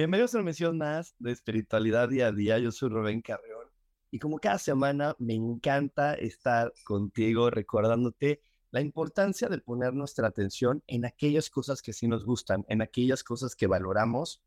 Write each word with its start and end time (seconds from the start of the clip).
Bienvenidos 0.00 0.34
a 0.34 0.38
una 0.38 0.46
misión 0.46 0.78
más 0.78 1.14
de 1.18 1.30
espiritualidad 1.30 2.08
día 2.08 2.28
a 2.28 2.32
día. 2.32 2.58
Yo 2.58 2.72
soy 2.72 2.88
Rubén 2.88 3.20
Carreón 3.20 3.66
y 4.10 4.18
como 4.18 4.38
cada 4.38 4.56
semana 4.56 5.14
me 5.18 5.34
encanta 5.34 6.14
estar 6.14 6.72
contigo 6.86 7.50
recordándote 7.50 8.40
la 8.70 8.80
importancia 8.80 9.50
de 9.50 9.58
poner 9.58 9.92
nuestra 9.92 10.26
atención 10.26 10.82
en 10.86 11.04
aquellas 11.04 11.50
cosas 11.50 11.82
que 11.82 11.92
sí 11.92 12.08
nos 12.08 12.24
gustan, 12.24 12.64
en 12.70 12.80
aquellas 12.80 13.22
cosas 13.22 13.54
que 13.54 13.66
valoramos, 13.66 14.42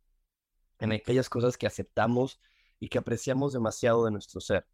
en 0.80 0.92
aquellas 0.92 1.30
cosas 1.30 1.56
que 1.56 1.68
aceptamos 1.68 2.40
y 2.80 2.90
que 2.90 2.98
apreciamos 2.98 3.54
demasiado 3.54 4.06
de 4.06 4.10
nuestro 4.10 4.42
ser. 4.42 4.66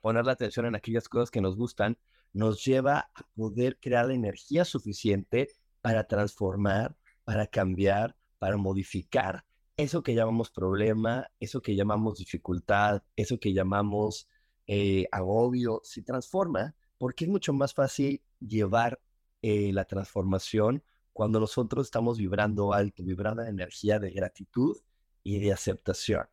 Poner 0.00 0.24
la 0.24 0.34
atención 0.34 0.66
en 0.66 0.76
aquellas 0.76 1.08
cosas 1.08 1.32
que 1.32 1.40
nos 1.40 1.56
gustan 1.56 1.98
nos 2.32 2.64
lleva 2.64 3.10
a 3.12 3.26
poder 3.34 3.80
crear 3.80 4.06
la 4.06 4.14
energía 4.14 4.64
suficiente 4.64 5.48
para 5.80 6.06
transformar, 6.06 6.94
para 7.24 7.48
cambiar, 7.48 8.14
para 8.38 8.56
modificar 8.56 9.44
eso 9.76 10.02
que 10.02 10.14
llamamos 10.14 10.50
problema, 10.50 11.30
eso 11.40 11.60
que 11.60 11.74
llamamos 11.74 12.18
dificultad, 12.18 13.02
eso 13.16 13.38
que 13.38 13.52
llamamos 13.52 14.28
eh, 14.66 15.06
agobio, 15.10 15.80
se 15.84 16.02
transforma 16.02 16.74
porque 16.98 17.24
es 17.24 17.30
mucho 17.30 17.52
más 17.52 17.74
fácil 17.74 18.22
llevar 18.40 19.00
eh, 19.42 19.72
la 19.72 19.84
transformación 19.84 20.82
cuando 21.12 21.40
nosotros 21.40 21.86
estamos 21.86 22.18
vibrando 22.18 22.72
alto, 22.72 23.02
vibrando 23.04 23.42
la 23.42 23.48
energía 23.48 23.98
de 23.98 24.10
gratitud 24.10 24.76
y 25.22 25.38
de 25.38 25.52
aceptación. 25.52 26.26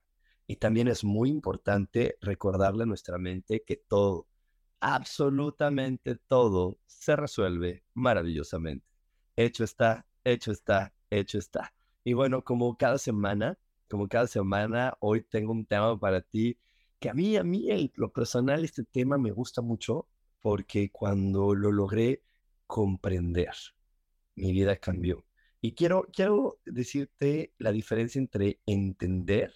Y 0.48 0.58
también 0.58 0.88
es 0.88 1.04
muy 1.04 1.30
importante 1.30 2.18
recordarle 2.22 2.84
a 2.84 2.88
nuestra 2.88 3.18
mente 3.18 3.64
que 3.64 3.78
todo, 3.78 4.28
absolutamente 4.80 6.16
todo, 6.16 6.80
se 6.86 7.16
resuelve 7.16 7.84
maravillosamente. 7.94 8.86
Hecho 9.36 9.64
está, 9.64 10.06
hecho 10.24 10.52
está, 10.52 10.94
hecho 11.10 11.38
está. 11.38 11.74
Y 12.04 12.14
bueno, 12.14 12.44
como 12.44 12.78
cada 12.78 12.98
semana, 12.98 13.60
como 13.88 14.08
cada 14.08 14.28
semana, 14.28 14.96
hoy 15.00 15.22
tengo 15.22 15.52
un 15.52 15.66
tema 15.66 16.00
para 16.00 16.22
ti 16.22 16.58
que 17.00 17.10
a 17.10 17.14
mí, 17.14 17.36
a 17.38 17.44
mí, 17.44 17.70
en 17.72 17.92
lo 17.96 18.12
personal, 18.12 18.64
este 18.64 18.84
tema 18.84 19.18
me 19.18 19.32
gusta 19.32 19.62
mucho 19.62 20.08
porque 20.40 20.92
cuando 20.92 21.54
lo 21.54 21.72
logré 21.72 22.24
comprender, 22.68 23.54
mi 24.36 24.52
vida 24.52 24.78
cambió. 24.78 25.26
Y 25.62 25.74
quiero, 25.74 26.08
quiero 26.12 26.60
decirte 26.66 27.54
la 27.60 27.72
diferencia 27.72 28.20
entre 28.20 28.60
entender 28.66 29.54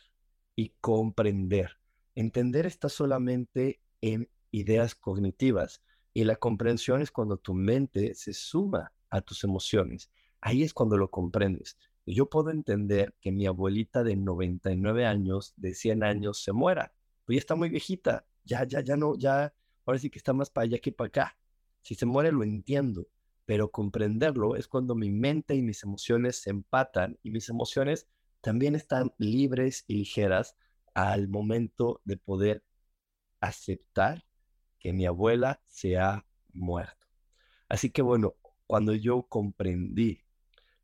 y 0.55 0.69
comprender. 0.81 1.79
Entender 2.13 2.67
está 2.67 2.89
solamente 2.89 3.81
en 4.01 4.29
ideas 4.51 4.93
cognitivas 4.93 5.81
y 6.13 6.23
la 6.23 6.35
comprensión 6.35 7.01
es 7.01 7.11
cuando 7.11 7.37
tu 7.37 7.55
mente 7.55 8.13
se 8.13 8.33
suma 8.33 8.93
a 9.09 9.21
tus 9.21 9.43
emociones. 9.43 10.11
Ahí 10.41 10.61
es 10.61 10.73
cuando 10.73 10.97
lo 10.97 11.09
comprendes 11.09 11.77
yo 12.13 12.29
puedo 12.29 12.51
entender 12.51 13.15
que 13.19 13.31
mi 13.31 13.47
abuelita 13.47 14.03
de 14.03 14.15
99 14.15 15.05
años, 15.05 15.53
de 15.57 15.73
100 15.73 16.03
años, 16.03 16.43
se 16.43 16.51
muera. 16.51 16.93
Pues 17.25 17.37
ya 17.37 17.39
está 17.39 17.55
muy 17.55 17.69
viejita, 17.69 18.25
ya, 18.43 18.63
ya, 18.65 18.81
ya 18.81 18.95
no, 18.95 19.17
ya, 19.17 19.53
ahora 19.85 19.99
sí 19.99 20.09
que 20.09 20.19
está 20.19 20.33
más 20.33 20.49
para 20.49 20.65
allá 20.65 20.79
que 20.79 20.91
para 20.91 21.07
acá. 21.07 21.37
Si 21.81 21.95
se 21.95 22.05
muere 22.05 22.31
lo 22.31 22.43
entiendo, 22.43 23.07
pero 23.45 23.71
comprenderlo 23.71 24.55
es 24.55 24.67
cuando 24.67 24.95
mi 24.95 25.11
mente 25.11 25.55
y 25.55 25.61
mis 25.61 25.83
emociones 25.83 26.41
se 26.41 26.49
empatan 26.49 27.17
y 27.23 27.31
mis 27.31 27.49
emociones 27.49 28.07
también 28.41 28.75
están 28.75 29.13
libres 29.17 29.83
y 29.87 29.95
ligeras 29.95 30.55
al 30.93 31.27
momento 31.27 32.01
de 32.05 32.17
poder 32.17 32.63
aceptar 33.39 34.25
que 34.79 34.93
mi 34.93 35.05
abuela 35.05 35.61
se 35.67 35.97
ha 35.97 36.25
muerto. 36.53 37.07
Así 37.69 37.89
que 37.89 38.01
bueno, 38.01 38.35
cuando 38.67 38.93
yo 38.93 39.23
comprendí 39.23 40.24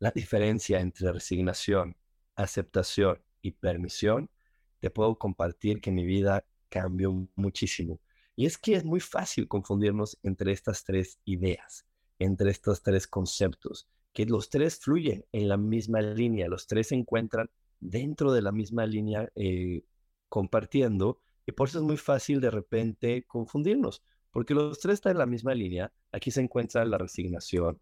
la 0.01 0.09
diferencia 0.09 0.79
entre 0.79 1.12
resignación, 1.12 1.95
aceptación 2.35 3.22
y 3.44 3.51
permisión, 3.51 4.31
te 4.79 4.89
puedo 4.89 5.16
compartir 5.19 5.79
que 5.79 5.91
mi 5.91 6.03
vida 6.03 6.44
cambió 6.69 7.28
muchísimo. 7.35 8.01
Y 8.35 8.47
es 8.47 8.57
que 8.57 8.73
es 8.73 8.84
muy 8.84 9.00
fácil 9.00 9.47
confundirnos 9.47 10.17
entre 10.23 10.53
estas 10.53 10.84
tres 10.84 11.19
ideas, 11.23 11.85
entre 12.17 12.50
estos 12.50 12.81
tres 12.81 13.06
conceptos, 13.06 13.88
que 14.12 14.25
los 14.25 14.50
tres 14.50 14.79
fluyen 14.79 15.23
en 15.34 15.47
la 15.47 15.57
misma 15.57 16.01
línea, 16.01 16.47
los 16.47 16.66
tres 16.66 16.88
se 16.88 16.95
encuentran 16.95 17.51
dentro 17.79 18.33
de 18.33 18.41
la 18.41 18.51
misma 18.51 18.88
línea 18.88 19.31
eh, 19.35 19.83
compartiendo, 20.29 21.22
y 21.45 21.51
por 21.51 21.68
eso 21.68 21.78
es 21.78 21.83
muy 21.83 21.97
fácil 21.97 22.41
de 22.41 22.50
repente 22.50 23.23
confundirnos, 23.28 24.01
porque 24.31 24.56
los 24.56 24.79
tres 24.79 24.95
están 24.95 25.12
en 25.12 25.19
la 25.19 25.28
misma 25.28 25.53
línea. 25.53 25.94
Aquí 26.12 26.31
se 26.31 26.41
encuentra 26.41 26.85
la 26.85 26.97
resignación, 26.97 27.79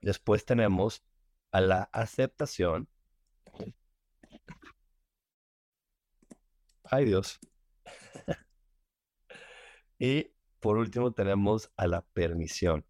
Después 0.00 0.44
tenemos 0.44 1.02
a 1.52 1.60
la 1.60 1.82
aceptación. 1.92 2.88
Ay 6.84 7.04
Dios. 7.04 7.38
y 9.98 10.32
por 10.60 10.76
último 10.78 11.12
tenemos 11.12 11.70
a 11.76 11.86
la 11.86 12.02
permisión. 12.02 12.84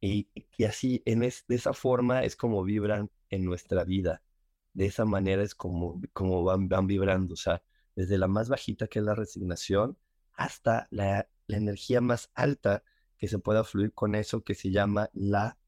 Y, 0.00 0.28
así, 0.64 1.02
en 1.06 1.20
de 1.20 1.34
esa 1.48 1.72
forma 1.72 2.22
es 2.24 2.36
como 2.36 2.62
vibran 2.62 3.10
en 3.30 3.44
nuestra 3.44 3.84
vida. 3.84 4.22
De 4.72 4.86
esa 4.86 5.04
manera 5.04 5.42
es 5.42 5.54
como, 5.54 6.00
como 6.12 6.44
van, 6.44 6.68
van 6.68 6.86
vibrando. 6.86 7.34
O 7.34 7.36
sea, 7.36 7.62
desde 7.94 8.18
la 8.18 8.28
más 8.28 8.48
bajita 8.48 8.86
que 8.88 8.98
es 9.00 9.04
la 9.04 9.14
resignación 9.14 9.98
hasta 10.34 10.86
la, 10.90 11.28
la 11.46 11.56
energía 11.56 12.00
más 12.00 12.30
alta 12.34 12.84
que 13.18 13.28
se 13.28 13.38
pueda 13.38 13.64
fluir 13.64 13.92
con 13.92 14.14
eso 14.14 14.42
que 14.42 14.54
se 14.54 14.70
llama 14.70 15.10
la 15.12 15.58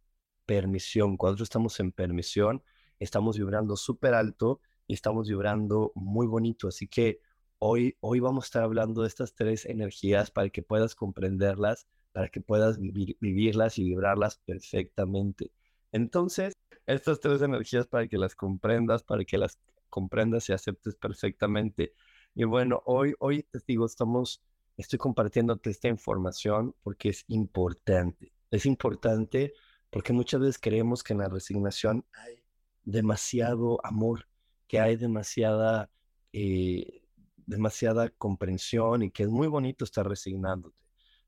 permisión. 0.47 1.17
Cuando 1.17 1.43
estamos 1.43 1.79
en 1.81 1.93
permisión, 1.93 2.63
estamos 2.99 3.39
vibrando 3.39 3.77
súper 3.77 4.15
alto 4.15 4.61
y 4.87 4.95
estamos 4.95 5.29
vibrando 5.29 5.93
muy 5.95 6.27
bonito. 6.27 6.69
Así 6.69 6.89
que 6.89 7.21
hoy, 7.59 7.97
hoy 8.01 8.21
vamos 8.21 8.45
a 8.45 8.47
estar 8.47 8.63
hablando 8.63 9.03
de 9.03 9.09
estas 9.09 9.35
tres 9.35 9.67
energías 9.67 10.31
para 10.31 10.49
que 10.51 10.63
puedas 10.63 10.95
comprenderlas, 10.95 11.87
para 12.13 12.29
que 12.29 12.41
puedas 12.41 12.79
vivirlas 12.79 13.79
y 13.79 13.85
vibrarlas 13.85 14.39
perfectamente. 14.45 15.53
Entonces, 15.93 16.55
estas 16.87 17.21
tres 17.21 17.43
energías 17.43 17.87
para 17.87 18.09
que 18.09 18.19
las 18.19 18.35
comprendas, 18.35 19.03
para 19.03 19.25
que 19.25 19.39
las 19.39 19.59
comprendas 19.91 20.49
y 20.49 20.53
aceptes 20.53 20.97
perfectamente. 20.97 21.93
Y 22.35 22.45
bueno, 22.45 22.83
hoy, 22.87 23.15
hoy 23.19 23.43
te 23.43 23.59
digo, 23.67 23.87
estamos 23.87 24.43
estoy 24.78 24.99
compartiéndote 24.99 25.70
esta 25.70 25.88
información 25.88 26.75
porque 26.82 27.11
es 27.11 27.25
importante. 27.29 28.32
Es 28.50 28.64
importante 28.64 29.53
porque 29.91 30.12
muchas 30.12 30.41
veces 30.41 30.58
creemos 30.58 31.03
que 31.03 31.12
en 31.12 31.19
la 31.19 31.29
resignación 31.29 32.05
hay 32.12 32.43
demasiado 32.85 33.85
amor, 33.85 34.29
que 34.67 34.81
hay 34.81 34.97
demasiada, 34.97 35.91
eh, 36.32 37.03
demasiada 37.44 38.08
comprensión 38.11 39.03
y 39.03 39.11
que 39.11 39.25
es 39.25 39.29
muy 39.29 39.49
bonito 39.49 39.85
estar 39.85 40.08
resignándote. 40.08 40.79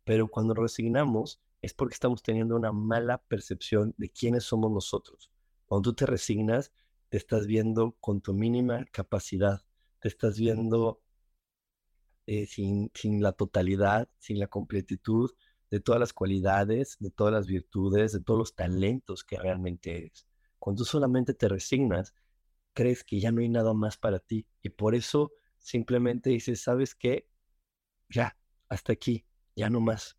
Pero 0.04 0.28
cuando 0.28 0.54
resignamos 0.54 1.42
es 1.60 1.75
porque 1.75 1.94
estamos 1.94 2.22
teniendo 2.22 2.56
una 2.56 2.72
mala 2.72 3.19
percepción 3.19 3.94
de 3.98 4.10
quiénes 4.10 4.44
somos 4.44 4.70
nosotros. 4.70 5.30
Cuando 5.66 5.90
tú 5.90 5.96
te 5.96 6.06
resignas, 6.06 6.72
te 7.08 7.16
estás 7.16 7.46
viendo 7.46 7.96
con 8.00 8.20
tu 8.20 8.32
mínima 8.32 8.86
capacidad, 8.92 9.60
te 9.98 10.08
estás 10.08 10.38
viendo 10.38 11.02
eh, 12.32 12.46
sin, 12.46 12.92
la 13.20 13.32
totalidad, 13.32 14.08
sin 14.20 14.38
la 14.38 14.46
completitud 14.46 15.32
de 15.68 15.80
todas 15.80 15.98
las 15.98 16.12
cualidades, 16.12 16.96
de 17.00 17.10
todas 17.10 17.32
las 17.32 17.48
virtudes, 17.48 18.12
de 18.12 18.20
todos 18.20 18.38
los 18.38 18.54
talentos 18.54 19.24
que 19.24 19.36
realmente 19.36 19.96
eres. 19.96 20.28
Cuando 20.60 20.84
tú 20.84 20.84
solamente 20.84 21.34
te 21.34 21.48
resignas, 21.48 22.14
crees 22.72 23.02
que 23.02 23.18
ya 23.18 23.32
no 23.32 23.40
hay 23.40 23.48
nada 23.48 23.74
más 23.74 23.96
para 23.96 24.20
ti 24.20 24.46
y 24.62 24.68
por 24.68 24.94
eso 24.94 25.32
simplemente 25.58 26.30
dices, 26.30 26.62
¿sabes 26.62 26.94
qué? 26.94 27.26
ya, 28.08 28.36
hasta 28.68 28.92
aquí, 28.92 29.26
ya 29.56 29.68
no 29.68 29.80
más. 29.80 30.16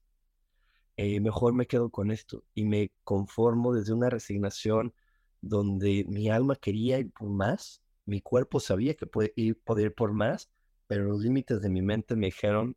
Eh, 0.98 1.22
mejor 1.22 1.54
me 1.54 1.66
quedo 1.66 1.92
con 1.92 2.12
esto 2.12 2.44
y 2.54 2.66
me 2.66 2.92
conformo 3.06 3.74
desde 3.74 3.94
una 3.94 4.10
resignación 4.10 4.94
donde 5.40 6.04
mi 6.10 6.30
alma 6.30 6.58
quería 6.58 7.00
ir 7.00 7.14
por 7.14 7.30
más, 7.30 7.82
mi 8.06 8.20
cuerpo 8.20 8.60
sabía 8.60 8.96
que 8.96 9.08
puede 9.08 9.32
ir, 9.38 9.62
podía 9.64 9.86
ir 9.86 9.96
por 9.96 10.12
más, 10.12 10.52
pero 10.92 11.06
los 11.06 11.22
límites 11.22 11.62
de 11.62 11.70
mi 11.70 11.82
mente 11.82 12.18
me 12.18 12.26
dijeron, 12.26 12.76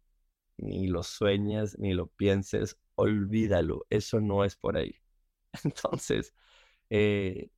ni 0.56 0.86
lo 0.86 1.02
sueñas, 1.02 1.76
ni 1.80 1.94
lo 1.94 2.06
pienses, 2.06 2.78
olvídalo, 2.94 3.86
eso 3.90 4.20
no 4.20 4.44
es 4.44 4.54
por 4.54 4.76
ahí. 4.76 4.94
Entonces, 5.64 6.32
eh, 6.90 7.50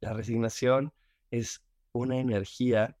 la 0.00 0.12
resignación 0.12 0.92
es 1.30 1.64
una 1.92 2.18
energía 2.18 2.98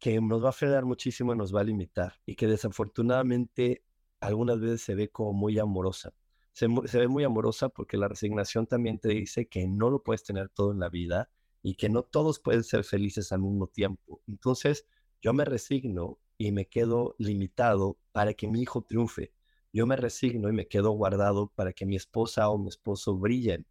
que 0.00 0.20
nos 0.20 0.44
va 0.44 0.48
a 0.48 0.52
frenar 0.52 0.84
muchísimo 0.84 1.32
nos 1.36 1.54
va 1.54 1.60
a 1.60 1.64
limitar 1.64 2.14
y 2.26 2.34
que 2.34 2.48
desafortunadamente 2.48 3.84
algunas 4.18 4.58
veces 4.58 4.82
se 4.82 4.96
ve 4.96 5.10
como 5.10 5.32
muy 5.32 5.60
amorosa. 5.60 6.12
Se, 6.52 6.66
se, 6.86 6.98
ve 6.98 7.06
muy 7.06 7.22
amorosa 7.22 7.68
porque 7.68 7.96
la 7.96 8.08
resignación 8.08 8.66
también 8.66 8.98
te 8.98 9.10
dice 9.10 9.46
que 9.46 9.68
no 9.68 9.90
lo 9.90 10.02
puedes 10.02 10.24
tener 10.24 10.48
todo 10.48 10.72
en 10.72 10.80
la 10.80 10.88
vida 10.88 11.30
y 11.62 11.76
que 11.76 11.88
no 11.88 12.02
todos 12.02 12.40
pueden 12.40 12.64
ser 12.64 12.82
felices 12.82 13.30
al 13.30 13.42
mismo 13.42 13.68
tiempo. 13.68 14.20
Entonces, 14.26 14.88
yo 15.22 15.32
me 15.32 15.44
resigno 15.44 16.18
y 16.36 16.50
me 16.50 16.66
quedo 16.66 17.14
limitado 17.18 17.96
para 18.10 18.34
que 18.34 18.48
mi 18.48 18.60
hijo 18.60 18.82
triunfe. 18.82 19.32
Yo 19.72 19.86
me 19.86 19.96
resigno 19.96 20.48
y 20.48 20.52
me 20.52 20.66
quedo 20.66 20.90
guardado 20.90 21.50
para 21.54 21.72
que 21.72 21.86
mi 21.86 21.96
esposa 21.96 22.48
o 22.50 22.58
mi 22.58 22.68
esposo 22.68 23.16
brillen, 23.16 23.64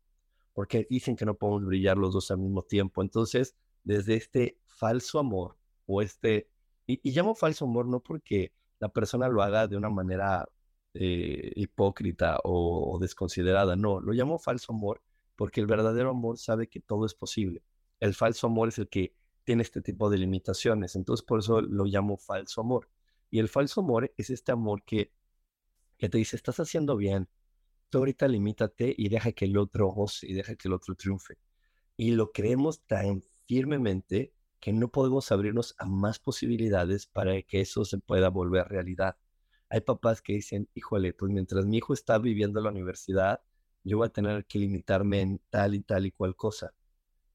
porque 0.53 0.87
dicen 0.89 1.15
que 1.15 1.25
no 1.25 1.35
podemos 1.35 1.65
brillar 1.65 1.97
los 1.97 2.13
dos 2.13 2.31
al 2.31 2.39
mismo 2.39 2.63
tiempo. 2.63 3.01
Entonces, 3.01 3.55
desde 3.83 4.15
este 4.15 4.57
falso 4.65 5.19
amor 5.19 5.57
o 5.85 6.01
este, 6.01 6.49
y, 6.87 7.11
llamo 7.11 7.35
falso 7.35 7.65
amor 7.65 7.85
no 7.85 7.99
porque 7.99 8.53
la 8.79 8.89
persona 8.89 9.27
lo 9.27 9.43
haga 9.43 9.67
de 9.67 9.77
una 9.77 9.89
manera 9.89 10.47
eh, 10.93 11.51
hipócrita 11.55 12.39
o, 12.43 12.95
o 12.95 12.99
desconsiderada, 12.99 13.75
no, 13.75 13.99
lo 13.99 14.13
llamo 14.13 14.39
falso 14.39 14.73
amor 14.73 15.01
porque 15.35 15.61
el 15.61 15.67
verdadero 15.67 16.11
amor 16.11 16.37
sabe 16.37 16.67
que 16.67 16.79
todo 16.79 17.05
es 17.05 17.13
posible. 17.13 17.61
El 17.99 18.13
falso 18.13 18.47
amor 18.47 18.69
es 18.69 18.79
el 18.79 18.87
que 18.87 19.13
tiene 19.51 19.63
este 19.63 19.81
tipo 19.81 20.09
de 20.09 20.17
limitaciones. 20.17 20.95
Entonces, 20.95 21.25
por 21.25 21.39
eso 21.39 21.59
lo 21.59 21.83
llamo 21.83 22.15
falso 22.15 22.61
amor. 22.61 22.87
Y 23.29 23.39
el 23.39 23.49
falso 23.49 23.81
amor 23.81 24.13
es 24.15 24.29
este 24.29 24.53
amor 24.53 24.81
que, 24.85 25.11
que 25.97 26.07
te 26.07 26.17
dice, 26.17 26.37
estás 26.37 26.61
haciendo 26.61 26.95
bien, 26.95 27.27
tú 27.89 27.97
ahorita 27.97 28.29
limítate 28.29 28.95
y 28.97 29.09
deja 29.09 29.33
que 29.33 29.43
el 29.43 29.57
otro 29.57 29.87
goce 29.89 30.25
y 30.25 30.33
deja 30.35 30.55
que 30.55 30.69
el 30.69 30.73
otro 30.73 30.95
triunfe. 30.95 31.37
Y 31.97 32.11
lo 32.11 32.31
creemos 32.31 32.81
tan 32.87 33.25
firmemente 33.45 34.33
que 34.61 34.71
no 34.71 34.87
podemos 34.87 35.29
abrirnos 35.33 35.75
a 35.77 35.85
más 35.85 36.17
posibilidades 36.17 37.05
para 37.05 37.41
que 37.41 37.59
eso 37.59 37.83
se 37.83 37.97
pueda 37.97 38.29
volver 38.29 38.69
realidad. 38.69 39.17
Hay 39.67 39.81
papás 39.81 40.21
que 40.21 40.31
dicen, 40.31 40.69
híjole, 40.75 41.11
pues 41.11 41.29
mientras 41.29 41.65
mi 41.65 41.79
hijo 41.79 41.93
está 41.93 42.17
viviendo 42.19 42.61
la 42.61 42.69
universidad, 42.69 43.41
yo 43.83 43.97
voy 43.97 44.07
a 44.07 44.11
tener 44.13 44.45
que 44.45 44.59
limitarme 44.59 45.19
en 45.19 45.41
tal 45.49 45.75
y 45.75 45.81
tal 45.81 46.05
y 46.05 46.11
cual 46.13 46.37
cosa 46.37 46.73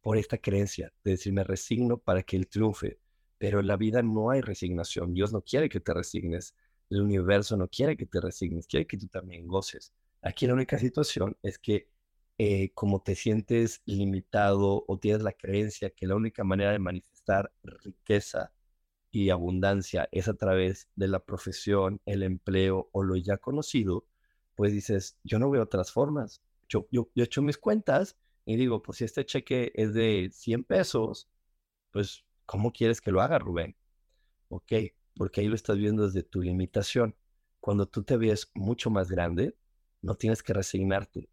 por 0.06 0.18
esta 0.18 0.38
creencia 0.38 0.92
de 1.02 1.10
decir 1.10 1.32
me 1.32 1.42
resigno 1.42 1.98
para 1.98 2.22
que 2.22 2.36
él 2.36 2.46
triunfe. 2.46 3.00
Pero 3.38 3.58
en 3.58 3.66
la 3.66 3.76
vida 3.76 4.02
no 4.02 4.30
hay 4.30 4.40
resignación. 4.40 5.12
Dios 5.12 5.32
no 5.32 5.42
quiere 5.42 5.68
que 5.68 5.80
te 5.80 5.92
resignes. 5.92 6.54
El 6.88 7.02
universo 7.02 7.56
no 7.56 7.66
quiere 7.66 7.96
que 7.96 8.06
te 8.06 8.20
resignes. 8.20 8.68
Quiere 8.68 8.86
que 8.86 8.98
tú 8.98 9.08
también 9.08 9.48
goces. 9.48 9.92
Aquí 10.22 10.46
la 10.46 10.54
única 10.54 10.78
situación 10.78 11.36
es 11.42 11.58
que 11.58 11.88
eh, 12.38 12.70
como 12.72 13.02
te 13.02 13.16
sientes 13.16 13.82
limitado 13.84 14.84
o 14.86 14.96
tienes 14.96 15.22
la 15.22 15.32
creencia 15.32 15.90
que 15.90 16.06
la 16.06 16.14
única 16.14 16.44
manera 16.44 16.70
de 16.70 16.78
manifestar 16.78 17.52
riqueza 17.64 18.52
y 19.10 19.30
abundancia 19.30 20.08
es 20.12 20.28
a 20.28 20.34
través 20.34 20.88
de 20.94 21.08
la 21.08 21.18
profesión, 21.18 22.00
el 22.06 22.22
empleo 22.22 22.90
o 22.92 23.02
lo 23.02 23.16
ya 23.16 23.38
conocido, 23.38 24.06
pues 24.54 24.70
dices, 24.70 25.18
yo 25.24 25.40
no 25.40 25.50
veo 25.50 25.64
otras 25.64 25.90
formas. 25.90 26.42
Yo, 26.68 26.86
yo, 26.92 27.08
yo 27.16 27.24
he 27.24 27.26
hecho 27.26 27.42
mis 27.42 27.58
cuentas 27.58 28.16
y 28.46 28.56
digo, 28.56 28.82
pues 28.82 28.98
si 28.98 29.04
este 29.04 29.26
cheque 29.26 29.72
es 29.74 29.92
de 29.92 30.30
100 30.32 30.64
pesos, 30.64 31.28
pues 31.90 32.24
¿cómo 32.46 32.72
quieres 32.72 33.00
que 33.00 33.10
lo 33.10 33.20
haga, 33.20 33.38
Rubén? 33.40 33.76
Ok, 34.48 34.72
porque 35.16 35.40
ahí 35.40 35.48
lo 35.48 35.56
estás 35.56 35.76
viendo 35.78 36.06
desde 36.06 36.22
tu 36.22 36.40
limitación. 36.42 37.16
Cuando 37.60 37.86
tú 37.86 38.04
te 38.04 38.16
ves 38.16 38.50
mucho 38.54 38.90
más 38.90 39.10
grande, 39.10 39.56
no 40.02 40.14
tienes 40.14 40.42
que 40.44 40.54
resignarte. 40.54 41.28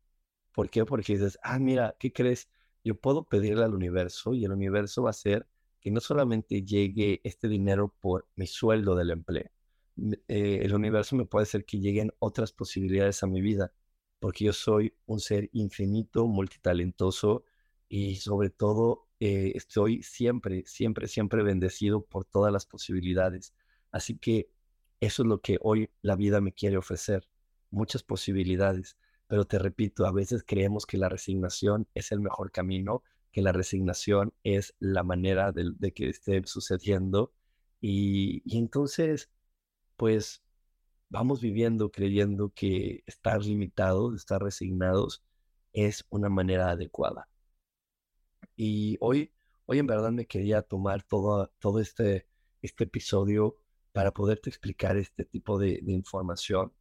¿Por 0.53 0.69
qué? 0.71 0.85
Porque 0.85 1.13
dices, 1.13 1.39
ah, 1.43 1.59
mira, 1.59 1.95
¿qué 1.99 2.11
crees? 2.11 2.49
Yo 2.83 2.95
puedo 2.95 3.25
pedirle 3.25 3.63
al 3.63 3.75
universo 3.75 4.33
y 4.33 4.45
el 4.45 4.51
universo 4.51 5.03
va 5.03 5.09
a 5.09 5.11
hacer 5.11 5.47
que 5.81 5.91
no 5.91 5.99
solamente 5.99 6.63
llegue 6.63 7.21
este 7.23 7.47
dinero 7.47 7.93
por 7.99 8.27
mi 8.35 8.47
sueldo 8.47 8.95
del 8.95 9.11
empleo, 9.11 9.49
eh, 10.27 10.61
el 10.63 10.73
universo 10.73 11.15
me 11.15 11.25
puede 11.25 11.43
hacer 11.43 11.65
que 11.65 11.79
lleguen 11.79 12.11
otras 12.19 12.51
posibilidades 12.51 13.21
a 13.23 13.27
mi 13.27 13.41
vida 13.41 13.71
porque 14.23 14.45
yo 14.45 14.53
soy 14.53 14.95
un 15.05 15.19
ser 15.19 15.49
infinito, 15.51 16.27
multitalentoso 16.27 17.43
y 17.89 18.15
sobre 18.15 18.49
todo 18.51 19.09
eh, 19.19 19.51
estoy 19.53 20.01
siempre, 20.01 20.63
siempre, 20.65 21.09
siempre 21.09 21.43
bendecido 21.43 22.05
por 22.05 22.23
todas 22.23 22.53
las 22.53 22.65
posibilidades. 22.65 23.53
Así 23.91 24.17
que 24.17 24.47
eso 25.01 25.23
es 25.23 25.27
lo 25.27 25.41
que 25.41 25.57
hoy 25.59 25.89
la 26.01 26.15
vida 26.15 26.39
me 26.39 26.53
quiere 26.53 26.77
ofrecer, 26.77 27.27
muchas 27.69 28.01
posibilidades. 28.01 28.95
Pero 29.27 29.43
te 29.43 29.59
repito, 29.59 30.05
a 30.05 30.13
veces 30.13 30.45
creemos 30.47 30.85
que 30.85 30.97
la 30.97 31.09
resignación 31.09 31.89
es 31.93 32.13
el 32.13 32.21
mejor 32.21 32.49
camino, 32.53 33.03
que 33.33 33.41
la 33.41 33.51
resignación 33.51 34.33
es 34.45 34.73
la 34.79 35.03
manera 35.03 35.51
de, 35.51 35.91
que 35.91 36.07
esté 36.07 36.41
sucediendo. 36.45 37.33
Y, 37.81 38.41
y 38.45 38.57
entonces, 38.57 39.29
pues 39.97 40.42
vamos 41.13 41.41
viviendo 41.41 41.91
creyendo 41.91 42.49
que 42.55 43.03
estar 43.05 43.45
limitados, 43.45 44.15
estar 44.15 44.41
resignados, 44.41 45.23
es 45.71 46.05
una 46.09 46.27
manera 46.27 46.71
adecuada. 46.71 47.29
Y 48.55 48.97
hoy, 48.99 49.31
hoy 49.67 49.77
en 49.77 49.85
verdad 49.85 50.11
me 50.11 50.25
quería 50.25 50.63
tomar 50.63 51.03
todo, 51.03 51.51
todo 51.59 51.79
este, 51.79 52.27
este 52.63 52.85
episodio 52.85 53.57
para 53.91 54.11
poderte 54.11 54.49
explicar 54.49 54.97
este 54.97 55.23
tipo 55.23 55.59
de, 55.59 55.79
información, 55.85 56.73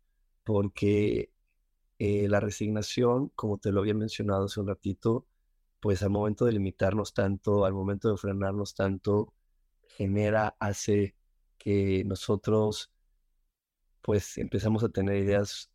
porque 0.45 1.31
eh, 1.99 2.27
la 2.27 2.41
resignación, 2.41 3.29
como 3.35 3.59
te 3.59 3.71
lo 3.71 3.81
había 3.81 3.95
mencionado 3.95 4.47
hace 4.47 4.61
un 4.61 4.69
ratito, 4.69 5.27
pues 5.79 6.03
al 6.03 6.11
momento 6.11 6.47
de 6.47 6.53
limitarnos 6.53 7.13
tanto, 7.13 7.67
al 7.67 7.75
momento 7.75 8.11
de 8.11 8.17
frenarnos 8.17 8.75
tanto, 8.75 9.35
genera, 9.99 10.57
hace 10.59 11.17
que 11.59 12.03
nosotros 12.07 12.93
pues 14.03 14.39
empezamos 14.39 14.85
a 14.85 14.89
tener 14.89 15.17
ideas 15.17 15.71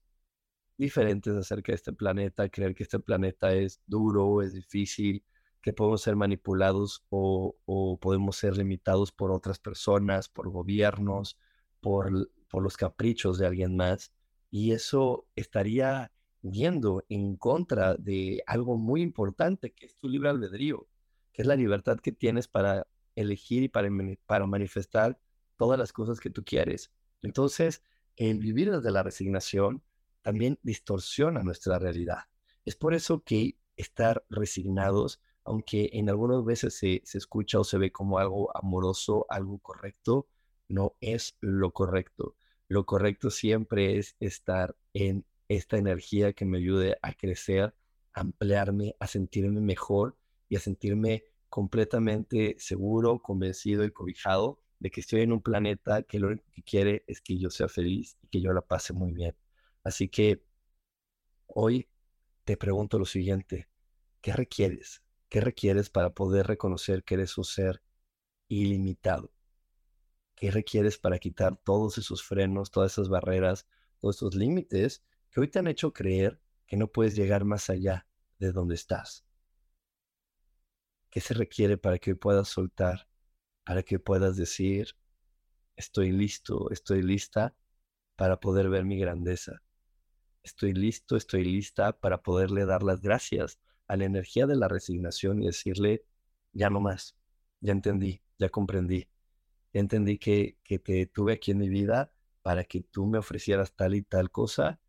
diferentes 0.77 1.33
acerca 1.35 1.71
de 1.71 1.77
este 1.77 1.93
planeta, 1.93 2.49
creer 2.49 2.75
que 2.75 2.83
este 2.83 2.99
planeta 2.99 3.53
es 3.53 3.81
duro, 3.87 4.41
es 4.41 4.53
difícil, 4.53 5.23
que 5.61 5.73
podemos 5.73 6.01
ser 6.01 6.15
manipulados 6.15 7.03
o, 7.09 7.55
podemos 8.01 8.37
ser 8.37 8.57
limitados 8.57 9.11
por 9.11 9.31
otras 9.31 9.59
personas, 9.59 10.29
por 10.29 10.49
gobiernos, 10.49 11.37
por, 11.81 12.11
los 12.53 12.77
caprichos 12.77 13.37
de 13.37 13.47
alguien 13.47 13.75
más. 13.75 14.13
Y 14.49 14.71
eso 14.71 15.27
estaría 15.35 16.11
yendo 16.41 17.03
en 17.09 17.35
contra 17.35 17.95
de 17.95 18.41
algo 18.47 18.77
muy 18.77 19.01
importante, 19.01 19.73
que 19.73 19.87
es 19.87 19.95
tu 19.95 20.07
libre 20.07 20.29
albedrío, 20.29 20.87
que 21.33 21.41
es 21.41 21.47
la 21.47 21.55
libertad 21.55 21.99
que 21.99 22.11
tienes 22.11 22.47
para 22.47 22.87
elegir 23.15 23.63
y 23.63 23.67
para, 23.67 23.89
para 24.25 24.45
manifestar 24.47 25.19
todas 25.57 25.77
las 25.77 25.91
cosas 25.91 26.19
que 26.19 26.29
tú 26.29 26.43
quieres. 26.45 26.91
Entonces, 27.21 27.83
el 28.17 28.39
vivir 28.39 28.71
desde 28.71 28.91
la 28.91 29.03
resignación 29.03 29.83
también 30.21 30.59
distorsiona 30.63 31.43
nuestra 31.43 31.79
realidad. 31.79 32.25
Es 32.65 32.75
por 32.75 32.93
eso 32.93 33.23
que 33.23 33.57
estar 33.77 34.25
resignados, 34.29 35.21
aunque 35.45 35.91
en 35.93 36.09
algunas 36.09 36.43
veces 36.43 36.77
se, 36.77 37.01
se 37.05 37.17
escucha 37.17 37.59
o 37.59 37.63
se 37.63 37.77
ve 37.77 37.91
como 37.91 38.19
algo 38.19 38.55
amoroso, 38.57 39.25
algo 39.29 39.59
correcto, 39.59 40.27
no 40.67 40.95
es 40.99 41.37
lo 41.39 41.71
correcto. 41.71 42.35
Lo 42.67 42.85
correcto 42.85 43.29
siempre 43.29 43.97
es 43.97 44.17
estar 44.19 44.75
en 44.93 45.25
esta 45.47 45.77
energía 45.77 46.33
que 46.33 46.43
me 46.43 46.57
ayude 46.57 46.97
a 47.01 47.13
crecer, 47.13 47.73
ampliarme, 48.13 48.95
a 48.99 49.07
sentirme 49.07 49.61
mejor 49.61 50.17
y 50.49 50.57
a 50.57 50.59
sentirme 50.59 51.23
completamente 51.49 52.55
seguro, 52.59 53.21
convencido 53.21 53.85
y 53.85 53.91
cobijado 53.91 54.59
de 54.79 54.91
que 54.91 55.01
estoy 55.01 55.21
en 55.21 55.31
un 55.31 55.41
planeta 55.41 56.03
que 56.03 56.19
lo 56.19 56.27
único 56.27 56.45
que 56.53 56.63
quiere 56.63 57.03
es 57.07 57.21
que 57.21 57.37
yo 57.37 57.49
sea 57.49 57.67
feliz 57.67 58.17
y 58.21 58.27
que 58.27 58.41
yo 58.41 58.53
la 58.53 58.61
pase 58.61 58.93
muy 58.93 59.13
bien. 59.13 59.35
Así 59.83 60.09
que 60.09 60.43
hoy 61.47 61.89
te 62.43 62.57
pregunto 62.57 62.99
lo 62.99 63.05
siguiente, 63.05 63.67
¿qué 64.21 64.33
requieres? 64.33 65.03
¿Qué 65.29 65.41
requieres 65.41 65.89
para 65.89 66.11
poder 66.11 66.47
reconocer 66.47 67.03
que 67.03 67.15
eres 67.15 67.37
un 67.37 67.45
ser 67.45 67.81
ilimitado? 68.47 69.31
¿Qué 70.35 70.51
requieres 70.51 70.97
para 70.97 71.17
quitar 71.17 71.57
todos 71.57 71.97
esos 71.97 72.23
frenos, 72.23 72.71
todas 72.71 72.93
esas 72.93 73.09
barreras, 73.09 73.67
todos 73.99 74.17
esos 74.17 74.35
límites 74.35 75.03
que 75.31 75.41
hoy 75.41 75.47
te 75.47 75.59
han 75.59 75.67
hecho 75.67 75.91
creer 75.91 76.39
que 76.67 76.77
no 76.77 76.87
puedes 76.87 77.15
llegar 77.15 77.43
más 77.43 77.69
allá 77.69 78.07
de 78.37 78.51
donde 78.51 78.75
estás? 78.75 79.25
¿Qué 81.09 81.19
se 81.19 81.33
requiere 81.33 81.77
para 81.77 81.97
que 81.97 82.11
hoy 82.11 82.17
puedas 82.17 82.47
soltar 82.47 83.06
para 83.67 83.83
que 83.83 83.99
puedas 83.99 84.37
decir, 84.37 84.95
estoy 85.75 86.13
listo, 86.13 86.71
estoy 86.71 87.01
lista 87.01 87.53
para 88.15 88.39
poder 88.39 88.69
ver 88.69 88.85
mi 88.85 88.97
grandeza. 88.97 89.61
Estoy 90.41 90.71
listo, 90.71 91.17
estoy 91.17 91.43
lista 91.43 91.91
para 91.99 92.21
poderle 92.21 92.65
dar 92.65 92.81
las 92.81 93.01
gracias 93.01 93.59
a 93.89 93.97
la 93.97 94.05
energía 94.05 94.47
de 94.47 94.55
la 94.55 94.69
resignación 94.69 95.43
y 95.43 95.47
decirle, 95.47 96.05
ya 96.53 96.69
no 96.69 96.79
más, 96.79 97.17
ya 97.59 97.73
entendí, 97.73 98.21
ya 98.39 98.47
comprendí, 98.47 99.09
ya 99.73 99.81
entendí 99.81 100.17
que, 100.17 100.57
que 100.63 100.79
te 100.79 101.05
tuve 101.05 101.33
aquí 101.33 101.51
en 101.51 101.57
mi 101.57 101.67
vida 101.67 102.13
para 102.43 102.63
que 102.63 102.83
tú 102.83 103.05
me 103.05 103.17
ofrecieras 103.17 103.73
tal 103.73 103.95
y 103.95 104.01
tal 104.01 104.31
cosa, 104.31 104.79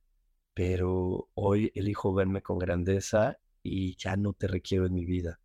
pero 0.54 1.28
hoy 1.34 1.72
elijo 1.74 2.14
verme 2.14 2.42
con 2.42 2.60
grandeza 2.60 3.40
y 3.60 3.96
ya 3.96 4.16
no 4.16 4.34
te 4.34 4.46
requiero 4.46 4.86
en 4.86 4.94
mi 4.94 5.04
vida. 5.04 5.40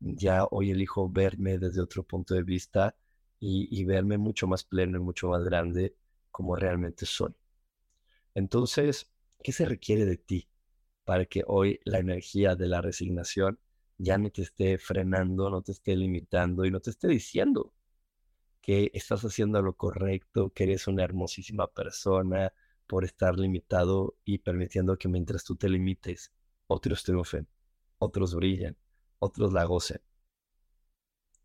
Ya 0.00 0.44
hoy 0.50 0.70
elijo 0.70 1.08
verme 1.08 1.58
desde 1.58 1.80
otro 1.80 2.02
punto 2.02 2.34
de 2.34 2.42
vista 2.42 2.96
y, 3.40 3.84
verme 3.84 4.18
mucho 4.18 4.46
más 4.46 4.64
pleno 4.64 4.98
y 4.98 5.00
mucho 5.00 5.28
más 5.28 5.44
grande 5.44 5.94
como 6.30 6.56
realmente 6.56 7.06
soy. 7.06 7.34
Entonces, 8.34 9.10
¿qué 9.42 9.52
se 9.52 9.64
requiere 9.64 10.04
de 10.04 10.16
ti 10.16 10.48
para 11.04 11.24
que 11.26 11.42
hoy 11.46 11.80
la 11.84 11.98
energía 11.98 12.54
de 12.54 12.66
la 12.66 12.80
resignación 12.80 13.58
ya 13.96 14.18
no 14.18 14.30
te 14.30 14.42
esté 14.42 14.78
frenando, 14.78 15.50
no 15.50 15.62
te 15.62 15.72
esté 15.72 15.96
limitando 15.96 16.64
y 16.64 16.70
no 16.70 16.80
te 16.80 16.90
esté 16.90 17.08
diciendo 17.08 17.72
que 18.60 18.90
estás 18.92 19.24
haciendo 19.24 19.62
lo 19.62 19.74
correcto, 19.74 20.50
que 20.50 20.64
eres 20.64 20.86
una 20.88 21.02
hermosísima 21.04 21.66
persona 21.68 22.52
por 22.86 23.04
estar 23.04 23.38
limitado 23.38 24.16
y 24.24 24.38
permitiendo 24.38 24.98
que 24.98 25.08
mientras 25.08 25.44
tú 25.44 25.56
te 25.56 25.68
limites, 25.68 26.32
otros 26.66 27.02
triunfen, 27.02 27.48
otros 27.98 28.34
brillen, 28.34 28.76
otros 29.18 29.52
la 29.52 29.64
gocen. 29.64 30.00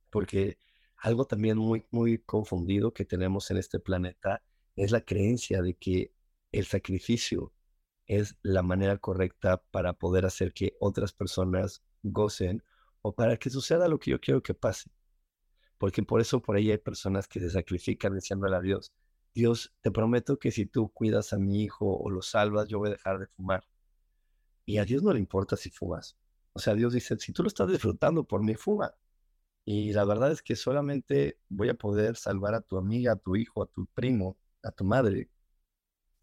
Porque 0.09 0.57
algo 0.97 1.25
también 1.25 1.57
muy, 1.57 1.85
muy 1.91 2.19
confundido 2.19 2.93
que 2.93 3.05
tenemos 3.05 3.51
en 3.51 3.57
este 3.57 3.79
planeta 3.79 4.43
es 4.75 4.91
la 4.91 5.01
creencia 5.01 5.61
de 5.61 5.75
que 5.75 6.13
el 6.51 6.65
sacrificio 6.65 7.53
es 8.07 8.37
la 8.41 8.63
manera 8.63 8.97
correcta 8.97 9.63
para 9.71 9.93
poder 9.93 10.25
hacer 10.25 10.53
que 10.53 10.75
otras 10.79 11.13
personas 11.13 11.83
gocen 12.03 12.63
o 13.01 13.13
para 13.15 13.37
que 13.37 13.49
suceda 13.49 13.87
lo 13.87 13.99
que 13.99 14.11
yo 14.11 14.19
quiero 14.19 14.43
que 14.43 14.53
pase. 14.53 14.91
Porque 15.77 16.03
por 16.03 16.21
eso 16.21 16.41
por 16.41 16.55
ahí 16.55 16.71
hay 16.71 16.77
personas 16.77 17.27
que 17.27 17.39
se 17.39 17.49
sacrifican 17.49 18.15
diciéndole 18.15 18.55
a 18.55 18.61
Dios, 18.61 18.93
Dios, 19.33 19.73
te 19.81 19.91
prometo 19.91 20.37
que 20.37 20.51
si 20.51 20.65
tú 20.65 20.89
cuidas 20.89 21.33
a 21.33 21.39
mi 21.39 21.63
hijo 21.63 21.97
o 21.97 22.09
lo 22.09 22.21
salvas, 22.21 22.67
yo 22.67 22.77
voy 22.79 22.89
a 22.89 22.93
dejar 22.93 23.19
de 23.19 23.27
fumar. 23.27 23.63
Y 24.65 24.77
a 24.77 24.85
Dios 24.85 25.03
no 25.03 25.11
le 25.11 25.19
importa 25.19 25.57
si 25.57 25.71
fumas. 25.71 26.15
O 26.53 26.59
sea, 26.59 26.75
Dios 26.75 26.93
dice, 26.93 27.17
si 27.19 27.33
tú 27.33 27.43
lo 27.43 27.47
estás 27.49 27.69
disfrutando 27.69 28.23
por 28.25 28.43
mí, 28.43 28.55
fuma. 28.55 28.93
Y 29.65 29.93
la 29.93 30.05
verdad 30.05 30.31
es 30.31 30.41
que 30.43 30.55
solamente 30.55 31.39
voy 31.49 31.69
a 31.69 31.75
poder 31.75 32.15
salvar 32.17 32.55
a 32.55 32.61
tu 32.61 32.77
amiga, 32.77 33.13
a 33.13 33.15
tu 33.17 33.35
hijo, 33.35 33.63
a 33.63 33.67
tu 33.67 33.85
primo, 33.87 34.37
a 34.63 34.71
tu 34.71 34.83
madre, 34.85 35.29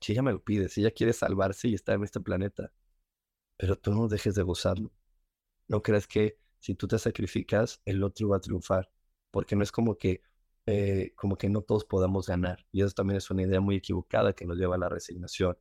si 0.01 0.13
ella 0.13 0.23
me 0.23 0.33
lo 0.33 0.43
pide, 0.43 0.69
si 0.69 0.81
ella 0.81 0.91
quiere 0.93 1.13
salvarse 1.13 1.69
y 1.69 1.75
estar 1.75 1.97
en 1.97 2.05
este 2.05 2.21
planeta. 2.21 2.73
Pero 3.57 3.77
tú 3.77 3.93
no 3.95 4.09
dejes 4.09 4.35
de 4.35 4.43
gozarlo. 4.43 4.93
No 5.69 5.83
creas 5.83 6.07
que 6.07 6.39
si 6.61 6.75
tú 6.75 6.89
te 6.89 6.99
sacrificas, 6.99 7.81
el 7.85 8.03
otro 8.05 8.31
va 8.31 8.39
a 8.39 8.41
triunfar. 8.41 8.91
Porque 9.31 9.57
no 9.57 9.63
es 9.63 9.73
como 9.73 9.97
que, 9.99 10.23
eh, 10.67 11.13
como 11.17 11.37
que 11.37 11.49
no 11.51 11.63
todos 11.63 11.85
podamos 11.85 12.27
ganar. 12.29 12.67
Y 12.73 12.83
eso 12.83 12.93
también 12.95 13.19
es 13.19 13.31
una 13.31 13.43
idea 13.43 13.61
muy 13.61 13.77
equivocada 13.77 14.33
que 14.35 14.47
nos 14.47 14.59
lleva 14.59 14.77
a 14.77 14.79
la 14.79 14.89
resignación. 14.89 15.59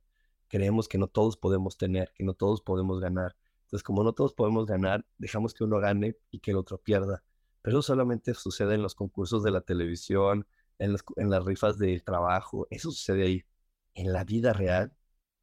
Creemos 0.48 0.88
que 0.88 0.98
no 0.98 1.08
todos 1.08 1.36
podemos 1.36 1.76
tener, 1.78 2.12
que 2.14 2.24
no 2.24 2.34
todos 2.34 2.62
podemos 2.62 3.00
ganar. 3.00 3.36
Entonces, 3.70 3.84
como 3.84 4.02
no 4.04 4.12
todos 4.12 4.34
podemos 4.34 4.66
ganar, 4.66 5.06
dejamos 5.18 5.54
que 5.54 5.64
uno 5.64 5.78
gane 5.78 6.16
y 6.30 6.40
que 6.40 6.50
el 6.50 6.56
otro 6.56 6.78
pierda 6.78 7.22
pero 7.62 7.82
solamente 7.82 8.34
sucede 8.34 8.74
en 8.74 8.82
los 8.82 8.94
concursos 8.94 9.42
de 9.42 9.50
la 9.50 9.60
televisión, 9.60 10.46
en, 10.78 10.96
en 11.16 11.30
las 11.30 11.44
rifas 11.44 11.78
del 11.78 12.02
trabajo, 12.02 12.66
eso 12.70 12.90
sucede 12.90 13.24
ahí. 13.24 13.44
En 13.94 14.12
la 14.12 14.24
vida 14.24 14.52
real, 14.52 14.94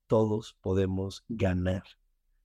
todos 0.07 0.57
podemos 0.62 1.25
ganar. 1.27 1.84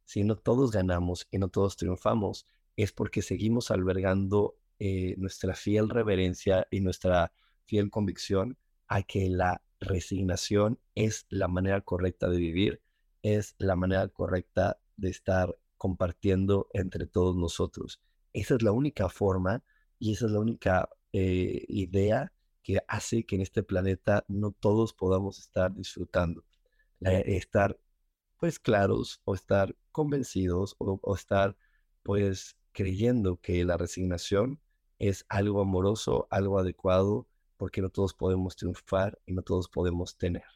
Si 0.04 0.24
no 0.24 0.36
todos 0.36 0.72
ganamos 0.72 1.26
y 1.30 1.38
no 1.38 1.48
todos 1.48 1.76
triunfamos, 1.76 2.46
es 2.76 2.92
porque 2.92 3.22
seguimos 3.22 3.70
albergando 3.70 4.56
eh, 4.78 5.14
nuestra 5.16 5.54
fiel 5.54 5.88
reverencia 5.88 6.66
y 6.70 6.80
nuestra 6.80 7.32
fiel 7.64 7.90
convicción 7.90 8.58
a 8.88 9.02
que 9.02 9.28
la 9.28 9.62
resignación 9.80 10.78
es 10.94 11.26
la 11.30 11.48
manera 11.48 11.80
correcta 11.80 12.28
de 12.28 12.38
vivir, 12.38 12.82
es 13.22 13.54
la 13.58 13.76
manera 13.76 14.08
correcta 14.08 14.78
de 14.96 15.10
estar 15.10 15.56
compartiendo 15.82 16.68
entre 16.74 17.08
todos 17.08 17.34
nosotros. 17.34 18.00
Esa 18.32 18.54
es 18.54 18.62
la 18.62 18.70
única 18.70 19.08
forma 19.08 19.64
y 19.98 20.12
esa 20.12 20.26
es 20.26 20.30
la 20.30 20.38
única 20.38 20.88
eh, 21.12 21.64
idea 21.66 22.32
que 22.62 22.78
hace 22.86 23.26
que 23.26 23.34
en 23.34 23.40
este 23.40 23.64
planeta 23.64 24.24
no 24.28 24.52
todos 24.52 24.92
podamos 24.94 25.40
estar 25.40 25.74
disfrutando. 25.74 26.44
estar 27.00 27.76
pues 28.38 28.60
claros 28.60 29.20
o 29.24 29.34
estar 29.34 29.74
convencidos 29.90 30.76
o, 30.78 31.00
o 31.02 31.16
estar 31.16 31.56
pues 32.04 32.56
creyendo 32.70 33.40
que 33.40 33.64
la 33.64 33.76
resignación 33.76 34.60
es 35.00 35.26
algo 35.28 35.62
amoroso, 35.62 36.28
algo 36.30 36.60
adecuado, 36.60 37.26
porque 37.56 37.82
no 37.82 37.90
todos 37.90 38.14
podemos 38.14 38.54
triunfar 38.54 39.18
y 39.26 39.32
no 39.32 39.42
todos 39.42 39.68
podemos 39.68 40.16
tener. 40.16 40.46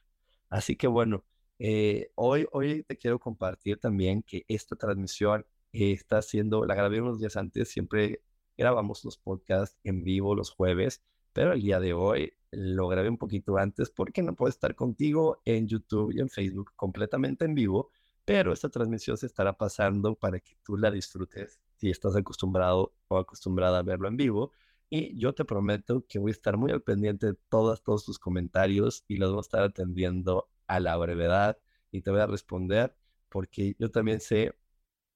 Así 0.50 0.76
que 0.76 0.86
bueno, 0.86 1.24
eh, 1.58 2.10
hoy, 2.14 2.46
hoy 2.52 2.82
te 2.84 2.96
quiero 2.96 3.18
compartir 3.18 3.78
también 3.78 4.22
que 4.22 4.44
esta 4.48 4.76
transmisión 4.76 5.46
está 5.72 6.22
siendo, 6.22 6.64
la 6.64 6.74
grabé 6.74 7.00
unos 7.00 7.18
días 7.18 7.36
antes, 7.36 7.68
siempre 7.68 8.22
grabamos 8.56 9.04
los 9.04 9.18
podcasts 9.18 9.78
en 9.84 10.02
vivo 10.04 10.34
los 10.34 10.50
jueves, 10.50 11.02
pero 11.32 11.52
el 11.52 11.62
día 11.62 11.80
de 11.80 11.92
hoy 11.92 12.32
lo 12.50 12.88
grabé 12.88 13.10
un 13.10 13.18
poquito 13.18 13.58
antes 13.58 13.90
porque 13.90 14.22
no 14.22 14.34
puedo 14.34 14.48
estar 14.48 14.74
contigo 14.74 15.42
en 15.44 15.68
YouTube 15.68 16.12
y 16.14 16.20
en 16.20 16.30
Facebook 16.30 16.72
completamente 16.76 17.44
en 17.44 17.54
vivo, 17.54 17.90
pero 18.24 18.52
esta 18.52 18.68
transmisión 18.70 19.16
se 19.16 19.26
estará 19.26 19.52
pasando 19.52 20.14
para 20.14 20.40
que 20.40 20.56
tú 20.64 20.76
la 20.76 20.90
disfrutes 20.90 21.60
si 21.76 21.90
estás 21.90 22.16
acostumbrado 22.16 22.94
o 23.08 23.18
acostumbrada 23.18 23.78
a 23.78 23.82
verlo 23.82 24.08
en 24.08 24.16
vivo. 24.16 24.52
Y 24.88 25.18
yo 25.18 25.34
te 25.34 25.44
prometo 25.44 26.06
que 26.08 26.18
voy 26.18 26.30
a 26.30 26.32
estar 26.32 26.56
muy 26.56 26.70
al 26.70 26.82
pendiente 26.82 27.26
de 27.26 27.34
todos 27.48 27.82
tus 27.82 28.18
comentarios 28.18 29.04
y 29.08 29.16
los 29.16 29.30
voy 29.30 29.38
a 29.38 29.40
estar 29.42 29.62
atendiendo 29.62 30.48
a 30.66 30.80
la 30.80 30.96
brevedad 30.96 31.58
y 31.90 32.02
te 32.02 32.10
voy 32.10 32.20
a 32.20 32.26
responder 32.26 32.96
porque 33.28 33.76
yo 33.78 33.90
también 33.90 34.20
sé 34.20 34.54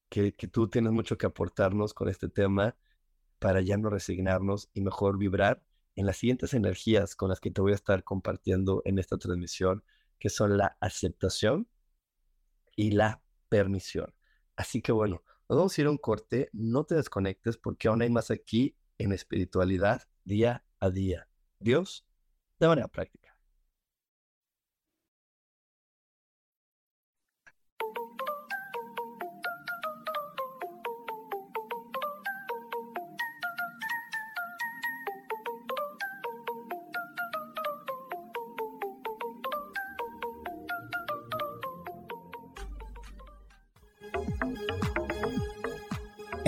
que, 0.09 0.33
tú 0.33 0.69
tienes 0.69 0.93
mucho 0.93 1.17
que 1.17 1.27
aportarnos 1.27 1.95
con 1.95 2.09
este 2.09 2.29
tema 2.29 2.77
para 3.39 3.61
ya 3.61 3.77
no 3.77 3.89
resignarnos 3.89 4.69
y 4.75 4.83
mejor 4.83 5.19
vibrar 5.19 5.63
en 5.97 6.07
las 6.07 6.19
siguientes 6.19 6.53
energías 6.55 7.15
con 7.17 7.29
las 7.31 7.41
que 7.41 7.51
te 7.51 7.61
voy 7.61 7.73
a 7.73 7.77
estar 7.77 8.05
compartiendo 8.05 8.83
en 8.85 8.99
esta 8.99 9.17
transmisión, 9.19 9.85
que 10.19 10.29
son 10.29 10.59
la 10.59 10.77
aceptación 10.81 11.69
y 12.77 12.91
la 12.93 13.23
permisión. 13.49 14.15
Así 14.57 14.83
que 14.83 14.93
bueno, 14.93 15.23
nos 15.49 15.57
vamos 15.59 15.77
a 15.77 15.81
ir 15.81 15.87
a 15.87 15.91
un 15.91 15.99
corte, 15.99 16.51
no 16.53 16.85
te 16.85 16.97
desconectes 16.97 17.57
porque 17.57 17.89
aún 17.89 18.03
hay 18.03 18.11
más 18.11 18.31
aquí 18.31 18.77
en 18.99 19.13
espiritualidad 19.13 20.03
día 20.25 20.65
a 20.79 20.91
día. 20.91 21.29
Dios, 21.59 22.07
de 22.59 22.69
manera 22.69 22.89
práctica. 22.89 23.20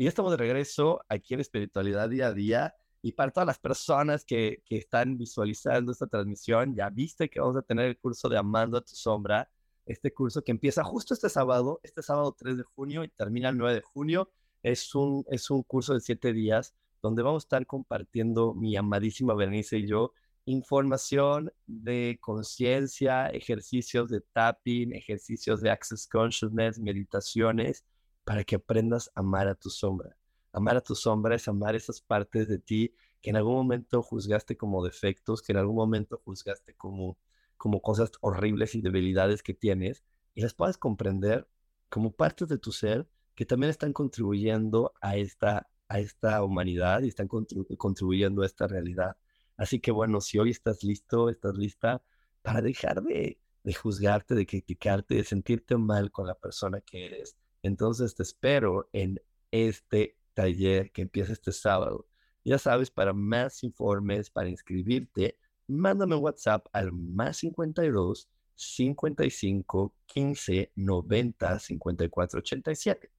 Y 0.00 0.06
estamos 0.06 0.30
de 0.30 0.38
regreso 0.38 1.04
aquí 1.10 1.34
en 1.34 1.40
Espiritualidad 1.40 2.08
Día 2.08 2.28
a 2.28 2.32
Día. 2.32 2.74
Y 3.02 3.12
para 3.12 3.32
todas 3.32 3.46
las 3.46 3.58
personas 3.58 4.24
que, 4.24 4.62
que 4.64 4.78
están 4.78 5.18
visualizando 5.18 5.92
esta 5.92 6.06
transmisión, 6.06 6.74
ya 6.74 6.88
viste 6.88 7.28
que 7.28 7.38
vamos 7.38 7.58
a 7.58 7.60
tener 7.60 7.84
el 7.84 7.98
curso 7.98 8.30
de 8.30 8.38
Amando 8.38 8.78
a 8.78 8.80
tu 8.80 8.94
Sombra, 8.94 9.50
este 9.84 10.10
curso 10.14 10.42
que 10.42 10.52
empieza 10.52 10.82
justo 10.84 11.12
este 11.12 11.28
sábado, 11.28 11.80
este 11.82 12.00
sábado 12.00 12.34
3 12.34 12.56
de 12.56 12.62
junio 12.62 13.04
y 13.04 13.08
termina 13.08 13.50
el 13.50 13.58
9 13.58 13.74
de 13.74 13.82
junio. 13.82 14.30
Es 14.62 14.94
un, 14.94 15.26
es 15.28 15.50
un 15.50 15.62
curso 15.64 15.92
de 15.92 16.00
siete 16.00 16.32
días 16.32 16.74
donde 17.02 17.22
vamos 17.22 17.44
a 17.44 17.44
estar 17.44 17.66
compartiendo 17.66 18.54
mi 18.54 18.78
amadísima 18.78 19.34
Berenice 19.34 19.76
y 19.76 19.86
yo 19.86 20.14
información 20.46 21.52
de 21.66 22.16
conciencia, 22.22 23.26
ejercicios 23.26 24.08
de 24.08 24.22
tapping, 24.22 24.94
ejercicios 24.94 25.60
de 25.60 25.68
access 25.68 26.08
consciousness, 26.08 26.78
meditaciones 26.78 27.84
para 28.24 28.44
que 28.44 28.56
aprendas 28.56 29.10
a 29.14 29.20
amar 29.20 29.48
a 29.48 29.54
tu 29.54 29.70
sombra. 29.70 30.16
Amar 30.52 30.76
a 30.76 30.80
tu 30.80 30.94
sombra 30.94 31.34
es 31.36 31.48
amar 31.48 31.74
esas 31.76 32.00
partes 32.00 32.48
de 32.48 32.58
ti 32.58 32.94
que 33.20 33.30
en 33.30 33.36
algún 33.36 33.54
momento 33.54 34.02
juzgaste 34.02 34.56
como 34.56 34.84
defectos, 34.84 35.42
que 35.42 35.52
en 35.52 35.58
algún 35.58 35.76
momento 35.76 36.20
juzgaste 36.24 36.74
como, 36.74 37.18
como 37.56 37.82
cosas 37.82 38.10
horribles 38.20 38.74
y 38.74 38.80
debilidades 38.80 39.42
que 39.42 39.54
tienes, 39.54 40.04
y 40.34 40.42
las 40.42 40.54
puedes 40.54 40.78
comprender 40.78 41.48
como 41.88 42.12
partes 42.12 42.48
de 42.48 42.58
tu 42.58 42.72
ser 42.72 43.06
que 43.34 43.44
también 43.46 43.70
están 43.70 43.92
contribuyendo 43.92 44.92
a 45.00 45.16
esta, 45.16 45.68
a 45.88 46.00
esta 46.00 46.42
humanidad 46.42 47.02
y 47.02 47.08
están 47.08 47.28
contribuyendo 47.28 48.42
a 48.42 48.46
esta 48.46 48.66
realidad. 48.66 49.16
Así 49.56 49.80
que 49.80 49.90
bueno, 49.90 50.20
si 50.20 50.38
hoy 50.38 50.50
estás 50.50 50.82
listo, 50.82 51.28
estás 51.28 51.56
lista 51.56 52.02
para 52.42 52.62
dejar 52.62 53.02
de, 53.02 53.38
de 53.64 53.74
juzgarte, 53.74 54.34
de 54.34 54.46
criticarte, 54.46 55.16
de 55.16 55.24
sentirte 55.24 55.76
mal 55.76 56.10
con 56.10 56.26
la 56.26 56.34
persona 56.34 56.80
que 56.80 57.06
eres, 57.06 57.36
entonces 57.62 58.14
te 58.14 58.22
espero 58.22 58.88
en 58.92 59.20
este 59.50 60.16
taller 60.34 60.90
que 60.92 61.02
empieza 61.02 61.32
este 61.32 61.52
sábado. 61.52 62.06
Ya 62.44 62.58
sabes, 62.58 62.90
para 62.90 63.12
más 63.12 63.62
informes, 63.62 64.30
para 64.30 64.48
inscribirte, 64.48 65.38
mándame 65.66 66.16
WhatsApp 66.16 66.66
al 66.72 66.92
más 66.92 67.38
52 67.38 68.28
55 68.54 69.94
15 70.06 70.72
90 70.74 71.58
54 71.58 72.38
87. 72.38 73.10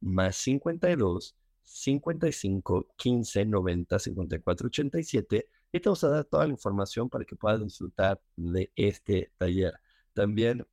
Más 0.00 0.36
52 0.36 1.36
55 1.62 2.88
15 2.96 3.44
90 3.44 3.98
54 3.98 4.66
87 4.66 5.48
y 5.72 5.80
te 5.80 5.88
vamos 5.88 6.04
a 6.04 6.08
dar 6.08 6.24
toda 6.24 6.46
la 6.46 6.52
información 6.52 7.10
para 7.10 7.24
que 7.24 7.36
puedas 7.36 7.62
disfrutar 7.62 8.20
de 8.36 8.70
este 8.76 9.32
taller. 9.36 9.74
También 10.14 10.66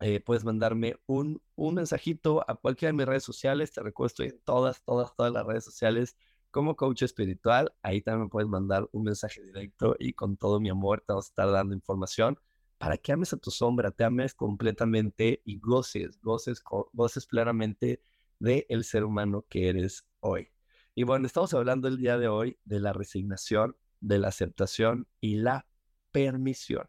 eh, 0.00 0.20
puedes 0.20 0.44
mandarme 0.44 0.96
un, 1.06 1.42
un 1.56 1.74
mensajito 1.74 2.44
a 2.48 2.56
cualquiera 2.56 2.90
de 2.92 2.96
mis 2.96 3.06
redes 3.06 3.22
sociales. 3.24 3.72
Te 3.72 3.82
recuerdo, 3.82 4.06
estoy 4.08 4.26
en 4.28 4.40
todas, 4.44 4.82
todas, 4.82 5.14
todas 5.14 5.32
las 5.32 5.46
redes 5.46 5.64
sociales 5.64 6.16
como 6.50 6.76
coach 6.76 7.02
espiritual. 7.02 7.72
Ahí 7.82 8.02
también 8.02 8.28
puedes 8.28 8.48
mandar 8.48 8.88
un 8.92 9.04
mensaje 9.04 9.42
directo 9.42 9.96
y 9.98 10.14
con 10.14 10.36
todo 10.36 10.60
mi 10.60 10.70
amor 10.70 11.00
te 11.00 11.06
vamos 11.08 11.26
a 11.26 11.28
estar 11.28 11.50
dando 11.50 11.74
información 11.74 12.38
para 12.78 12.96
que 12.96 13.12
ames 13.12 13.32
a 13.34 13.36
tu 13.36 13.50
sombra, 13.50 13.90
te 13.90 14.04
ames 14.04 14.34
completamente 14.34 15.42
y 15.44 15.58
goces, 15.60 16.18
goces, 16.22 16.62
goces 16.92 17.26
plenamente 17.26 18.00
del 18.38 18.64
el 18.70 18.84
ser 18.84 19.04
humano 19.04 19.44
que 19.50 19.68
eres 19.68 20.06
hoy. 20.20 20.48
Y 20.94 21.02
bueno, 21.02 21.26
estamos 21.26 21.52
hablando 21.52 21.88
el 21.88 21.98
día 21.98 22.16
de 22.16 22.28
hoy 22.28 22.58
de 22.64 22.80
la 22.80 22.94
resignación, 22.94 23.76
de 24.00 24.18
la 24.18 24.28
aceptación 24.28 25.06
y 25.20 25.36
la 25.36 25.66
permisión. 26.10 26.88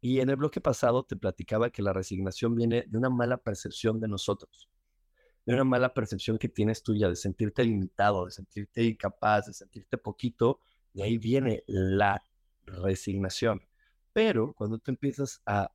Y 0.00 0.20
en 0.20 0.30
el 0.30 0.36
bloque 0.36 0.60
pasado 0.60 1.04
te 1.04 1.16
platicaba 1.16 1.70
que 1.70 1.82
la 1.82 1.92
resignación 1.92 2.54
viene 2.54 2.84
de 2.86 2.98
una 2.98 3.10
mala 3.10 3.36
percepción 3.36 3.98
de 4.00 4.08
nosotros, 4.08 4.68
de 5.44 5.54
una 5.54 5.64
mala 5.64 5.92
percepción 5.92 6.38
que 6.38 6.48
tienes 6.48 6.82
tuya, 6.82 7.08
de 7.08 7.16
sentirte 7.16 7.64
limitado, 7.64 8.26
de 8.26 8.30
sentirte 8.30 8.84
incapaz, 8.84 9.46
de 9.46 9.54
sentirte 9.54 9.98
poquito, 9.98 10.60
de 10.92 11.02
ahí 11.02 11.18
viene 11.18 11.64
la 11.66 12.22
resignación. 12.64 13.60
Pero 14.12 14.52
cuando 14.54 14.78
tú 14.78 14.90
empiezas 14.90 15.42
a 15.46 15.72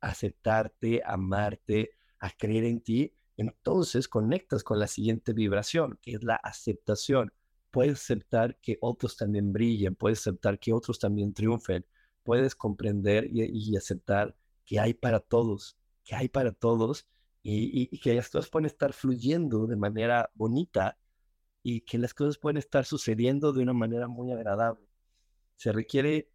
aceptarte, 0.00 1.02
amarte, 1.04 1.90
a 2.18 2.30
creer 2.30 2.64
en 2.64 2.80
ti, 2.80 3.14
entonces 3.36 4.08
conectas 4.08 4.64
con 4.64 4.78
la 4.78 4.86
siguiente 4.86 5.32
vibración, 5.32 5.98
que 6.00 6.12
es 6.12 6.22
la 6.22 6.36
aceptación. 6.36 7.32
Puedes 7.70 8.00
aceptar 8.00 8.58
que 8.60 8.78
otros 8.80 9.16
también 9.16 9.52
brillen, 9.52 9.94
puedes 9.94 10.20
aceptar 10.20 10.58
que 10.58 10.72
otros 10.72 10.98
también 10.98 11.34
triunfen, 11.34 11.84
puedes 12.26 12.56
comprender 12.56 13.28
y, 13.32 13.76
aceptar 13.76 14.36
que 14.66 14.80
hay 14.80 14.92
para 14.92 15.20
todos, 15.20 15.78
que 16.04 16.16
hay 16.16 16.28
para 16.28 16.52
todos 16.52 17.06
y, 17.42 17.86
que 18.00 18.14
las 18.14 18.28
cosas 18.28 18.50
pueden 18.50 18.66
estar 18.66 18.92
fluyendo 18.92 19.66
de 19.66 19.76
manera 19.76 20.30
bonita 20.34 20.98
y 21.62 21.82
que 21.82 21.98
las 21.98 22.12
cosas 22.12 22.36
pueden 22.36 22.56
estar 22.56 22.84
sucediendo 22.84 23.52
de 23.52 23.62
una 23.62 23.72
manera 23.72 24.08
muy 24.08 24.32
agradable. 24.32 24.86
Se 25.56 25.72
requiere 25.72 26.30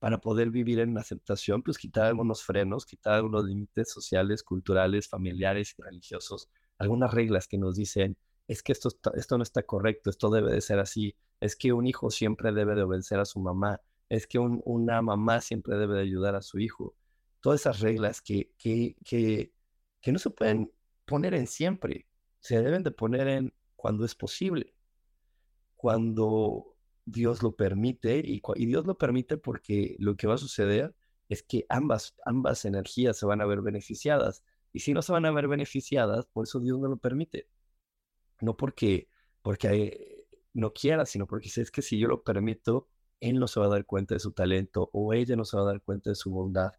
para 0.00 0.20
poder 0.20 0.50
vivir 0.50 0.80
en 0.80 0.98
aceptación, 0.98 1.62
pues 1.62 1.78
quitar 1.78 2.06
algunos 2.06 2.42
frenos, 2.42 2.84
quitar 2.84 3.14
algunos 3.14 3.44
límites 3.44 3.90
sociales, 3.92 4.42
culturales, 4.42 5.08
familiares 5.08 5.74
religiosos, 5.78 6.48
algunas 6.78 7.14
reglas 7.14 7.48
que 7.48 7.58
nos 7.58 7.76
dicen, 7.76 8.16
es 8.48 8.62
que 8.62 8.72
esto, 8.72 8.90
esto 9.14 9.36
no 9.36 9.42
está 9.42 9.62
correcto, 9.62 10.10
esto 10.10 10.30
debe 10.30 10.52
de 10.52 10.60
ser 10.60 10.78
así, 10.78 11.14
es 11.40 11.56
que 11.56 11.72
un 11.72 11.86
hijo 11.86 12.10
siempre 12.10 12.52
debe 12.52 12.74
de 12.74 12.82
obedecer 12.82 13.18
a 13.20 13.24
su 13.24 13.40
mamá, 13.40 13.80
es 14.08 14.26
que 14.26 14.38
una 14.38 15.02
mamá 15.02 15.40
siempre 15.40 15.76
debe 15.76 15.96
de 15.96 16.02
ayudar 16.02 16.34
a 16.34 16.42
su 16.42 16.58
hijo. 16.58 16.96
Todas 17.40 17.60
esas 17.60 17.80
reglas 17.80 18.20
que, 18.20 18.52
que, 18.58 18.96
que, 19.04 19.52
que 20.00 20.12
no 20.12 20.18
se 20.18 20.30
pueden 20.30 20.72
poner 21.04 21.34
en 21.34 21.46
siempre, 21.46 22.06
se 22.40 22.60
deben 22.62 22.82
de 22.82 22.90
poner 22.90 23.28
en 23.28 23.54
cuando 23.76 24.04
es 24.04 24.14
posible, 24.14 24.74
cuando 25.76 26.76
Dios 27.04 27.42
lo 27.42 27.54
permite, 27.54 28.18
y, 28.24 28.42
y, 28.56 28.66
Dios 28.66 28.86
lo 28.86 28.98
permite 28.98 29.36
porque 29.36 29.96
lo 29.98 30.16
que 30.16 30.26
va 30.26 30.34
a 30.34 30.38
suceder 30.38 30.94
es 31.28 31.42
que 31.42 31.66
ambas, 31.68 32.14
ambas 32.24 32.64
energías 32.64 33.16
se 33.18 33.26
van 33.26 33.40
a 33.40 33.46
ver 33.46 33.60
beneficiadas. 33.62 34.42
Y 34.72 34.80
si 34.80 34.92
no 34.94 35.02
se 35.02 35.12
van 35.12 35.26
a 35.26 35.30
ver 35.30 35.48
beneficiadas, 35.48 36.26
por 36.26 36.44
eso 36.44 36.60
Dios 36.60 36.78
no 36.78 36.88
lo 36.88 36.96
permite. 36.98 37.48
No 38.40 38.56
porque, 38.56 39.08
porque 39.42 40.26
no 40.52 40.72
quiera, 40.72 41.06
sino 41.06 41.26
porque 41.26 41.48
es 41.54 41.70
que 41.70 41.82
si 41.82 41.98
yo 41.98 42.08
lo 42.08 42.22
permito, 42.22 42.88
él 43.20 43.38
no 43.38 43.48
se 43.48 43.60
va 43.60 43.66
a 43.66 43.70
dar 43.70 43.84
cuenta 43.86 44.14
de 44.14 44.20
su 44.20 44.32
talento 44.32 44.90
o 44.92 45.12
ella 45.12 45.36
no 45.36 45.44
se 45.44 45.56
va 45.56 45.62
a 45.64 45.66
dar 45.66 45.82
cuenta 45.82 46.10
de 46.10 46.16
su 46.16 46.30
bondad. 46.30 46.72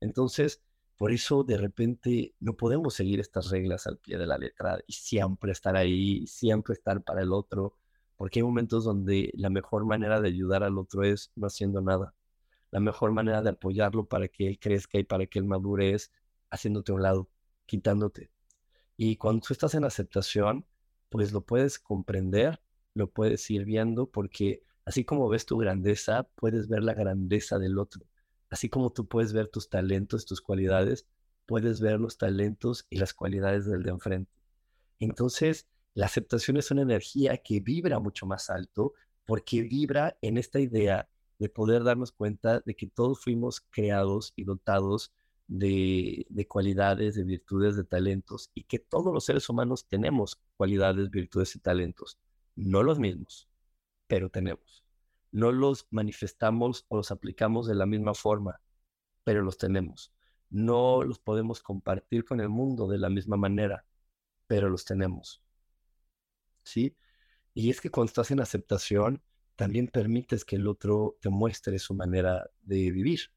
Entonces, 0.00 0.62
por 0.96 1.12
eso 1.12 1.44
de 1.44 1.56
repente 1.56 2.34
no 2.40 2.56
podemos 2.56 2.94
seguir 2.94 3.20
estas 3.20 3.50
reglas 3.50 3.86
al 3.86 3.98
pie 3.98 4.16
de 4.18 4.26
la 4.26 4.38
letra 4.38 4.78
y 4.86 4.92
siempre 4.92 5.52
estar 5.52 5.76
ahí, 5.76 6.26
siempre 6.26 6.74
estar 6.74 7.02
para 7.02 7.22
el 7.22 7.32
otro, 7.32 7.76
porque 8.16 8.38
hay 8.38 8.44
momentos 8.44 8.84
donde 8.84 9.30
la 9.34 9.50
mejor 9.50 9.84
manera 9.84 10.20
de 10.20 10.28
ayudar 10.28 10.62
al 10.62 10.78
otro 10.78 11.02
es 11.02 11.32
no 11.34 11.46
haciendo 11.46 11.80
nada. 11.80 12.14
La 12.70 12.80
mejor 12.80 13.12
manera 13.12 13.42
de 13.42 13.50
apoyarlo 13.50 14.06
para 14.06 14.28
que 14.28 14.46
él 14.48 14.58
crezca 14.58 14.98
y 14.98 15.04
para 15.04 15.26
que 15.26 15.38
él 15.38 15.44
madure 15.44 15.94
es 15.94 16.12
haciéndote 16.50 16.92
a 16.92 16.94
un 16.94 17.02
lado, 17.02 17.28
quitándote. 17.66 18.30
Y 18.96 19.16
cuando 19.16 19.46
tú 19.46 19.52
estás 19.52 19.74
en 19.74 19.84
aceptación, 19.84 20.66
pues 21.08 21.32
lo 21.32 21.40
puedes 21.42 21.78
comprender, 21.78 22.60
lo 22.94 23.10
puedes 23.10 23.50
ir 23.50 23.64
viendo, 23.64 24.10
porque 24.10 24.62
así 24.84 25.04
como 25.04 25.28
ves 25.28 25.46
tu 25.46 25.58
grandeza, 25.58 26.28
puedes 26.34 26.68
ver 26.68 26.82
la 26.82 26.94
grandeza 26.94 27.58
del 27.58 27.78
otro. 27.78 28.02
Así 28.50 28.68
como 28.68 28.92
tú 28.92 29.06
puedes 29.06 29.32
ver 29.32 29.48
tus 29.48 29.68
talentos, 29.68 30.26
tus 30.26 30.40
cualidades, 30.40 31.06
puedes 31.46 31.80
ver 31.80 32.00
los 32.00 32.18
talentos 32.18 32.86
y 32.90 32.98
las 32.98 33.14
cualidades 33.14 33.66
del 33.66 33.82
de 33.82 33.90
enfrente. 33.90 34.32
Entonces, 35.00 35.66
la 35.94 36.06
aceptación 36.06 36.56
es 36.56 36.70
una 36.70 36.82
energía 36.82 37.36
que 37.38 37.60
vibra 37.60 37.98
mucho 37.98 38.26
más 38.26 38.50
alto 38.50 38.94
porque 39.26 39.62
vibra 39.62 40.16
en 40.22 40.38
esta 40.38 40.60
idea 40.60 41.08
de 41.38 41.48
poder 41.48 41.82
darnos 41.84 42.12
cuenta 42.12 42.60
de 42.60 42.74
que 42.76 42.86
todos 42.86 43.20
fuimos 43.20 43.60
creados 43.70 44.32
y 44.36 44.44
dotados 44.44 45.12
de, 45.46 46.46
cualidades, 46.48 47.16
de 47.16 47.24
virtudes, 47.24 47.76
de 47.76 47.84
talentos, 47.84 48.50
y 48.54 48.64
que 48.64 48.78
todos 48.78 49.12
los 49.12 49.24
seres 49.24 49.48
humanos 49.48 49.86
tenemos 49.86 50.40
cualidades, 50.56 51.10
virtudes 51.10 51.54
y 51.56 51.58
talentos. 51.58 52.18
No 52.56 52.82
los 52.82 52.98
mismos, 52.98 53.48
pero 54.06 54.30
tenemos. 54.30 54.84
No 55.32 55.52
los 55.52 55.86
manifestamos 55.90 56.86
o 56.88 56.96
los 56.96 57.10
aplicamos 57.10 57.66
de 57.66 57.74
la 57.74 57.86
misma 57.86 58.14
forma, 58.14 58.60
pero 59.24 59.42
los 59.42 59.58
tenemos. 59.58 60.12
No 60.50 61.02
los 61.02 61.18
podemos 61.18 61.62
compartir 61.62 62.24
con 62.24 62.40
el 62.40 62.48
mundo 62.48 62.86
de 62.86 62.98
la 62.98 63.10
misma 63.10 63.36
manera, 63.36 63.84
pero 64.46 64.68
los 64.68 64.84
tenemos. 64.84 65.42
¿Sí? 66.62 66.96
Y 67.54 67.70
es 67.70 67.80
que 67.80 67.90
cuando 67.90 68.08
estás 68.10 68.30
en 68.30 68.40
aceptación, 68.40 69.22
también 69.56 69.88
permites 69.88 70.44
que 70.44 70.56
el 70.56 70.66
otro 70.66 71.16
te 71.20 71.30
muestre 71.30 71.78
su 71.78 71.94
manera 71.94 72.50
de 72.62 72.90
vivir. 72.90 73.30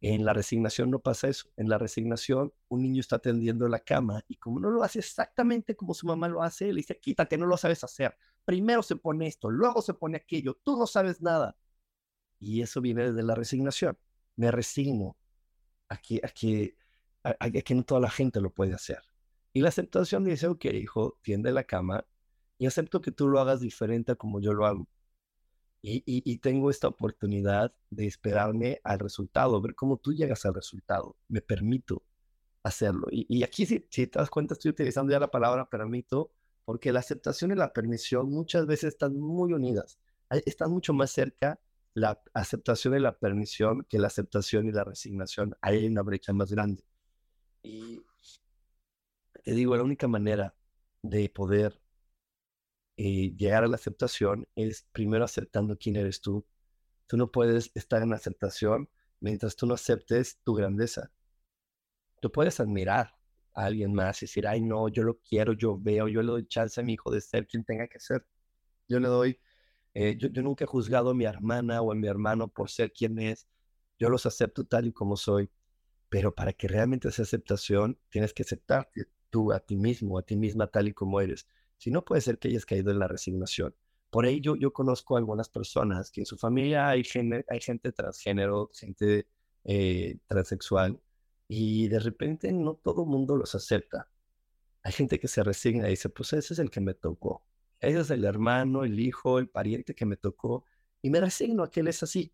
En 0.00 0.24
la 0.24 0.32
resignación 0.32 0.90
no 0.90 1.00
pasa 1.00 1.28
eso. 1.28 1.48
En 1.56 1.68
la 1.68 1.76
resignación, 1.78 2.52
un 2.68 2.82
niño 2.82 3.00
está 3.00 3.18
tendiendo 3.18 3.66
la 3.68 3.80
cama 3.80 4.24
y 4.28 4.36
como 4.36 4.60
no 4.60 4.70
lo 4.70 4.82
hace 4.82 5.00
exactamente 5.00 5.74
como 5.74 5.92
su 5.92 6.06
mamá 6.06 6.28
lo 6.28 6.42
hace, 6.42 6.66
le 6.66 6.76
dice, 6.76 6.98
quítate, 7.00 7.36
no 7.36 7.46
lo 7.46 7.56
sabes 7.56 7.82
hacer. 7.82 8.16
Primero 8.44 8.82
se 8.82 8.96
pone 8.96 9.26
esto, 9.26 9.50
luego 9.50 9.82
se 9.82 9.94
pone 9.94 10.16
aquello, 10.16 10.54
tú 10.62 10.78
no 10.78 10.86
sabes 10.86 11.20
nada. 11.20 11.56
Y 12.38 12.62
eso 12.62 12.80
viene 12.80 13.10
desde 13.10 13.22
la 13.24 13.34
resignación. 13.34 13.98
Me 14.36 14.52
resigno 14.52 15.16
a 15.88 15.96
que, 15.96 16.20
a 16.22 16.28
que, 16.28 16.76
a 17.24 17.50
que 17.50 17.74
no 17.74 17.84
toda 17.84 18.00
la 18.00 18.10
gente 18.10 18.40
lo 18.40 18.54
puede 18.54 18.74
hacer. 18.74 19.02
Y 19.52 19.60
la 19.60 19.70
aceptación 19.70 20.24
dice, 20.24 20.46
ok, 20.46 20.66
hijo, 20.66 21.18
tiende 21.22 21.50
la 21.50 21.64
cama 21.64 22.06
y 22.58 22.66
acepto 22.66 23.00
que 23.00 23.10
tú 23.10 23.28
lo 23.28 23.40
hagas 23.40 23.60
diferente 23.60 24.12
a 24.12 24.16
como 24.16 24.40
yo 24.40 24.52
lo 24.52 24.66
hago. 24.66 24.88
Y, 25.80 26.38
tengo 26.38 26.70
esta 26.70 26.88
oportunidad 26.88 27.72
de 27.90 28.06
esperarme 28.06 28.80
al 28.82 28.98
resultado, 28.98 29.60
ver 29.60 29.74
cómo 29.74 29.96
tú 29.96 30.12
llegas 30.12 30.44
al 30.44 30.54
resultado. 30.54 31.16
Me 31.28 31.40
permito 31.40 32.02
hacerlo. 32.62 33.06
Y, 33.10 33.42
aquí, 33.42 33.64
si, 33.64 33.86
si, 33.90 34.06
te 34.06 34.18
das 34.18 34.30
cuenta, 34.30 34.54
estoy 34.54 34.70
utilizando 34.70 35.12
ya 35.12 35.20
la 35.20 35.30
palabra 35.30 35.68
permito, 35.68 36.32
porque 36.64 36.92
la 36.92 37.00
aceptación 37.00 37.52
y 37.52 37.54
la 37.54 37.72
permisión 37.72 38.30
muchas 38.30 38.66
veces 38.66 38.94
están 38.94 39.18
muy 39.18 39.52
unidas. 39.52 39.98
Están 40.44 40.70
mucho 40.70 40.92
más 40.92 41.10
cerca 41.10 41.60
la 41.94 42.20
aceptación 42.34 42.94
y 42.96 43.00
la 43.00 43.18
permisión 43.18 43.84
que 43.88 43.98
la 43.98 44.08
aceptación 44.08 44.66
y 44.66 44.72
la 44.72 44.84
resignación. 44.84 45.56
Hay 45.60 45.86
una 45.86 46.02
brecha 46.02 46.32
más 46.32 46.50
grande. 46.50 46.84
Y 47.62 48.00
te 49.44 49.52
digo, 49.52 49.76
la 49.76 49.82
única 49.82 50.08
manera 50.08 50.54
de 51.02 51.28
poder 51.28 51.80
eh, 52.98 53.32
llegar 53.36 53.62
a 53.62 53.68
la 53.68 53.76
aceptación 53.76 54.48
es 54.56 54.86
primero 54.92 55.24
aceptando 55.24 55.78
quién 55.78 55.94
eres 55.96 56.20
tú. 56.20 56.44
Tú 57.06 57.16
no 57.16 57.30
puedes 57.30 57.70
estar 57.74 58.02
en 58.02 58.12
aceptación 58.12 58.90
mientras 59.20 59.54
tú 59.54 59.66
no 59.66 59.74
aceptes 59.74 60.40
tu 60.44 60.54
grandeza. 60.54 61.12
Tú 62.20 62.32
puedes 62.32 62.58
admirar 62.58 63.14
a 63.54 63.66
alguien 63.66 63.94
más 63.94 64.20
y 64.22 64.26
decir, 64.26 64.48
ay, 64.48 64.60
no, 64.60 64.88
yo 64.88 65.04
lo 65.04 65.20
quiero, 65.20 65.52
yo 65.52 65.78
veo, 65.78 66.08
yo 66.08 66.22
le 66.22 66.32
doy 66.32 66.46
chance 66.48 66.80
a 66.80 66.84
mi 66.84 66.94
hijo 66.94 67.12
de 67.12 67.20
ser 67.20 67.46
quien 67.46 67.64
tenga 67.64 67.86
que 67.86 68.00
ser. 68.00 68.26
Yo 68.88 68.98
le 68.98 69.06
doy, 69.08 69.38
eh, 69.94 70.16
yo, 70.18 70.28
yo 70.28 70.42
nunca 70.42 70.64
he 70.64 70.66
juzgado 70.66 71.10
a 71.10 71.14
mi 71.14 71.24
hermana 71.24 71.80
o 71.82 71.92
a 71.92 71.94
mi 71.94 72.08
hermano 72.08 72.48
por 72.48 72.68
ser 72.68 72.92
quien 72.92 73.18
es. 73.20 73.46
Yo 73.98 74.08
los 74.10 74.26
acepto 74.26 74.64
tal 74.64 74.86
y 74.88 74.92
como 74.92 75.16
soy. 75.16 75.50
Pero 76.08 76.34
para 76.34 76.52
que 76.52 76.66
realmente 76.66 77.12
sea 77.12 77.24
aceptación, 77.24 77.96
tienes 78.08 78.34
que 78.34 78.42
aceptarte 78.42 79.06
tú 79.30 79.52
a 79.52 79.60
ti 79.60 79.76
mismo, 79.76 80.18
a 80.18 80.22
ti 80.22 80.36
misma 80.36 80.66
tal 80.66 80.88
y 80.88 80.94
como 80.94 81.20
eres. 81.20 81.46
Si 81.78 81.90
no, 81.90 82.04
puede 82.04 82.20
ser 82.20 82.38
que 82.38 82.48
hayas 82.48 82.66
caído 82.66 82.90
en 82.90 82.98
la 82.98 83.08
resignación. 83.08 83.74
Por 84.10 84.26
ello, 84.26 84.56
yo 84.56 84.72
conozco 84.72 85.16
algunas 85.16 85.48
personas 85.48 86.10
que 86.10 86.22
en 86.22 86.26
su 86.26 86.36
familia 86.36 86.88
hay, 86.88 87.02
hay 87.48 87.60
gente 87.60 87.92
transgénero, 87.92 88.70
gente 88.74 89.26
eh, 89.64 90.18
transexual, 90.26 91.00
y 91.46 91.88
de 91.88 91.98
repente 92.00 92.52
no 92.52 92.74
todo 92.74 93.02
el 93.04 93.08
mundo 93.08 93.36
los 93.36 93.54
acepta. 93.54 94.10
Hay 94.82 94.92
gente 94.92 95.18
que 95.18 95.28
se 95.28 95.42
resigna 95.42 95.88
y 95.88 95.90
dice, 95.90 96.08
pues 96.08 96.32
ese 96.32 96.54
es 96.54 96.58
el 96.58 96.70
que 96.70 96.80
me 96.80 96.94
tocó. 96.94 97.44
Ese 97.80 98.00
es 98.00 98.10
el 98.10 98.24
hermano, 98.24 98.84
el 98.84 98.98
hijo, 98.98 99.38
el 99.38 99.48
pariente 99.48 99.94
que 99.94 100.06
me 100.06 100.16
tocó, 100.16 100.64
y 101.02 101.10
me 101.10 101.20
resigno 101.20 101.62
a 101.62 101.70
que 101.70 101.80
él 101.80 101.88
es 101.88 102.02
así. 102.02 102.32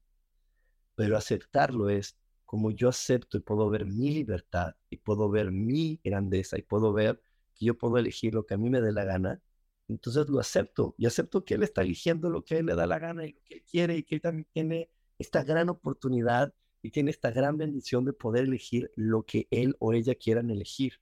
Pero 0.95 1.17
aceptarlo 1.17 1.89
es 1.91 2.17
como 2.45 2.71
yo 2.71 2.89
acepto 2.89 3.37
y 3.37 3.41
puedo 3.41 3.69
ver 3.69 3.85
mi 3.85 4.11
libertad, 4.11 4.77
y 4.91 4.97
puedo 4.99 5.29
ver 5.29 5.51
mi 5.51 6.01
grandeza, 6.03 6.59
y 6.59 6.63
puedo 6.63 6.93
ver 6.93 7.21
que 7.55 7.67
yo 7.67 7.79
puedo 7.79 7.99
elegir 7.99 8.35
lo 8.35 8.47
que 8.47 8.55
a 8.55 8.59
mí 8.59 8.71
me 8.71 8.81
dé 8.81 8.93
la 8.93 9.05
gana, 9.05 9.41
entonces 9.89 10.29
lo 10.29 10.41
acepto 10.41 10.95
y 10.99 11.07
acepto 11.07 11.45
que 11.45 11.55
él 11.55 11.63
está 11.63 11.83
eligiendo 11.83 12.31
lo 12.31 12.45
que 12.45 12.59
él 12.59 12.67
le 12.67 12.75
da 12.75 12.87
la 12.87 12.99
gana 12.99 13.27
y 13.27 13.33
lo 13.33 13.41
que 13.45 13.55
él 13.55 13.65
quiere 13.71 13.97
y 13.97 14.03
que 14.03 14.17
él 14.17 14.21
también 14.21 14.47
tiene 14.53 14.91
esta 15.19 15.45
gran 15.45 15.69
oportunidad 15.69 16.55
y 16.83 16.91
tiene 16.91 17.11
esta 17.11 17.31
gran 17.31 17.57
bendición 17.57 18.05
de 18.05 18.13
poder 18.13 18.45
elegir 18.45 18.91
lo 18.97 19.25
que 19.25 19.49
él 19.51 19.77
o 19.79 19.93
ella 19.93 20.15
quieran 20.15 20.51
elegir. 20.51 21.01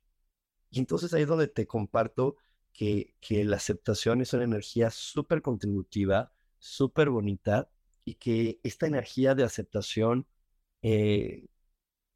Y 0.70 0.78
entonces 0.80 1.12
ahí 1.12 1.22
es 1.22 1.28
donde 1.28 1.48
te 1.48 1.66
comparto 1.66 2.36
que, 2.72 3.14
que 3.20 3.44
la 3.44 3.56
aceptación 3.56 4.20
es 4.22 4.32
una 4.32 4.44
energía 4.44 4.90
súper 4.90 5.42
contributiva, 5.42 6.32
súper 6.58 7.10
bonita 7.10 7.68
y 8.04 8.14
que 8.14 8.60
esta 8.62 8.86
energía 8.86 9.34
de 9.34 9.44
aceptación 9.44 10.26
eh, 10.82 11.46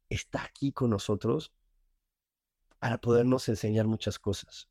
está 0.09 0.43
aquí 0.43 0.71
con 0.71 0.89
nosotros 0.89 1.53
para 2.79 2.99
podernos 2.99 3.47
enseñar 3.49 3.87
muchas 3.87 4.19
cosas. 4.19 4.69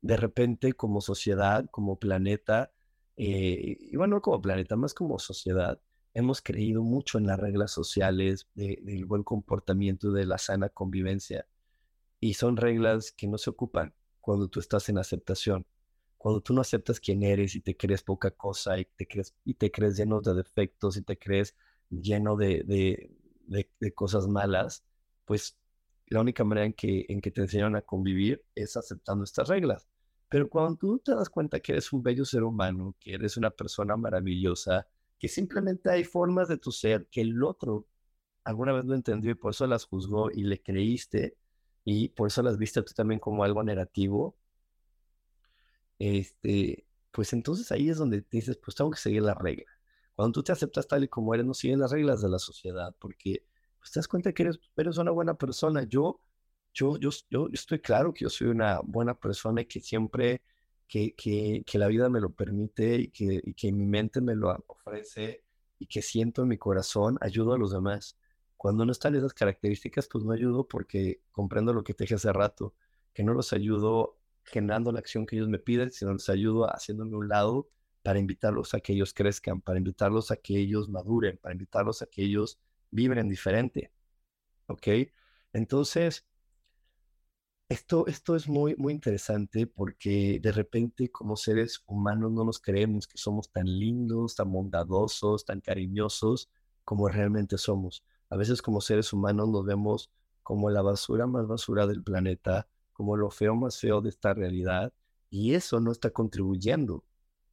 De 0.00 0.16
repente, 0.16 0.74
como 0.74 1.00
sociedad, 1.00 1.66
como 1.70 1.98
planeta, 1.98 2.72
eh, 3.16 3.76
y 3.80 3.96
bueno, 3.96 4.16
no 4.16 4.22
como 4.22 4.40
planeta, 4.40 4.76
más 4.76 4.94
como 4.94 5.18
sociedad, 5.18 5.80
hemos 6.14 6.40
creído 6.42 6.82
mucho 6.82 7.18
en 7.18 7.26
las 7.26 7.38
reglas 7.38 7.70
sociales, 7.70 8.48
del 8.54 9.04
buen 9.06 9.22
comportamiento, 9.22 10.12
de 10.12 10.26
la 10.26 10.38
sana 10.38 10.68
convivencia. 10.68 11.46
Y 12.20 12.34
son 12.34 12.56
reglas 12.56 13.12
que 13.12 13.28
no 13.28 13.38
se 13.38 13.50
ocupan 13.50 13.94
cuando 14.20 14.48
tú 14.48 14.60
estás 14.60 14.88
en 14.88 14.98
aceptación. 14.98 15.66
Cuando 16.16 16.40
tú 16.40 16.52
no 16.52 16.60
aceptas 16.60 17.00
quién 17.00 17.22
eres 17.22 17.54
y 17.54 17.60
te 17.60 17.76
crees 17.76 18.02
poca 18.02 18.30
cosa 18.32 18.78
y 18.78 18.84
te 18.84 19.06
crees, 19.06 19.34
y 19.44 19.54
te 19.54 19.70
crees 19.70 19.96
lleno 19.96 20.20
de 20.20 20.34
defectos 20.34 20.96
y 20.96 21.02
te 21.02 21.18
crees 21.18 21.54
lleno 21.90 22.36
de, 22.36 22.64
de, 22.64 23.70
de 23.78 23.94
cosas 23.94 24.26
malas, 24.26 24.84
pues 25.24 25.56
la 26.10 26.20
única 26.20 26.44
manera 26.44 26.66
en 26.66 26.72
que, 26.72 27.06
en 27.08 27.20
que 27.20 27.30
te 27.30 27.42
enseñan 27.42 27.76
a 27.76 27.82
convivir 27.82 28.44
es 28.54 28.76
aceptando 28.76 29.24
estas 29.24 29.48
reglas. 29.48 29.88
Pero 30.28 30.48
cuando 30.48 30.76
tú 30.76 30.98
te 30.98 31.14
das 31.14 31.30
cuenta 31.30 31.60
que 31.60 31.72
eres 31.72 31.92
un 31.92 32.02
bello 32.02 32.24
ser 32.24 32.42
humano, 32.42 32.94
que 33.00 33.14
eres 33.14 33.36
una 33.36 33.50
persona 33.50 33.96
maravillosa, 33.96 34.86
que 35.18 35.28
simplemente 35.28 35.90
hay 35.90 36.04
formas 36.04 36.48
de 36.48 36.58
tu 36.58 36.70
ser 36.70 37.06
que 37.10 37.22
el 37.22 37.42
otro 37.42 37.86
alguna 38.44 38.72
vez 38.72 38.84
lo 38.84 38.94
entendió 38.94 39.30
y 39.30 39.34
por 39.34 39.50
eso 39.52 39.66
las 39.66 39.84
juzgó 39.84 40.30
y 40.30 40.42
le 40.44 40.62
creíste 40.62 41.36
y 41.84 42.08
por 42.10 42.28
eso 42.28 42.42
las 42.42 42.58
viste 42.58 42.82
tú 42.82 42.92
también 42.94 43.20
como 43.20 43.44
algo 43.44 43.62
negativo, 43.62 44.36
este, 45.98 46.86
pues 47.10 47.32
entonces 47.32 47.70
ahí 47.72 47.88
es 47.88 47.98
donde 47.98 48.24
dices, 48.30 48.56
pues 48.58 48.76
tengo 48.76 48.90
que 48.90 48.98
seguir 48.98 49.22
la 49.22 49.34
regla. 49.34 49.66
Cuando 50.14 50.32
tú 50.32 50.42
te 50.42 50.52
aceptas 50.52 50.86
tal 50.88 51.04
y 51.04 51.08
como 51.08 51.34
eres, 51.34 51.46
no 51.46 51.54
sigues 51.54 51.78
las 51.78 51.92
reglas 51.92 52.22
de 52.22 52.28
la 52.28 52.38
sociedad, 52.38 52.94
porque 52.98 53.44
pues 53.78 53.92
te 53.92 54.00
cuenta 54.08 54.32
que 54.32 54.44
eres, 54.44 54.60
eres 54.76 54.98
una 54.98 55.10
buena 55.10 55.34
persona. 55.34 55.84
Yo, 55.84 56.20
yo, 56.74 56.98
yo, 56.98 57.10
yo 57.30 57.48
estoy 57.52 57.80
claro 57.80 58.12
que 58.12 58.24
yo 58.24 58.30
soy 58.30 58.48
una 58.48 58.80
buena 58.80 59.14
persona 59.14 59.62
y 59.62 59.66
que 59.66 59.80
siempre 59.80 60.42
que, 60.86 61.14
que, 61.14 61.62
que 61.66 61.78
la 61.78 61.86
vida 61.88 62.08
me 62.08 62.20
lo 62.20 62.30
permite 62.30 62.96
y 62.96 63.08
que, 63.10 63.42
que 63.56 63.72
mi 63.72 63.86
mente 63.86 64.20
me 64.20 64.34
lo 64.34 64.64
ofrece 64.66 65.44
y 65.78 65.86
que 65.86 66.02
siento 66.02 66.42
en 66.42 66.48
mi 66.48 66.58
corazón, 66.58 67.18
ayudo 67.20 67.52
a 67.54 67.58
los 67.58 67.72
demás. 67.72 68.16
Cuando 68.56 68.84
no 68.84 68.92
están 68.92 69.14
esas 69.14 69.34
características, 69.34 70.08
pues 70.08 70.24
no 70.24 70.32
ayudo 70.32 70.66
porque 70.66 71.20
comprendo 71.30 71.72
lo 71.72 71.84
que 71.84 71.94
te 71.94 72.04
dije 72.04 72.16
hace 72.16 72.32
rato, 72.32 72.74
que 73.14 73.22
no 73.22 73.34
los 73.34 73.52
ayudo 73.52 74.18
generando 74.44 74.90
la 74.92 74.98
acción 74.98 75.26
que 75.26 75.36
ellos 75.36 75.48
me 75.48 75.58
piden, 75.58 75.90
sino 75.92 76.12
los 76.12 76.28
ayudo 76.28 76.64
haciéndome 76.64 77.16
un 77.16 77.28
lado 77.28 77.68
para 78.02 78.18
invitarlos 78.18 78.74
a 78.74 78.80
que 78.80 78.94
ellos 78.94 79.12
crezcan, 79.12 79.60
para 79.60 79.78
invitarlos 79.78 80.30
a 80.30 80.36
que 80.36 80.56
ellos 80.56 80.88
maduren, 80.88 81.36
para 81.36 81.54
invitarlos 81.54 82.02
a 82.02 82.06
que 82.06 82.22
ellos 82.22 82.58
vibren 82.90 83.28
diferente. 83.28 83.92
¿Ok? 84.66 84.88
Entonces, 85.52 86.26
esto, 87.68 88.06
esto 88.06 88.34
es 88.34 88.48
muy, 88.48 88.74
muy 88.76 88.94
interesante 88.94 89.66
porque 89.66 90.40
de 90.42 90.52
repente 90.52 91.10
como 91.10 91.36
seres 91.36 91.82
humanos 91.86 92.32
no 92.32 92.44
nos 92.44 92.60
creemos 92.60 93.06
que 93.06 93.18
somos 93.18 93.50
tan 93.50 93.66
lindos, 93.66 94.36
tan 94.36 94.50
bondadosos, 94.50 95.44
tan 95.44 95.60
cariñosos 95.60 96.50
como 96.84 97.08
realmente 97.08 97.58
somos. 97.58 98.04
A 98.30 98.36
veces 98.36 98.62
como 98.62 98.80
seres 98.80 99.12
humanos 99.12 99.48
nos 99.50 99.64
vemos 99.66 100.10
como 100.42 100.70
la 100.70 100.80
basura 100.82 101.26
más 101.26 101.46
basura 101.46 101.86
del 101.86 102.02
planeta, 102.02 102.68
como 102.94 103.16
lo 103.16 103.30
feo 103.30 103.54
más 103.54 103.78
feo 103.78 104.00
de 104.00 104.08
esta 104.08 104.32
realidad 104.32 104.92
y 105.30 105.54
eso 105.54 105.80
no 105.80 105.92
está 105.92 106.10
contribuyendo, 106.10 107.04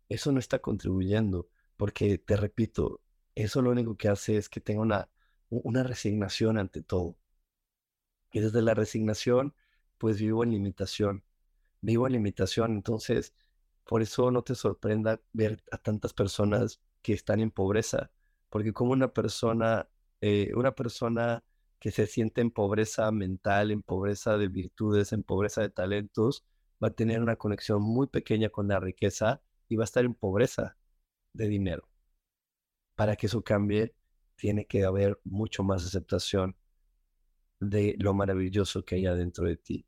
eso 0.10 0.32
no 0.32 0.40
está 0.40 0.60
contribuyendo, 0.60 1.50
porque 1.78 2.18
te 2.18 2.38
repito, 2.38 3.02
eso 3.36 3.62
lo 3.62 3.72
único 3.72 3.98
que 3.98 4.08
hace 4.08 4.38
es 4.38 4.50
que 4.50 4.62
tenga 4.62 4.82
una, 4.82 5.10
una 5.50 5.84
resignación 5.84 6.58
ante 6.58 6.82
todo. 6.82 7.18
Y 8.32 8.40
desde 8.40 8.62
la 8.62 8.74
resignación, 8.74 9.56
pues 9.98 10.20
vivo 10.20 10.44
en 10.44 10.52
limitación, 10.52 11.24
vivo 11.82 12.08
en 12.08 12.14
limitación, 12.14 12.74
entonces 12.74 13.34
por 13.86 14.02
eso 14.02 14.32
no 14.32 14.44
te 14.44 14.56
sorprenda 14.56 15.22
ver 15.34 15.64
a 15.72 15.78
tantas 15.78 16.14
personas 16.14 16.82
que 17.02 17.14
están 17.14 17.40
en 17.40 17.52
pobreza, 17.52 18.12
porque 18.50 18.74
como 18.74 18.92
una 18.92 19.14
persona, 19.14 19.88
eh, 20.22 20.52
una 20.56 20.74
persona 20.74 21.44
que 21.80 21.92
se 21.92 22.08
siente 22.08 22.42
en 22.42 22.52
pobreza 22.52 23.12
mental, 23.12 23.72
en 23.72 23.84
pobreza 23.84 24.38
de 24.38 24.48
virtudes, 24.48 25.14
en 25.14 25.24
pobreza 25.24 25.62
de 25.62 25.70
talentos, 25.70 26.44
va 26.84 26.88
a 26.90 26.92
tener 26.92 27.22
una 27.22 27.36
conexión 27.36 27.82
muy 27.82 28.08
pequeña 28.08 28.50
con 28.50 28.68
la 28.68 28.80
riqueza 28.80 29.42
y 29.70 29.76
va 29.76 29.84
a 29.84 29.86
estar 29.86 30.04
en 30.06 30.16
pobreza 30.16 30.78
de 31.34 31.48
dinero. 31.48 31.88
Para 32.96 33.16
que 33.16 33.28
eso 33.28 33.44
cambie, 33.44 33.94
tiene 34.36 34.66
que 34.66 34.84
haber 34.84 35.20
mucho 35.24 35.64
más 35.64 35.86
aceptación 35.86 36.56
de 37.60 37.96
lo 38.00 38.14
maravilloso 38.14 38.84
que 38.84 38.96
hay 38.96 39.06
adentro 39.06 39.48
de 39.48 39.58
ti 39.58 39.86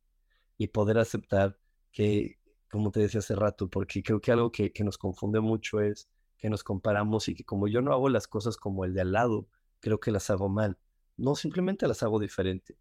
y 0.57 0.67
poder 0.67 0.97
aceptar 0.97 1.57
que, 1.91 2.39
como 2.69 2.91
te 2.91 3.01
decía 3.01 3.19
hace 3.19 3.35
rato, 3.35 3.69
porque 3.69 4.03
creo 4.03 4.21
que 4.21 4.31
algo 4.31 4.51
que, 4.51 4.71
que 4.71 4.83
nos 4.83 4.97
confunde 4.97 5.39
mucho 5.39 5.81
es 5.81 6.09
que 6.37 6.49
nos 6.49 6.63
comparamos 6.63 7.27
y 7.29 7.35
que 7.35 7.43
como 7.43 7.67
yo 7.67 7.81
no 7.81 7.91
hago 7.93 8.09
las 8.09 8.27
cosas 8.27 8.57
como 8.57 8.85
el 8.85 8.93
de 8.93 9.01
al 9.01 9.11
lado, 9.11 9.47
creo 9.79 9.99
que 9.99 10.11
las 10.11 10.29
hago 10.29 10.49
mal. 10.49 10.77
No, 11.17 11.35
simplemente 11.35 11.87
las 11.87 12.03
hago 12.03 12.19
diferente. 12.19 12.77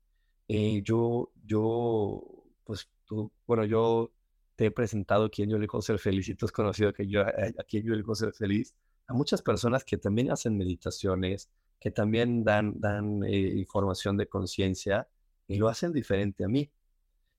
Eh, 0.49 0.83
yo, 0.83 1.33
yo, 1.45 2.23
pues, 2.65 2.89
tú, 3.05 3.33
bueno, 3.47 3.65
yo 3.65 4.13
te 4.57 4.67
he 4.67 4.71
presentado 4.71 5.31
quien 5.31 5.51
yo 5.51 5.57
elijo 5.57 5.81
ser 5.83 5.99
feliz 5.99 6.29
y 6.29 6.35
tú 6.35 6.47
has 6.47 6.53
conocido 6.53 6.93
que 6.93 7.07
yo, 7.07 7.23
a, 7.23 7.33
quien 7.69 7.85
yo 7.85 7.95
elijo 7.95 8.15
ser 8.15 8.33
feliz. 8.33 8.75
A 9.07 9.14
muchas 9.14 9.42
personas 9.42 9.85
que 9.85 9.99
también 9.99 10.31
hacen 10.31 10.57
meditaciones, 10.57 11.51
que 11.81 11.90
también 11.90 12.45
dan, 12.45 12.81
dan 12.81 13.23
eh, 13.25 13.55
información 13.57 14.16
de 14.16 14.29
conciencia 14.29 15.09
y 15.47 15.57
lo 15.57 15.69
hacen 15.69 15.92
diferente 15.92 16.45
a 16.45 16.49
mí. 16.49 16.71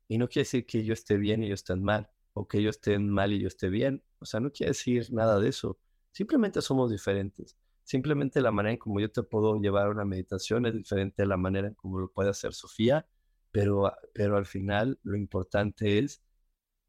Y 0.07 0.17
no 0.17 0.27
quiere 0.27 0.45
decir 0.45 0.65
que 0.65 0.83
yo 0.83 0.93
esté 0.93 1.17
bien 1.17 1.43
y 1.43 1.47
ellos 1.47 1.59
estén 1.61 1.83
mal, 1.83 2.09
o 2.33 2.47
que 2.47 2.59
ellos 2.59 2.77
estén 2.77 3.09
mal 3.09 3.33
y 3.33 3.41
yo 3.41 3.47
esté 3.47 3.69
bien. 3.69 4.03
O 4.19 4.25
sea, 4.25 4.39
no 4.39 4.51
quiere 4.51 4.71
decir 4.71 5.11
nada 5.11 5.39
de 5.39 5.49
eso. 5.49 5.77
Simplemente 6.11 6.61
somos 6.61 6.89
diferentes. 6.91 7.57
Simplemente 7.83 8.41
la 8.41 8.51
manera 8.51 8.73
en 8.73 8.79
como 8.79 8.99
yo 8.99 9.11
te 9.11 9.23
puedo 9.23 9.59
llevar 9.61 9.89
una 9.89 10.05
meditación 10.05 10.65
es 10.65 10.73
diferente 10.73 11.23
a 11.23 11.25
la 11.25 11.37
manera 11.37 11.67
en 11.69 11.73
como 11.73 11.99
lo 11.99 12.11
puede 12.11 12.29
hacer 12.29 12.53
Sofía, 12.53 13.07
pero, 13.51 13.93
pero 14.13 14.37
al 14.37 14.45
final 14.45 14.99
lo 15.03 15.15
importante 15.17 15.99
es 15.99 16.21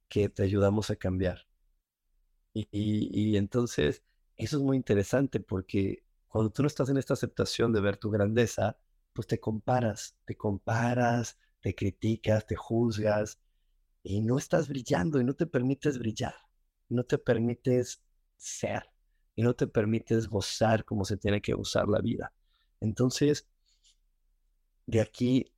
que 0.09 0.29
te 0.29 0.43
ayudamos 0.43 0.91
a 0.91 0.97
cambiar. 0.97 1.47
Y, 2.53 2.69
y, 2.73 3.37
entonces 3.37 4.03
eso 4.39 4.57
es 4.57 4.63
muy 4.63 4.77
interesante 4.77 5.41
porque 5.41 6.05
cuando 6.29 6.51
tú 6.51 6.63
no 6.63 6.69
estás 6.69 6.89
en 6.89 6.97
esta 6.97 7.15
aceptación 7.15 7.73
de 7.73 7.81
ver 7.81 7.97
tu 7.97 8.11
grandeza, 8.11 8.79
pues 9.13 9.27
te 9.27 9.41
comparas, 9.41 10.17
te 10.25 10.37
comparas, 10.37 11.39
te 11.61 11.75
criticas, 11.75 12.47
te 12.47 12.55
juzgas 12.55 13.41
y 14.03 14.21
no 14.21 14.39
estás 14.39 14.69
brillando 14.69 15.21
y 15.21 15.25
no 15.25 15.35
te 15.35 15.47
permites 15.47 15.99
brillar, 15.99 16.35
no 16.89 17.05
te 17.05 17.19
permites 17.19 18.01
ser 18.37 18.85
y 19.35 19.43
no 19.43 19.55
te 19.55 19.67
permites 19.67 20.29
gozar 20.29 20.85
como 20.85 21.05
se 21.05 21.17
tiene 21.17 21.43
que 21.43 21.55
gozar 21.55 21.89
la 21.89 22.01
vida. 22.01 22.33
Entonces, 22.81 23.49
de 24.87 25.01
aquí 25.01 25.53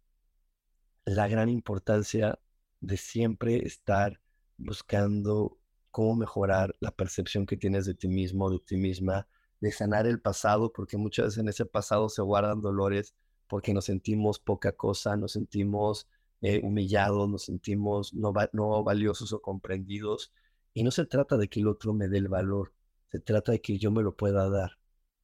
la 1.04 1.28
gran 1.28 1.50
importancia 1.50 2.38
de 2.80 2.96
siempre 2.96 3.66
estar 3.66 4.20
buscando 4.56 5.59
cómo 5.90 6.16
mejorar 6.16 6.74
la 6.80 6.90
percepción 6.90 7.46
que 7.46 7.56
tienes 7.56 7.86
de 7.86 7.94
ti 7.94 8.08
mismo, 8.08 8.50
de 8.50 8.58
ti 8.60 8.76
misma, 8.76 9.26
de 9.60 9.72
sanar 9.72 10.06
el 10.06 10.20
pasado, 10.20 10.72
porque 10.72 10.96
muchas 10.96 11.26
veces 11.26 11.38
en 11.38 11.48
ese 11.48 11.66
pasado 11.66 12.08
se 12.08 12.22
guardan 12.22 12.60
dolores 12.60 13.14
porque 13.48 13.74
nos 13.74 13.86
sentimos 13.86 14.38
poca 14.38 14.72
cosa, 14.72 15.16
nos 15.16 15.32
sentimos 15.32 16.08
eh, 16.40 16.60
humillados, 16.62 17.28
nos 17.28 17.44
sentimos 17.44 18.14
no, 18.14 18.32
no 18.52 18.84
valiosos 18.84 19.32
o 19.32 19.42
comprendidos. 19.42 20.32
Y 20.72 20.84
no 20.84 20.90
se 20.92 21.04
trata 21.04 21.36
de 21.36 21.48
que 21.48 21.60
el 21.60 21.68
otro 21.68 21.92
me 21.92 22.08
dé 22.08 22.18
el 22.18 22.28
valor, 22.28 22.72
se 23.10 23.18
trata 23.20 23.52
de 23.52 23.60
que 23.60 23.78
yo 23.78 23.90
me 23.90 24.02
lo 24.02 24.16
pueda 24.16 24.48
dar 24.48 24.78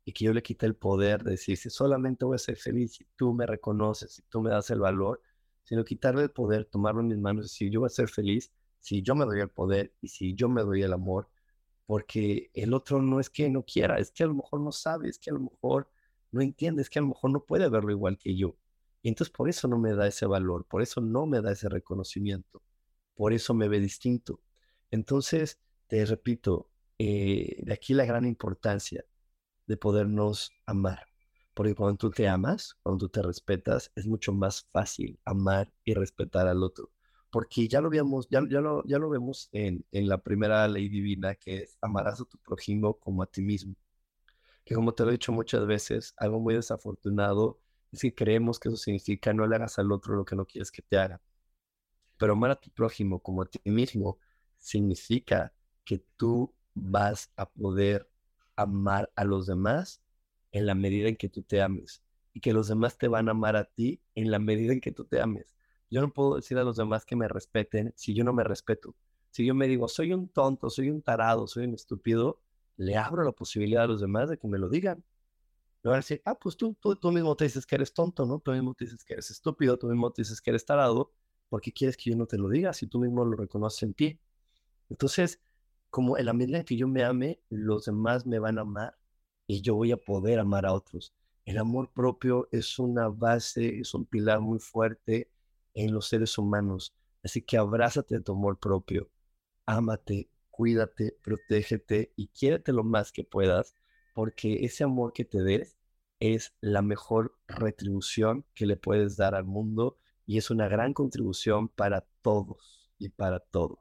y 0.05 0.13
que 0.13 0.25
yo 0.25 0.33
le 0.33 0.43
quite 0.43 0.67
el 0.67 0.77
poder 0.77 1.23
de 1.25 1.33
decir, 1.33 1.57
si 1.57 1.71
solamente 1.71 2.25
voy 2.25 2.37
a 2.37 2.39
ser 2.39 2.57
feliz 2.57 2.95
si 2.95 3.07
tú 3.17 3.33
me 3.35 3.47
reconoces, 3.47 4.13
si 4.15 4.23
tú 4.23 4.41
me 4.41 4.51
das 4.51 4.71
el 4.71 4.81
valor, 4.81 5.21
sino 5.65 5.85
quitarle 5.85 6.23
el 6.23 6.31
poder, 6.31 6.65
tomarlo 6.67 7.01
en 7.01 7.09
mis 7.09 7.19
manos 7.19 7.45
y 7.45 7.49
decir, 7.49 7.71
yo 7.71 7.81
voy 7.81 7.89
a 7.89 7.91
ser 7.91 8.09
feliz 8.09 8.53
si 8.87 9.03
yo 9.03 9.17
me 9.17 9.25
doy 9.25 9.41
el 9.41 9.51
poder 9.51 9.93
y 10.01 10.09
si 10.09 10.35
yo 10.37 10.49
me 10.49 10.63
doy 10.63 10.83
el 10.83 10.93
amor, 10.93 11.29
porque 11.87 12.51
el 12.55 12.73
otro 12.73 13.03
no 13.03 13.19
es 13.21 13.31
que 13.31 13.51
no 13.51 13.65
quiera, 13.65 13.99
es 13.99 14.13
que 14.13 14.23
a 14.25 14.27
lo 14.29 14.35
mejor 14.35 14.61
no 14.61 14.71
sabe, 14.71 15.09
es 15.09 15.19
que 15.19 15.31
a 15.31 15.35
lo 15.35 15.41
mejor 15.41 15.91
no 16.31 16.41
entiende, 16.41 16.83
es 16.83 16.91
que 16.91 17.01
a 17.01 17.03
lo 17.03 17.09
mejor 17.09 17.31
no 17.33 17.45
puede 17.45 17.69
verlo 17.69 17.91
igual 17.91 18.17
que 18.19 18.37
yo. 18.37 18.57
Y 19.03 19.09
entonces 19.09 19.33
por 19.35 19.49
eso 19.49 19.67
no 19.67 19.79
me 19.79 19.93
da 19.95 20.07
ese 20.07 20.27
valor, 20.27 20.67
por 20.67 20.83
eso 20.83 21.01
no 21.01 21.27
me 21.27 21.41
da 21.43 21.51
ese 21.53 21.69
reconocimiento, 21.69 22.63
por 23.17 23.33
eso 23.33 23.55
me 23.55 23.69
ve 23.69 23.81
distinto. 23.81 24.41
Entonces, 24.93 25.59
te 25.89 26.05
repito, 26.07 26.71
eh, 26.99 27.63
de 27.65 27.73
aquí 27.73 27.93
la 27.95 28.05
gran 28.05 28.25
importancia 28.25 29.05
de 29.67 29.77
podernos 29.77 30.53
amar. 30.67 31.07
Porque 31.55 31.75
cuando 31.75 31.97
tú 31.99 32.11
te 32.11 32.29
amas, 32.29 32.77
cuando 32.83 33.07
tú 33.07 33.11
te 33.11 33.23
respetas, 33.23 33.91
es 33.97 34.07
mucho 34.07 34.33
más 34.33 34.69
fácil 34.73 35.19
amar 35.25 35.73
y 35.85 35.95
respetar 35.95 36.47
al 36.49 36.63
otro. 36.63 36.91
Porque 37.31 37.69
ya 37.69 37.81
lo, 37.81 37.91
vemos, 37.91 38.29
ya, 38.31 38.41
lo, 38.41 38.85
ya 38.87 38.99
lo 38.99 39.11
vemos 39.11 39.49
en, 39.53 39.85
en 39.93 40.09
la 40.09 40.19
primera 40.19 40.67
ley 40.69 40.89
divina, 40.89 41.35
que 41.35 41.59
es 41.59 41.77
amarás 41.81 42.21
a 42.21 42.25
tu 42.25 42.39
prójimo 42.39 42.95
como 42.99 43.23
a 43.23 43.27
ti 43.27 43.43
mismo. 43.43 43.75
Que 44.65 44.75
como 44.75 44.95
te 44.95 45.05
lo 45.05 45.11
he 45.11 45.13
dicho 45.15 45.33
muchas 45.33 45.67
veces, 45.67 46.15
algo 46.19 46.41
muy 46.41 46.55
desafortunado 46.55 47.61
es 47.93 48.03
que 48.03 48.15
creemos 48.15 48.59
que 48.61 48.69
eso 48.69 48.77
significa 48.79 49.33
no 49.33 49.47
le 49.47 49.57
hagas 49.57 49.79
al 49.79 49.93
otro 49.93 50.17
lo 50.17 50.25
que 50.25 50.37
no 50.37 50.47
quieres 50.47 50.71
que 50.73 50.83
te 50.83 50.99
haga. 50.99 51.21
Pero 52.19 52.33
amar 52.35 52.51
a 52.53 52.57
tu 52.57 52.71
prójimo 52.71 53.21
como 53.23 53.43
a 53.43 53.47
ti 53.47 53.61
mismo 53.65 54.19
significa 54.59 55.53
que 55.85 55.99
tú 56.17 56.55
vas 56.75 57.31
a 57.37 57.49
poder 57.51 58.09
amar 58.57 59.11
a 59.17 59.25
los 59.25 59.47
demás 59.47 60.03
en 60.53 60.67
la 60.67 60.75
medida 60.75 61.09
en 61.09 61.17
que 61.17 61.29
tú 61.29 61.43
te 61.43 61.61
ames 61.63 62.03
y 62.33 62.41
que 62.41 62.53
los 62.53 62.69
demás 62.69 62.99
te 62.99 63.09
van 63.09 63.29
a 63.29 63.33
amar 63.33 63.57
a 63.57 63.65
ti 63.65 64.01
en 64.15 64.31
la 64.31 64.39
medida 64.39 64.73
en 64.73 64.81
que 64.81 64.93
tú 64.93 65.05
te 65.05 65.21
ames. 65.21 65.56
Yo 65.91 66.01
no 66.01 66.13
puedo 66.13 66.37
decir 66.37 66.59
a 66.59 66.65
los 66.65 66.77
demás 66.77 67.05
que 67.05 67.17
me 67.17 67.29
respeten 67.29 67.93
si 67.97 68.15
yo 68.15 68.25
no 68.25 68.33
me 68.33 68.45
respeto. 68.45 68.95
Si 69.31 69.45
yo 69.45 69.55
me 69.55 69.69
digo, 69.69 69.89
soy 69.89 70.13
un 70.13 70.29
tonto, 70.29 70.71
soy 70.71 70.91
un 70.91 71.03
tarado, 71.03 71.47
soy 71.47 71.65
un 71.67 71.75
estúpido, 71.75 72.41
le 72.77 72.97
abro 72.97 73.23
la 73.23 73.33
posibilidad 73.33 73.85
a 73.85 73.87
los 73.87 74.01
demás 74.01 74.29
de 74.29 74.39
que 74.39 74.49
me 74.49 74.59
lo 74.59 74.69
digan. 74.69 75.05
Me 75.83 75.91
van 75.91 75.99
a 75.99 75.99
decir, 75.99 76.23
ah, 76.25 76.35
pues 76.35 76.57
tú, 76.57 76.75
tú, 76.81 76.97
tú 76.97 77.13
mismo 77.13 77.37
te 77.37 77.45
dices 77.45 77.67
que 77.67 77.77
eres 77.77 77.93
tonto, 77.93 78.27
¿no? 78.27 78.41
Tú 78.41 78.53
mismo 78.53 78.75
te 78.75 78.87
dices 78.87 79.05
que 79.05 79.15
eres 79.15 79.31
estúpido, 79.31 79.79
tú 79.79 79.87
mismo 79.89 80.11
te 80.11 80.23
dices 80.23 80.41
que 80.41 80.51
eres 80.51 80.65
tarado, 80.65 81.13
porque 81.49 81.73
quieres 81.73 81.97
que 81.97 82.11
yo 82.11 82.17
no 82.17 82.27
te 82.27 82.39
lo 82.39 82.49
diga 82.49 82.73
si 82.73 82.87
tú 82.87 82.99
mismo 82.99 83.25
lo 83.25 83.37
reconoces 83.37 83.83
en 83.85 83.95
ti. 83.95 84.19
Entonces, 84.91 85.41
como 85.91 86.19
en 86.19 86.27
la 86.27 86.33
medida 86.33 86.59
en 86.59 86.65
que 86.65 86.77
yo 86.77 86.89
me 86.89 87.05
ame, 87.05 87.41
los 87.51 87.85
demás 87.85 88.27
me 88.27 88.39
van 88.39 88.59
a 88.59 88.63
amar 88.63 88.99
y 89.47 89.61
yo 89.61 89.77
voy 89.77 89.93
a 89.93 89.97
poder 89.97 90.41
amar 90.41 90.67
a 90.67 90.73
otros. 90.73 91.15
El 91.45 91.59
amor 91.59 91.93
propio 91.93 92.49
es 92.51 92.79
una 92.79 93.09
base, 93.09 93.81
es 93.81 93.95
un 93.95 94.05
pilar 94.07 94.41
muy 94.41 94.59
fuerte 94.59 95.31
en 95.77 95.95
los 95.95 96.09
seres 96.09 96.37
humanos. 96.39 96.95
Así 97.23 97.43
que 97.43 97.57
abrázate 97.57 98.17
de 98.17 98.23
tu 98.23 98.33
amor 98.33 98.59
propio, 98.59 99.11
ámate, 99.67 100.29
cuídate, 100.51 101.17
protégete 101.23 102.13
y 102.17 102.29
quiérete 102.29 102.73
lo 102.73 102.83
más 102.83 103.13
que 103.13 103.25
puedas, 103.25 103.77
porque 104.15 104.65
ese 104.65 104.85
amor 104.85 105.13
que 105.13 105.25
te 105.25 105.43
des 105.43 105.77
es 106.19 106.55
la 106.61 106.83
mejor 106.83 107.37
retribución 107.47 108.45
que 108.55 108.67
le 108.67 108.77
puedes 108.77 109.17
dar 109.17 109.35
al 109.35 109.45
mundo 109.45 109.99
y 110.25 110.39
es 110.39 110.51
una 110.51 110.67
gran 110.69 110.95
contribución 110.95 111.69
para 111.69 112.07
todos 112.23 112.91
y 112.99 113.11
para 113.11 113.41
todo. 113.41 113.81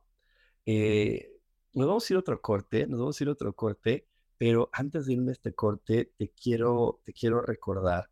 Eh, 0.66 1.32
nos 1.74 1.88
vamos 1.88 2.10
a 2.10 2.14
ir 2.14 2.18
a 2.18 2.20
otro 2.20 2.42
corte, 2.42 2.88
nos 2.88 3.00
vamos 3.00 3.20
a 3.20 3.24
ir 3.24 3.30
a 3.30 3.34
otro 3.34 3.54
corte, 3.56 4.08
pero 4.38 4.70
antes 4.74 5.06
de 5.06 5.14
irme 5.14 5.32
a 5.32 5.34
este 5.34 5.54
corte, 5.54 6.14
te 6.18 6.30
quiero, 6.32 7.02
te 7.06 7.14
quiero 7.14 7.42
recordar 7.42 8.10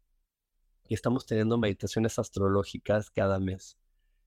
que 0.88 0.96
estamos 0.96 1.26
teniendo 1.26 1.58
meditaciones 1.58 2.20
astrológicas 2.20 3.10
cada 3.10 3.40
mes. 3.40 3.78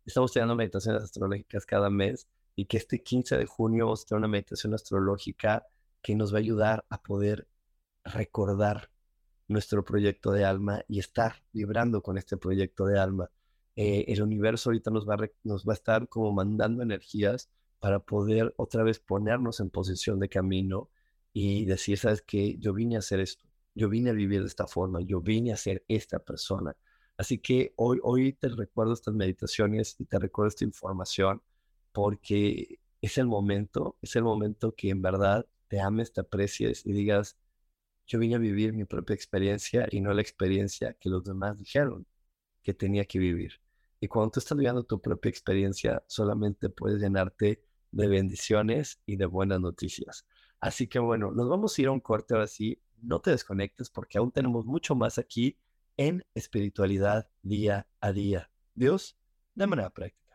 Estamos 0.05 0.33
teniendo 0.33 0.55
meditaciones 0.55 1.03
astrológicas 1.03 1.67
cada 1.67 1.91
mes 1.91 2.29
y 2.55 2.67
que 2.67 2.79
este 2.79 3.03
15 3.03 3.37
de 3.39 3.47
junio 3.47 3.87
vamos 3.87 4.03
a 4.03 4.07
tener 4.07 4.19
una 4.19 4.29
meditación 4.29 4.75
astrológica 4.75 5.67
que 6.03 6.15
nos 6.15 6.33
va 6.33 6.39
a 6.39 6.41
ayudar 6.41 6.85
a 6.89 7.03
poder 7.03 7.47
recordar 8.05 8.91
nuestro 9.49 9.85
proyecto 9.85 10.33
de 10.33 10.45
alma 10.45 10.83
y 10.89 10.99
estar 10.99 11.43
vibrando 11.53 12.03
con 12.03 12.19
este 12.19 12.37
proyecto 12.37 12.87
de 12.87 12.99
alma. 12.99 13.31
Eh, 13.77 14.05
el 14.09 14.23
universo 14.23 14.71
ahorita 14.71 14.91
nos 14.91 15.09
va, 15.09 15.19
nos 15.45 15.67
va 15.67 15.73
a 15.73 15.75
estar 15.75 16.09
como 16.09 16.33
mandando 16.33 16.83
energías 16.83 17.51
para 17.79 18.01
poder 18.01 18.55
otra 18.57 18.83
vez 18.83 18.99
ponernos 18.99 19.61
en 19.61 19.71
posición 19.71 20.19
de 20.19 20.29
camino 20.29 20.89
y 21.33 21.67
decir, 21.67 21.99
sabes 21.99 22.23
que 22.23 22.57
yo 22.59 22.73
vine 22.73 22.97
a 22.97 23.01
hacer 23.01 23.21
esto, 23.21 23.46
yo 23.77 23.89
vine 23.91 24.11
a 24.11 24.15
vivir 24.15 24.41
de 24.43 24.49
esta 24.49 24.67
forma, 24.67 25.01
yo 25.03 25.21
vine 25.23 25.53
a 25.53 25.59
ser 25.59 25.85
esta 25.89 26.19
persona. 26.21 26.77
Así 27.19 27.39
que 27.39 27.75
hoy, 27.77 28.01
hoy 28.03 28.33
te 28.35 28.49
recuerdo 28.49 28.95
estas 28.95 29.15
meditaciones 29.15 29.97
y 30.01 30.07
te 30.07 30.19
recuerdo 30.19 30.49
esta 30.49 30.65
información 30.65 31.43
porque 31.93 32.81
es 33.01 33.19
el 33.19 33.27
momento, 33.27 33.97
es 34.03 34.17
el 34.17 34.25
momento 34.25 34.75
que 34.75 34.91
en 34.91 35.03
verdad 35.03 35.47
te 35.69 35.81
ames, 35.81 36.13
te 36.13 36.21
aprecies 36.23 36.85
y 36.87 36.93
digas, 36.93 37.37
yo 38.07 38.19
vine 38.19 38.37
a 38.37 38.39
vivir 38.39 38.73
mi 38.73 38.85
propia 38.85 39.15
experiencia 39.15 39.89
y 39.91 40.01
no 40.01 40.13
la 40.15 40.23
experiencia 40.23 40.95
que 40.95 41.09
los 41.09 41.25
demás 41.25 41.57
dijeron 41.59 42.07
que 42.63 42.75
tenía 42.75 43.05
que 43.07 43.19
vivir. 43.19 43.61
Y 44.01 44.09
cuando 44.09 44.33
tú 44.33 44.41
estás 44.41 44.57
viviendo 44.57 44.85
tu 44.85 45.01
propia 45.01 45.31
experiencia, 45.31 46.03
solamente 46.07 46.69
puedes 46.71 47.01
llenarte 47.01 47.63
de 47.93 48.09
bendiciones 48.09 49.01
y 49.07 49.17
de 49.17 49.27
buenas 49.27 49.61
noticias. 49.61 50.27
Así 50.61 50.87
que 50.89 50.99
bueno, 50.99 51.33
nos 51.33 51.49
vamos 51.49 51.79
a 51.79 51.83
ir 51.83 51.89
a 51.89 51.93
un 51.93 52.01
corte 52.01 52.35
ahora 52.35 52.47
sí. 52.47 52.81
No 53.03 53.21
te 53.21 53.31
desconectes 53.31 53.91
porque 53.91 54.19
aún 54.19 54.33
tenemos 54.33 54.65
mucho 54.65 54.95
más 54.95 55.19
aquí 55.19 55.59
en 55.97 56.25
espiritualidad 56.35 57.29
día 57.43 57.87
a 58.01 58.13
día. 58.13 58.51
Dios, 58.75 59.17
de 59.55 59.67
manera 59.67 59.91
práctica. 59.91 60.27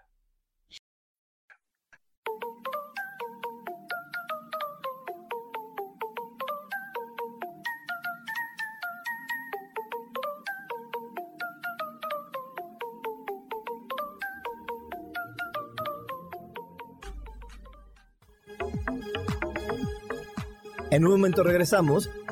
En 20.91 21.05
un 21.05 21.11
momento 21.11 21.41
regresamos 21.41 22.09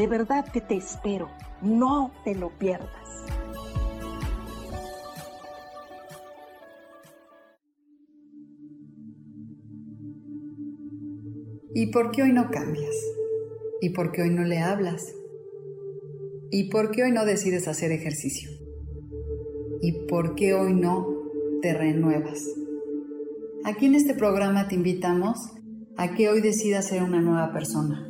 De 0.00 0.06
verdad 0.06 0.50
que 0.50 0.62
te 0.62 0.76
espero. 0.76 1.28
No 1.60 2.10
te 2.24 2.34
lo 2.34 2.48
pierdas. 2.58 2.88
¿Y 11.74 11.88
por 11.92 12.12
qué 12.12 12.22
hoy 12.22 12.32
no 12.32 12.50
cambias? 12.50 12.96
¿Y 13.82 13.90
por 13.90 14.10
qué 14.10 14.22
hoy 14.22 14.30
no 14.30 14.44
le 14.44 14.60
hablas? 14.60 15.04
¿Y 16.50 16.70
por 16.70 16.92
qué 16.92 17.02
hoy 17.02 17.12
no 17.12 17.26
decides 17.26 17.68
hacer 17.68 17.92
ejercicio? 17.92 18.48
¿Y 19.82 20.06
por 20.06 20.34
qué 20.34 20.54
hoy 20.54 20.72
no 20.72 21.08
te 21.60 21.74
renuevas? 21.74 22.38
Aquí 23.64 23.84
en 23.84 23.96
este 23.96 24.14
programa 24.14 24.66
te 24.66 24.76
invitamos 24.76 25.36
a 25.98 26.14
que 26.14 26.30
hoy 26.30 26.40
decidas 26.40 26.88
ser 26.88 27.02
una 27.02 27.20
nueva 27.20 27.52
persona. 27.52 28.09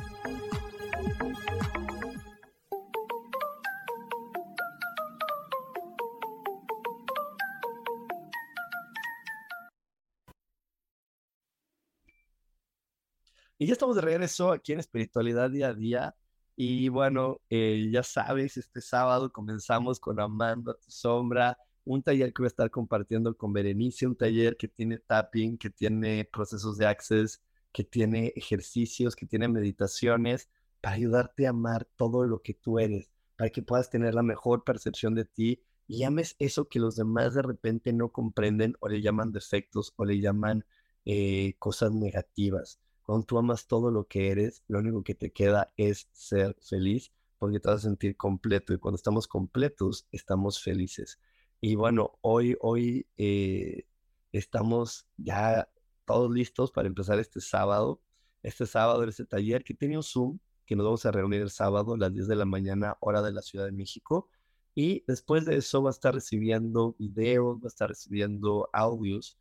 Y 13.61 13.67
ya 13.67 13.73
estamos 13.73 13.95
de 13.95 14.01
regreso 14.01 14.51
aquí 14.51 14.73
en 14.73 14.79
Espiritualidad 14.79 15.51
Día 15.51 15.67
a 15.67 15.73
Día. 15.75 16.15
Y 16.55 16.89
bueno, 16.89 17.41
eh, 17.47 17.89
ya 17.91 18.01
sabes, 18.01 18.57
este 18.57 18.81
sábado 18.81 19.31
comenzamos 19.31 19.99
con 19.99 20.19
Amando 20.19 20.71
a 20.71 20.79
tu 20.79 20.89
sombra, 20.89 21.59
un 21.85 22.01
taller 22.01 22.33
que 22.33 22.41
voy 22.41 22.47
a 22.47 22.55
estar 22.55 22.71
compartiendo 22.71 23.37
con 23.37 23.53
Berenice, 23.53 24.07
un 24.07 24.15
taller 24.15 24.57
que 24.57 24.67
tiene 24.67 24.97
tapping, 24.97 25.59
que 25.59 25.69
tiene 25.69 26.25
procesos 26.25 26.75
de 26.79 26.87
access, 26.87 27.39
que 27.71 27.83
tiene 27.83 28.33
ejercicios, 28.35 29.15
que 29.15 29.27
tiene 29.27 29.47
meditaciones 29.47 30.49
para 30.81 30.95
ayudarte 30.95 31.45
a 31.45 31.51
amar 31.51 31.87
todo 31.97 32.25
lo 32.25 32.41
que 32.41 32.55
tú 32.55 32.79
eres, 32.79 33.11
para 33.35 33.51
que 33.51 33.61
puedas 33.61 33.91
tener 33.91 34.15
la 34.15 34.23
mejor 34.23 34.63
percepción 34.63 35.13
de 35.13 35.25
ti 35.25 35.61
y 35.87 36.01
ames 36.01 36.35
eso 36.39 36.67
que 36.67 36.79
los 36.79 36.95
demás 36.95 37.35
de 37.35 37.43
repente 37.43 37.93
no 37.93 38.09
comprenden 38.11 38.75
o 38.79 38.89
le 38.89 39.03
llaman 39.03 39.31
defectos 39.31 39.93
o 39.97 40.05
le 40.05 40.19
llaman 40.19 40.65
eh, 41.05 41.53
cosas 41.59 41.91
negativas. 41.91 42.79
Cuando 43.11 43.25
tú 43.25 43.37
amas 43.37 43.67
todo 43.67 43.91
lo 43.91 44.07
que 44.07 44.31
eres, 44.31 44.63
lo 44.69 44.79
único 44.79 45.03
que 45.03 45.13
te 45.13 45.33
queda 45.33 45.73
es 45.75 46.07
ser 46.13 46.55
feliz 46.61 47.11
porque 47.39 47.59
te 47.59 47.67
vas 47.67 47.79
a 47.79 47.89
sentir 47.89 48.15
completo 48.15 48.71
y 48.71 48.77
cuando 48.77 48.95
estamos 48.95 49.27
completos, 49.27 50.07
estamos 50.13 50.63
felices. 50.63 51.19
Y 51.59 51.75
bueno, 51.75 52.17
hoy, 52.21 52.55
hoy 52.61 53.05
eh, 53.17 53.85
estamos 54.31 55.09
ya 55.17 55.67
todos 56.05 56.31
listos 56.31 56.71
para 56.71 56.87
empezar 56.87 57.19
este 57.19 57.41
sábado. 57.41 57.99
Este 58.43 58.65
sábado, 58.65 59.03
este 59.03 59.25
taller 59.25 59.65
que 59.65 59.73
tiene 59.73 59.97
un 59.97 60.03
Zoom, 60.03 60.39
que 60.65 60.77
nos 60.77 60.85
vamos 60.85 61.05
a 61.05 61.11
reunir 61.11 61.41
el 61.41 61.49
sábado 61.49 61.95
a 61.95 61.97
las 61.97 62.13
10 62.13 62.29
de 62.29 62.35
la 62.37 62.45
mañana, 62.45 62.95
hora 63.01 63.21
de 63.21 63.33
la 63.33 63.41
Ciudad 63.41 63.65
de 63.65 63.73
México. 63.73 64.29
Y 64.73 65.03
después 65.05 65.43
de 65.43 65.57
eso 65.57 65.83
va 65.83 65.89
a 65.89 65.91
estar 65.91 66.13
recibiendo 66.13 66.95
videos, 66.97 67.57
va 67.57 67.65
a 67.65 67.67
estar 67.67 67.89
recibiendo 67.89 68.69
audios 68.71 69.37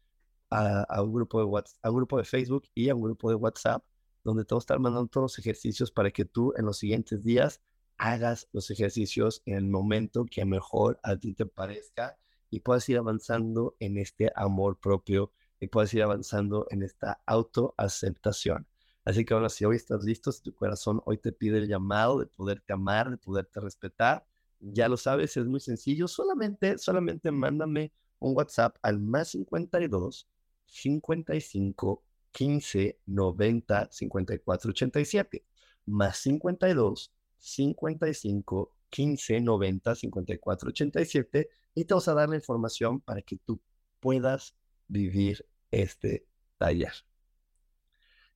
a, 0.50 1.02
un 1.02 1.12
grupo 1.12 1.38
de 1.38 1.44
WhatsApp, 1.44 1.78
a 1.82 1.90
un 1.90 1.96
grupo 1.96 2.18
de 2.18 2.24
Facebook 2.24 2.64
y 2.74 2.88
a 2.88 2.94
un 2.94 3.02
grupo 3.02 3.30
de 3.30 3.36
WhatsApp, 3.36 3.84
donde 4.24 4.44
te 4.44 4.54
voy 4.54 4.62
a 4.68 4.78
mandando 4.78 5.08
todos 5.08 5.24
los 5.32 5.38
ejercicios 5.38 5.90
para 5.90 6.10
que 6.10 6.24
tú 6.24 6.52
en 6.56 6.66
los 6.66 6.78
siguientes 6.78 7.22
días 7.22 7.62
hagas 7.96 8.48
los 8.52 8.70
ejercicios 8.70 9.42
en 9.46 9.56
el 9.56 9.66
momento 9.66 10.24
que 10.24 10.44
mejor 10.44 10.98
a 11.02 11.16
ti 11.16 11.34
te 11.34 11.46
parezca 11.46 12.18
y 12.50 12.60
puedas 12.60 12.88
ir 12.88 12.98
avanzando 12.98 13.76
en 13.78 13.98
este 13.98 14.32
amor 14.34 14.78
propio 14.78 15.32
y 15.60 15.68
puedas 15.68 15.92
ir 15.94 16.02
avanzando 16.02 16.66
en 16.70 16.82
esta 16.82 17.20
autoaceptación. 17.26 18.66
Así 19.04 19.24
que 19.24 19.34
ahora 19.34 19.48
si 19.48 19.64
hoy 19.64 19.76
estás 19.76 20.04
listo, 20.04 20.32
si 20.32 20.42
tu 20.42 20.54
corazón 20.54 21.00
hoy 21.04 21.18
te 21.18 21.32
pide 21.32 21.58
el 21.58 21.68
llamado 21.68 22.18
de 22.18 22.26
poderte 22.26 22.72
amar, 22.72 23.10
de 23.10 23.16
poderte 23.16 23.60
respetar, 23.60 24.26
ya 24.60 24.88
lo 24.88 24.96
sabes, 24.96 25.36
es 25.36 25.46
muy 25.46 25.60
sencillo, 25.60 26.06
solamente, 26.06 26.76
solamente 26.78 27.30
mándame 27.30 27.92
un 28.18 28.36
WhatsApp 28.36 28.76
al 28.82 28.98
más 28.98 29.28
52 29.28 30.28
55 30.70 32.04
15 32.32 33.00
90 33.06 33.88
54 33.90 34.70
87 34.70 35.44
más 35.86 36.18
52 36.18 37.12
55 37.38 38.72
15 38.90 39.40
90 39.40 39.94
54 39.94 40.68
87 40.68 41.48
y 41.74 41.84
te 41.84 41.94
vamos 41.94 42.08
a 42.08 42.14
dar 42.14 42.28
la 42.28 42.36
información 42.36 43.00
para 43.00 43.22
que 43.22 43.36
tú 43.36 43.60
puedas 44.00 44.56
vivir 44.88 45.46
este 45.70 46.26
taller. 46.58 46.92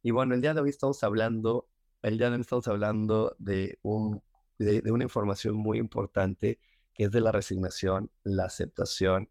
Y 0.03 0.11
bueno, 0.11 0.35
el 0.35 0.41
día 0.41 0.55
de 0.55 0.61
hoy 0.61 0.71
estamos 0.71 1.03
hablando, 1.03 1.69
el 2.03 2.19
día 2.19 2.29
de 2.29 2.37
hoy 2.37 2.43
estamos 2.43 2.69
hablando 2.69 3.35
de, 3.39 3.79
un, 3.83 4.23
de, 4.59 4.83
de 4.83 4.93
una 4.93 5.05
información 5.05 5.57
muy 5.57 5.79
importante 5.79 6.61
que 6.95 7.05
es 7.05 7.11
de 7.11 7.21
la 7.21 7.33
resignación, 7.33 8.11
la 8.23 8.45
aceptación 8.45 9.31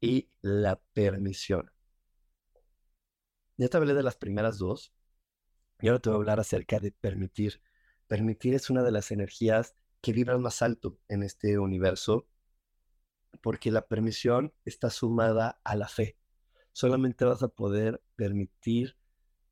y 0.00 0.28
la 0.42 0.80
permisión. 0.92 1.70
Ya 3.58 3.68
te 3.68 3.76
hablé 3.76 3.92
de 3.92 4.04
las 4.04 4.16
primeras 4.16 4.58
dos 4.58 4.92
y 5.80 5.88
ahora 5.88 6.00
te 6.00 6.10
voy 6.10 6.16
a 6.16 6.20
hablar 6.20 6.38
acerca 6.38 6.78
de 6.78 6.92
permitir. 6.92 7.60
Permitir 8.06 8.54
es 8.54 8.70
una 8.70 8.84
de 8.84 8.92
las 8.92 9.10
energías 9.10 9.74
que 10.00 10.12
vibran 10.12 10.40
más 10.40 10.62
alto 10.62 10.96
en 11.08 11.24
este 11.24 11.58
universo 11.58 12.28
porque 13.42 13.72
la 13.72 13.88
permisión 13.88 14.54
está 14.64 14.90
sumada 14.90 15.60
a 15.64 15.74
la 15.74 15.88
fe. 15.88 16.16
Solamente 16.72 17.24
vas 17.24 17.42
a 17.42 17.48
poder 17.48 18.00
permitir 18.14 18.96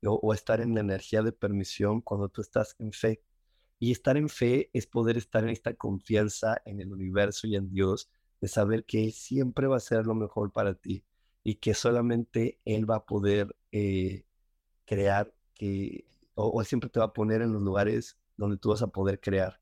o, 0.05 0.33
estar 0.33 0.61
en 0.61 0.73
la 0.73 0.79
energía 0.79 1.21
de 1.21 1.33
permisión 1.33 1.99
cuando 1.99 2.29
tú 2.29 2.41
estás 2.41 2.77
en 2.79 2.93
fe. 2.93 3.21
Y 3.77 3.91
estar 3.91 4.15
en 4.15 4.29
fe 4.29 4.69
es 4.71 4.87
poder 4.87 5.17
estar 5.17 5.43
en 5.43 5.49
esta 5.49 5.73
confianza 5.73 6.61
en 6.63 6.79
el 6.79 6.93
universo 6.93 7.45
y 7.45 7.57
en 7.57 7.69
Dios, 7.69 8.09
de 8.39 8.47
saber 8.47 8.85
que 8.85 9.03
Él 9.03 9.11
siempre 9.11 9.67
va 9.67 9.77
a 9.77 9.81
ser 9.81 10.05
lo 10.05 10.15
mejor 10.15 10.53
para 10.53 10.75
ti 10.75 11.03
y 11.47 11.55
que 11.55 11.73
solamente 11.73 12.59
Él 12.65 12.89
va 12.89 12.97
a 12.97 13.05
poder 13.05 13.55
eh, 13.71 14.25
crear 14.83 15.33
que, 15.53 16.05
o, 16.35 16.59
Él 16.59 16.67
siempre 16.67 16.89
te 16.89 16.99
va 16.99 17.05
a 17.05 17.13
poner 17.13 17.41
en 17.41 17.53
los 17.53 17.61
lugares 17.61 18.17
donde 18.35 18.57
tú 18.57 18.71
vas 18.71 18.81
a 18.81 18.87
poder 18.87 19.21
crear. 19.21 19.61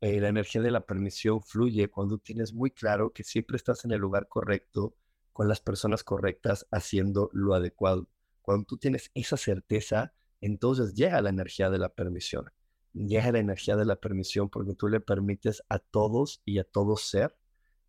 Eh, 0.00 0.18
la 0.18 0.28
energía 0.28 0.62
de 0.62 0.70
la 0.70 0.86
permisión 0.86 1.42
fluye 1.42 1.90
cuando 1.90 2.16
tienes 2.16 2.54
muy 2.54 2.70
claro 2.70 3.12
que 3.12 3.22
siempre 3.22 3.58
estás 3.58 3.84
en 3.84 3.92
el 3.92 4.00
lugar 4.00 4.28
correcto, 4.28 4.96
con 5.34 5.46
las 5.46 5.60
personas 5.60 6.02
correctas, 6.04 6.66
haciendo 6.70 7.28
lo 7.34 7.52
adecuado. 7.52 8.08
Cuando 8.40 8.64
tú 8.64 8.78
tienes 8.78 9.10
esa 9.12 9.36
certeza, 9.36 10.14
entonces 10.40 10.94
llega 10.94 11.20
la 11.20 11.28
energía 11.28 11.68
de 11.68 11.76
la 11.76 11.90
permisión. 11.90 12.50
Llega 12.94 13.30
la 13.30 13.40
energía 13.40 13.76
de 13.76 13.84
la 13.84 13.96
permisión 13.96 14.48
porque 14.48 14.72
tú 14.72 14.88
le 14.88 15.00
permites 15.00 15.62
a 15.68 15.80
todos 15.80 16.40
y 16.46 16.60
a 16.60 16.64
todos 16.64 17.02
ser, 17.02 17.36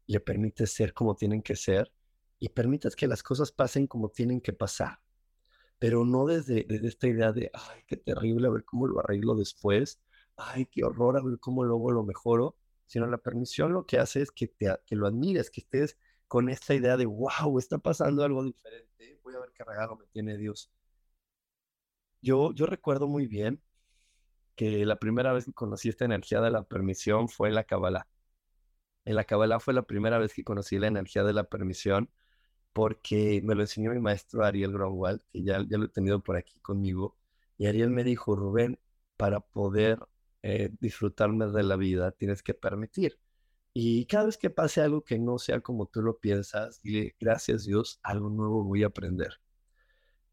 le 0.06 0.20
permites 0.20 0.74
ser 0.74 0.94
como 0.94 1.16
tienen 1.16 1.42
que 1.42 1.56
ser 1.56 1.94
y 2.40 2.50
permites 2.50 2.96
que 2.96 3.08
las 3.08 3.24
cosas 3.24 3.52
pasen 3.52 3.88
como 3.88 4.10
tienen 4.10 4.42
que 4.42 4.54
pasar. 4.54 5.00
Pero 5.80 6.06
no 6.06 6.26
desde, 6.26 6.66
desde 6.68 6.88
esta 6.88 7.08
idea 7.08 7.32
de, 7.32 7.52
ay, 7.54 7.82
qué 7.88 7.98
terrible, 7.98 8.48
a 8.48 8.52
ver 8.52 8.66
cómo 8.66 8.88
lo 8.88 9.00
arreglo 9.00 9.36
después, 9.36 10.02
ay, 10.36 10.66
qué 10.68 10.84
horror, 10.84 11.18
a 11.18 11.24
ver 11.24 11.40
cómo 11.40 11.64
luego 11.64 11.92
lo 11.92 12.04
mejoro, 12.04 12.58
sino 12.86 13.08
la 13.08 13.18
permisión 13.18 13.74
lo 13.74 13.86
que 13.86 14.00
hace 14.00 14.22
es 14.22 14.32
que, 14.32 14.48
te, 14.48 14.76
que 14.86 14.96
lo 14.96 15.08
admires, 15.08 15.50
que 15.50 15.62
estés 15.62 15.98
con 16.28 16.50
esta 16.50 16.74
idea 16.74 16.98
de, 16.98 17.06
wow, 17.06 17.58
está 17.60 17.78
pasando 17.78 18.24
algo 18.24 18.44
diferente, 18.44 19.20
voy 19.24 19.36
a 19.36 19.40
ver 19.40 19.52
qué 19.54 19.64
regalo 19.64 19.96
me 19.96 20.08
tiene 20.08 20.38
Dios. 20.38 20.72
Yo, 22.22 22.54
yo 22.54 22.66
recuerdo 22.66 23.08
muy 23.08 23.28
bien 23.28 23.62
que 24.56 24.86
la 24.86 24.98
primera 24.98 25.34
vez 25.34 25.46
que 25.46 25.54
conocí 25.54 25.90
esta 25.90 26.06
energía 26.06 26.42
de 26.42 26.52
la 26.52 26.64
permisión 26.64 27.30
fue 27.30 27.50
en 27.50 27.56
la 27.56 27.64
Kabbalah. 27.64 28.08
En 29.06 29.16
la 29.16 29.24
Kabbalah 29.24 29.60
fue 29.60 29.74
la 29.74 29.84
primera 29.84 30.18
vez 30.18 30.34
que 30.34 30.44
conocí 30.44 30.80
la 30.80 30.88
energía 30.88 31.24
de 31.24 31.34
la 31.34 31.44
permisión 31.46 32.10
porque 32.78 33.42
me 33.44 33.56
lo 33.56 33.62
enseñó 33.62 33.92
mi 33.92 34.00
maestro 34.00 34.46
Ariel 34.46 34.72
Gromwald, 34.72 35.20
que 35.32 35.42
ya, 35.42 35.66
ya 35.68 35.80
lo 35.80 35.86
he 35.86 35.90
tenido 35.90 36.22
por 36.22 36.38
aquí 36.38 36.60
conmigo. 36.60 37.18
Y 37.58 37.66
Ariel 37.66 37.90
me 37.90 38.04
dijo, 38.04 38.36
Rubén, 38.36 38.80
para 39.18 39.40
poder 39.40 39.98
eh, 40.44 40.70
disfrutarme 40.80 41.48
de 41.48 41.64
la 41.64 41.76
vida 41.76 42.12
tienes 42.12 42.44
que 42.44 42.54
permitir. 42.54 43.20
Y 43.74 44.06
cada 44.06 44.26
vez 44.26 44.38
que 44.38 44.52
pase 44.52 44.82
algo 44.82 45.04
que 45.04 45.18
no 45.18 45.40
sea 45.40 45.60
como 45.62 45.88
tú 45.88 46.04
lo 46.04 46.20
piensas, 46.20 46.80
dile, 46.84 47.16
gracias 47.20 47.66
Dios, 47.66 48.00
algo 48.04 48.30
nuevo 48.30 48.64
voy 48.64 48.84
a 48.84 48.88
aprender. 48.88 49.42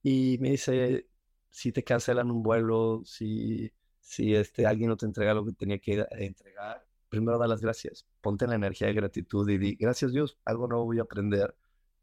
Y 0.03 0.36
me 0.40 0.51
dice, 0.51 1.09
si 1.51 1.72
te 1.72 1.82
cancelan 1.82 2.30
un 2.30 2.42
vuelo, 2.42 3.03
si, 3.07 3.72
si 4.01 4.34
este, 4.34 4.66
alguien 4.66 4.90
no 4.90 4.99
te 4.99 5.07
entrega 5.07 5.32
lo 5.32 5.47
que 5.47 5.53
tenía 5.53 5.78
que 5.78 6.07
entregar, 6.11 6.86
primero 7.09 7.38
da 7.38 7.47
las 7.47 7.62
gracias. 7.62 8.07
Ponte 8.20 8.47
la 8.47 8.57
energía 8.57 8.88
de 8.88 8.95
gratitud 8.95 9.49
y 9.49 9.57
di, 9.57 9.76
gracias 9.76 10.12
Dios, 10.12 10.38
algo 10.45 10.68
nuevo 10.68 10.84
voy 10.84 10.99
a 10.99 11.03
aprender 11.05 11.55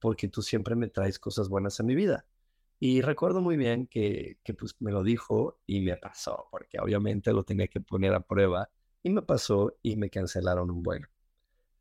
porque 0.01 0.27
tú 0.27 0.41
siempre 0.41 0.75
me 0.75 0.89
traes 0.89 1.19
cosas 1.19 1.49
buenas 1.49 1.79
en 1.79 1.85
mi 1.87 1.95
vida. 1.95 2.25
Y 2.79 3.01
recuerdo 3.01 3.41
muy 3.41 3.57
bien 3.57 3.87
que, 3.87 4.39
que 4.43 4.53
pues 4.55 4.75
me 4.81 4.91
lo 4.91 5.03
dijo 5.03 5.59
y 5.67 5.81
me 5.81 5.97
pasó, 5.97 6.47
porque 6.51 6.79
obviamente 6.79 7.31
lo 7.33 7.43
tenía 7.45 7.67
que 7.67 7.81
poner 7.81 8.13
a 8.13 8.21
prueba 8.21 8.69
y 9.03 9.11
me 9.11 9.21
pasó 9.21 9.77
y 9.83 9.95
me 9.97 10.09
cancelaron 10.09 10.71
un 10.71 10.83
vuelo. 10.83 11.07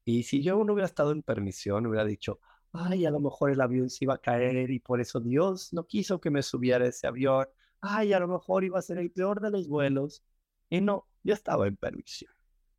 Y 0.05 0.25
si 0.25 0.43
yo 0.43 0.63
no 0.65 0.75
hubiera 0.75 0.87
estado 0.87 1.13
en 1.13 1.23
permisión, 1.23 1.87
hubiera 1.87 2.05
dicho, 2.05 2.41
ay, 2.73 3.07
a 3.07 3.11
lo 3.11 3.21
mejor 3.21 3.51
el 3.51 3.61
avión 3.61 3.91
se 3.91 4.05
iba 4.05 4.15
a 4.15 4.19
caer 4.19 4.71
y 4.71 4.81
por 4.81 5.01
eso 5.01 5.21
Dios 5.21 5.73
no 5.73 5.87
quiso 5.87 6.21
que 6.21 6.31
me 6.31 6.43
subiera 6.43 6.87
ese 6.87 7.07
avión. 7.07 7.47
Ay, 7.81 8.13
a 8.13 8.21
lo 8.21 8.29
mejor 8.29 8.65
iba 8.65 8.79
a 8.79 8.83
ser 8.83 8.99
el 8.99 9.11
peor 9.11 9.41
de 9.41 9.51
los 9.51 9.69
vuelos. 9.69 10.23
Y 10.69 10.81
no, 10.81 11.09
yo 11.23 11.35
estaba 11.35 11.67
en 11.67 11.77
permisión. 11.77 12.33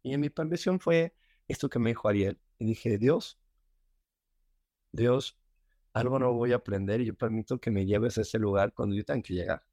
Y 0.03 0.13
en 0.13 0.21
mi 0.21 0.29
permisión 0.29 0.79
fue 0.79 1.15
esto 1.47 1.69
que 1.69 1.79
me 1.79 1.91
dijo 1.91 2.07
Ariel. 2.07 2.39
Y 2.59 2.65
dije, 2.65 2.97
Dios, 2.97 3.39
Dios, 4.91 5.37
algo 5.93 6.19
no 6.19 6.33
voy 6.33 6.53
a 6.53 6.57
aprender 6.57 7.01
y 7.01 7.05
yo 7.07 7.15
permito 7.15 7.59
que 7.59 7.71
me 7.71 7.85
lleves 7.85 8.17
a 8.17 8.21
ese 8.21 8.39
lugar 8.39 8.73
cuando 8.73 8.95
yo 8.95 9.05
tenga 9.05 9.21
que 9.23 9.33
llegar. 9.35 9.63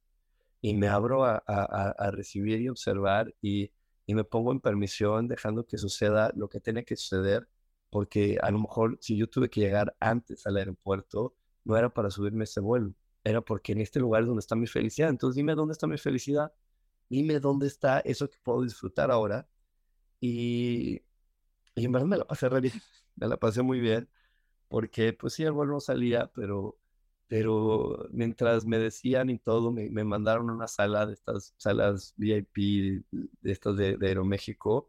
Y 0.61 0.73
me 0.75 0.87
abro 0.87 1.25
a, 1.25 1.41
a, 1.47 1.91
a 1.91 2.11
recibir 2.11 2.61
y 2.61 2.69
observar 2.69 3.33
y 3.41 3.71
y 4.05 4.15
me 4.15 4.23
pongo 4.23 4.51
en 4.51 4.59
permisión 4.59 5.27
dejando 5.27 5.67
que 5.67 5.77
suceda 5.77 6.31
lo 6.35 6.49
que 6.49 6.59
tiene 6.59 6.83
que 6.83 6.95
suceder, 6.95 7.47
porque 7.91 8.39
a 8.41 8.49
lo 8.49 8.57
mejor 8.59 8.97
si 9.01 9.15
yo 9.15 9.27
tuve 9.29 9.49
que 9.51 9.61
llegar 9.61 9.95
antes 9.99 10.47
al 10.47 10.57
aeropuerto, 10.57 11.35
no 11.63 11.77
era 11.77 11.93
para 11.93 12.09
subirme 12.09 12.45
ese 12.45 12.59
vuelo, 12.59 12.91
era 13.23 13.41
porque 13.41 13.73
en 13.73 13.81
este 13.81 13.99
lugar 13.99 14.23
es 14.23 14.27
donde 14.27 14.39
está 14.39 14.55
mi 14.55 14.65
felicidad. 14.65 15.09
Entonces 15.09 15.35
dime 15.35 15.53
dónde 15.53 15.73
está 15.73 15.85
mi 15.85 15.99
felicidad, 15.99 16.51
dime 17.09 17.39
dónde 17.39 17.67
está 17.67 17.99
eso 18.01 18.29
que 18.29 18.37
puedo 18.43 18.63
disfrutar 18.63 19.11
ahora. 19.11 19.47
Y, 20.21 21.01
y 21.75 21.85
en 21.85 21.91
verdad 21.91 22.07
me 22.07 22.17
la 22.17 22.25
pasé 22.27 22.49
re 22.49 22.61
bien, 22.61 22.73
me 23.15 23.27
la 23.27 23.37
pasé 23.37 23.61
muy 23.61 23.79
bien, 23.79 24.09
porque 24.69 25.13
pues 25.13 25.33
sí, 25.33 25.43
el 25.43 25.51
vuelo 25.53 25.73
no 25.73 25.79
salía, 25.81 26.31
pero 26.33 26.79
pero 27.29 28.07
mientras 28.11 28.65
me 28.65 28.79
decían 28.79 29.29
y 29.29 29.37
todo, 29.39 29.71
me, 29.71 29.89
mandaron 30.03 30.49
a 30.49 30.53
una 30.53 30.67
sala 30.67 31.05
de 31.05 31.13
estas 31.13 31.53
salas 31.57 32.13
VIP, 32.17 33.03
de 33.11 33.51
estas 33.51 33.77
de, 33.77 33.97
Aeroméxico, 34.01 34.87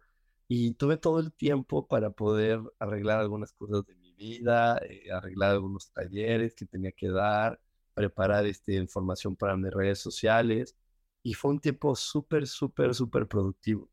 y 0.49 0.72
tuve 0.74 0.97
todo 0.97 1.20
el 1.20 1.33
tiempo 1.35 1.87
para 1.87 2.11
poder 2.11 2.61
arreglar 2.78 3.20
algunas 3.20 3.53
cosas 3.53 3.85
de 3.87 3.95
mi 3.97 4.14
vida, 4.14 4.78
eh, 4.89 5.12
arreglar 5.12 5.51
algunos 5.53 5.93
talleres 5.93 6.55
que 6.55 6.66
tenía 6.66 6.93
que 6.93 7.11
dar, 7.11 7.61
preparar 7.95 8.47
este, 8.47 8.74
información 8.74 9.37
para 9.37 9.57
mis 9.57 9.72
redes 9.72 9.99
sociales, 10.01 10.76
y 11.22 11.35
fue 11.35 11.51
un 11.53 11.61
tiempo 11.61 11.95
súper, 11.95 12.47
súper, 12.47 12.95
súper 12.95 13.28
productivo. 13.28 13.91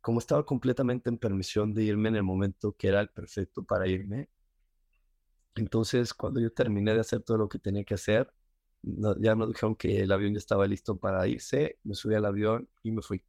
Como 0.00 0.20
estaba 0.20 0.46
completamente 0.46 1.10
en 1.10 1.18
permisión 1.18 1.74
de 1.74 1.84
irme 1.84 2.08
en 2.08 2.16
el 2.16 2.22
momento 2.22 2.72
que 2.76 2.88
era 2.88 3.00
el 3.02 3.10
perfecto 3.10 3.62
para 3.64 3.86
irme, 3.88 4.30
entonces, 5.56 6.14
cuando 6.14 6.40
yo 6.40 6.52
terminé 6.52 6.94
de 6.94 7.00
hacer 7.00 7.22
todo 7.22 7.38
lo 7.38 7.48
que 7.48 7.58
tenía 7.58 7.84
que 7.84 7.94
hacer, 7.94 8.32
ya 8.82 9.34
me 9.34 9.46
dijeron 9.46 9.74
que 9.74 10.02
el 10.02 10.12
avión 10.12 10.34
ya 10.34 10.38
estaba 10.38 10.66
listo 10.66 10.96
para 10.98 11.26
irse, 11.26 11.78
me 11.82 11.94
subí 11.94 12.14
al 12.14 12.26
avión 12.26 12.68
y 12.82 12.92
me 12.92 13.02
fui. 13.02 13.24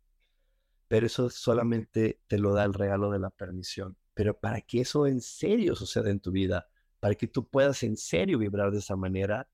Pero 0.88 1.06
eso 1.06 1.30
solamente 1.30 2.22
te 2.28 2.38
lo 2.38 2.54
da 2.54 2.66
el 2.66 2.74
regalo 2.74 3.12
de 3.12 3.20
la 3.20 3.30
permisión. 3.30 3.98
Pero 4.14 4.38
para 4.40 4.62
que 4.62 4.82
eso 4.82 5.08
en 5.08 5.22
serio 5.22 5.76
suceda 5.76 6.10
en 6.10 6.20
tu 6.20 6.32
vida, 6.32 6.70
para 7.00 7.16
que 7.16 7.28
tú 7.28 7.48
puedas 7.48 7.84
en 7.84 7.98
serio 7.98 8.40
vibrar 8.40 8.72
de 8.72 8.80
esa 8.80 8.96
manera, 8.96 9.50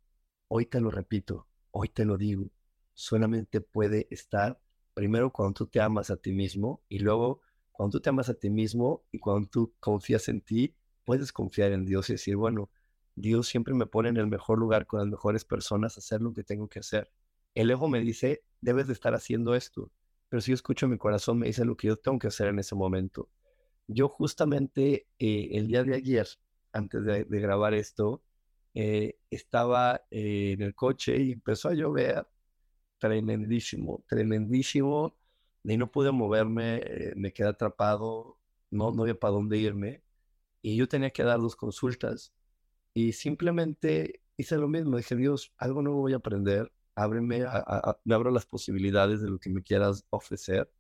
hoy 0.48 0.66
te 0.66 0.82
lo 0.82 0.90
repito, 0.92 1.48
hoy 1.72 1.90
te 1.90 2.06
lo 2.06 2.18
digo, 2.18 2.50
solamente 2.94 3.62
puede 3.62 4.08
estar 4.10 4.60
primero 4.94 5.32
cuando 5.32 5.54
tú 5.54 5.68
te 5.68 5.82
amas 5.82 6.10
a 6.12 6.18
ti 6.18 6.32
mismo 6.32 6.82
y 6.88 7.00
luego 7.00 7.42
cuando 7.72 7.98
tú 7.98 8.02
te 8.02 8.10
amas 8.10 8.30
a 8.30 8.36
ti 8.36 8.50
mismo 8.50 9.04
y 9.12 9.20
cuando 9.20 9.48
tú 9.50 9.74
confías 9.80 10.30
en 10.30 10.42
ti 10.42 10.76
puedes 11.06 11.32
confiar 11.32 11.72
en 11.72 11.86
Dios 11.86 12.10
y 12.10 12.14
decir, 12.14 12.36
bueno, 12.36 12.70
Dios 13.16 13.48
siempre 13.48 13.74
me 13.74 13.86
pone 13.86 14.10
en 14.10 14.18
el 14.18 14.28
mejor 14.28 14.60
lugar 14.60 14.88
con 14.88 15.00
las 15.00 15.08
mejores 15.08 15.46
personas 15.46 15.98
hacer 15.98 16.22
lo 16.22 16.34
que 16.34 16.44
tengo 16.44 16.68
que 16.68 16.80
hacer. 16.80 17.12
El 17.54 17.70
ego 17.70 17.88
me 17.88 18.00
dice, 18.00 18.44
debes 18.62 18.88
de 18.88 18.94
estar 18.94 19.14
haciendo 19.14 19.56
esto, 19.56 19.92
pero 20.30 20.42
si 20.42 20.52
yo 20.52 20.56
escucho 20.56 20.88
mi 20.88 20.98
corazón, 20.98 21.40
me 21.40 21.48
dice 21.48 21.66
lo 21.66 21.78
que 21.78 21.88
yo 21.88 21.98
tengo 21.98 22.18
que 22.18 22.28
hacer 22.28 22.48
en 22.48 22.60
ese 22.60 22.76
momento. 22.76 23.30
Yo 23.88 24.10
justamente 24.10 25.08
eh, 25.20 25.50
el 25.52 25.68
día 25.68 25.84
de 25.84 25.96
ayer, 25.96 26.28
antes 26.72 27.04
de, 27.04 27.26
grabar 27.26 27.74
esto, 27.76 28.24
eh, 28.74 29.20
estaba 29.30 30.02
eh, 30.10 30.54
en 30.54 30.62
el 30.64 30.74
coche 30.74 31.18
y 31.22 31.34
empezó 31.34 31.70
a 31.70 31.74
llover 31.76 32.26
tremendísimo, 32.98 34.04
tremendísimo, 34.08 35.16
y 35.64 35.78
no 35.78 35.92
pude 35.92 36.12
moverme, 36.12 37.14
me 37.16 37.32
quedé 37.32 37.50
atrapado, 37.50 38.38
no, 38.72 38.92
no 38.92 39.04
había 39.04 39.20
para 39.20 39.34
dónde 39.34 39.58
irme 39.58 40.04
y 40.64 40.78
yo 40.78 40.88
tenía 40.88 41.12
que 41.12 41.24
dar 41.24 41.40
dos 41.40 41.56
consultas 41.56 42.34
y 42.94 43.14
simplemente 43.14 44.22
hice 44.38 44.58
lo 44.58 44.68
mismo. 44.68 44.98
Dije, 44.98 45.16
Dios, 45.16 45.54
algo 45.58 45.82
nuevo 45.84 46.02
voy 46.02 46.14
a 46.14 46.18
aprender. 46.18 46.72
Ábreme, 46.96 47.46
me 48.06 48.16
abro 48.16 48.32
las 48.32 48.46
posibilidades 48.46 49.22
de 49.22 49.30
lo 49.30 49.40
que 49.40 49.50
me 49.50 49.62
quieras 49.62 50.06
ofrecer. 50.10 50.72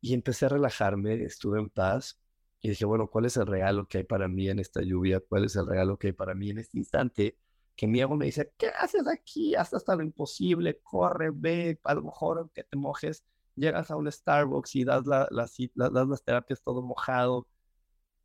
Y 0.00 0.12
empecé 0.14 0.46
a 0.46 0.50
relajarme, 0.50 1.22
estuve 1.24 1.58
en 1.60 1.70
paz 1.70 2.20
y 2.60 2.70
dije, 2.70 2.84
bueno, 2.84 3.08
¿cuál 3.08 3.26
es 3.26 3.36
el 3.36 3.46
regalo 3.46 3.86
que 3.86 3.98
hay 3.98 4.04
para 4.04 4.28
mí 4.28 4.48
en 4.48 4.58
esta 4.58 4.82
lluvia? 4.82 5.20
¿Cuál 5.20 5.44
es 5.44 5.56
el 5.56 5.66
regalo 5.66 5.98
que 5.98 6.08
hay 6.08 6.12
para 6.12 6.34
mí 6.34 6.50
en 6.50 6.58
este 6.58 6.78
instante? 6.78 7.38
Que 7.76 7.86
mi 7.86 8.00
ego 8.00 8.16
me 8.16 8.26
dice, 8.26 8.52
¿qué 8.58 8.68
haces 8.68 9.06
aquí? 9.06 9.54
Hasta 9.54 9.76
hasta 9.76 9.96
lo 9.96 10.02
imposible, 10.02 10.80
corre, 10.82 11.30
ve, 11.32 11.80
a 11.84 11.94
lo 11.94 12.02
mejor 12.02 12.38
aunque 12.38 12.64
te 12.64 12.76
mojes, 12.76 13.24
llegas 13.54 13.90
a 13.90 13.96
un 13.96 14.10
Starbucks 14.10 14.76
y 14.76 14.84
das, 14.84 15.06
la, 15.06 15.28
das 15.30 16.08
las 16.08 16.24
terapias 16.24 16.62
todo 16.62 16.82
mojado, 16.82 17.48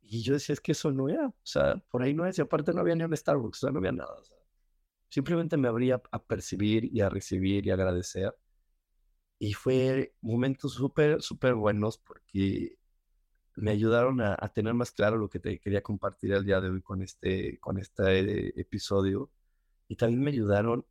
y 0.02 0.22
yo 0.22 0.34
decía, 0.34 0.54
es 0.54 0.60
que 0.60 0.72
eso 0.72 0.90
no 0.92 1.08
era, 1.08 1.28
o 1.28 1.34
sea, 1.42 1.76
por 1.90 2.02
ahí 2.02 2.14
no 2.14 2.26
es, 2.26 2.38
y 2.38 2.42
aparte 2.42 2.72
no 2.72 2.80
había 2.80 2.94
ni 2.96 3.04
un 3.04 3.16
Starbucks, 3.16 3.58
o 3.58 3.66
sea, 3.66 3.70
no 3.72 3.78
había 3.78 3.92
nada. 3.92 4.14
simplemente 5.08 5.56
me 5.56 5.68
abría 5.68 6.02
a 6.12 6.22
percibir 6.22 6.84
y 6.92 7.00
a 7.00 7.08
recibir 7.08 7.66
y 7.66 7.70
agradecer. 7.70 8.34
Y 9.38 9.54
fue 9.54 10.14
momentos 10.20 10.74
súper, 10.74 11.22
súper 11.22 11.54
buenos 11.54 11.98
porque 11.98 12.78
me 13.56 13.72
ayudaron 13.72 14.20
a, 14.20 14.36
tener 14.54 14.74
más 14.74 14.92
claro 14.92 15.16
lo 15.18 15.28
que 15.28 15.40
te 15.40 15.58
quería 15.60 15.82
compartir 15.82 16.32
el 16.32 16.44
día 16.44 16.60
de 16.60 16.70
hoy 16.70 16.82
con 16.82 17.02
este, 17.02 17.58
con 17.60 17.78
este 17.78 18.60
episodio. 18.60 19.30
Y 19.88 19.96
también 19.96 20.22
me 20.22 20.30
ayudaron 20.30 20.86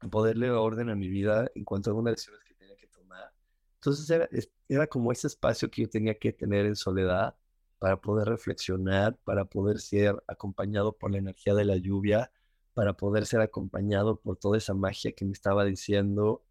a 0.00 0.08
poderle 0.08 0.50
orden 0.50 0.90
a 0.90 0.94
mi 0.94 1.08
vida 1.08 1.50
en 1.54 1.64
cuanto 1.64 1.90
a 1.90 1.92
algunas 1.92 2.14
decisiones 2.14 2.44
que 2.44 2.54
tenía 2.54 2.76
que 2.76 2.86
tomar. 2.88 3.32
Entonces 3.76 4.08
era, 4.10 4.28
era 4.68 4.86
como 4.86 5.12
ese 5.12 5.26
espacio 5.26 5.70
que 5.70 5.82
yo 5.82 5.90
tenía 5.90 6.14
que 6.18 6.32
tener 6.32 6.66
en 6.66 6.76
soledad 6.76 7.36
para 7.80 8.00
poder 8.00 8.28
reflexionar, 8.28 9.16
para 9.24 9.46
poder 9.46 9.80
ser 9.80 10.22
acompañado 10.28 10.96
por 10.98 11.10
la 11.12 11.18
energía 11.18 11.54
de 11.54 11.64
la 11.64 11.78
lluvia, 11.78 12.30
para 12.74 12.94
poder 12.94 13.26
ser 13.26 13.40
acompañado 13.40 14.20
por 14.20 14.36
toda 14.36 14.58
esa 14.58 14.74
magia 14.74 15.12
que 15.12 15.24
me 15.24 15.32
estaba 15.32 15.64
diciendo, 15.64 16.44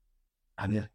a 0.57 0.67
ver, 0.67 0.91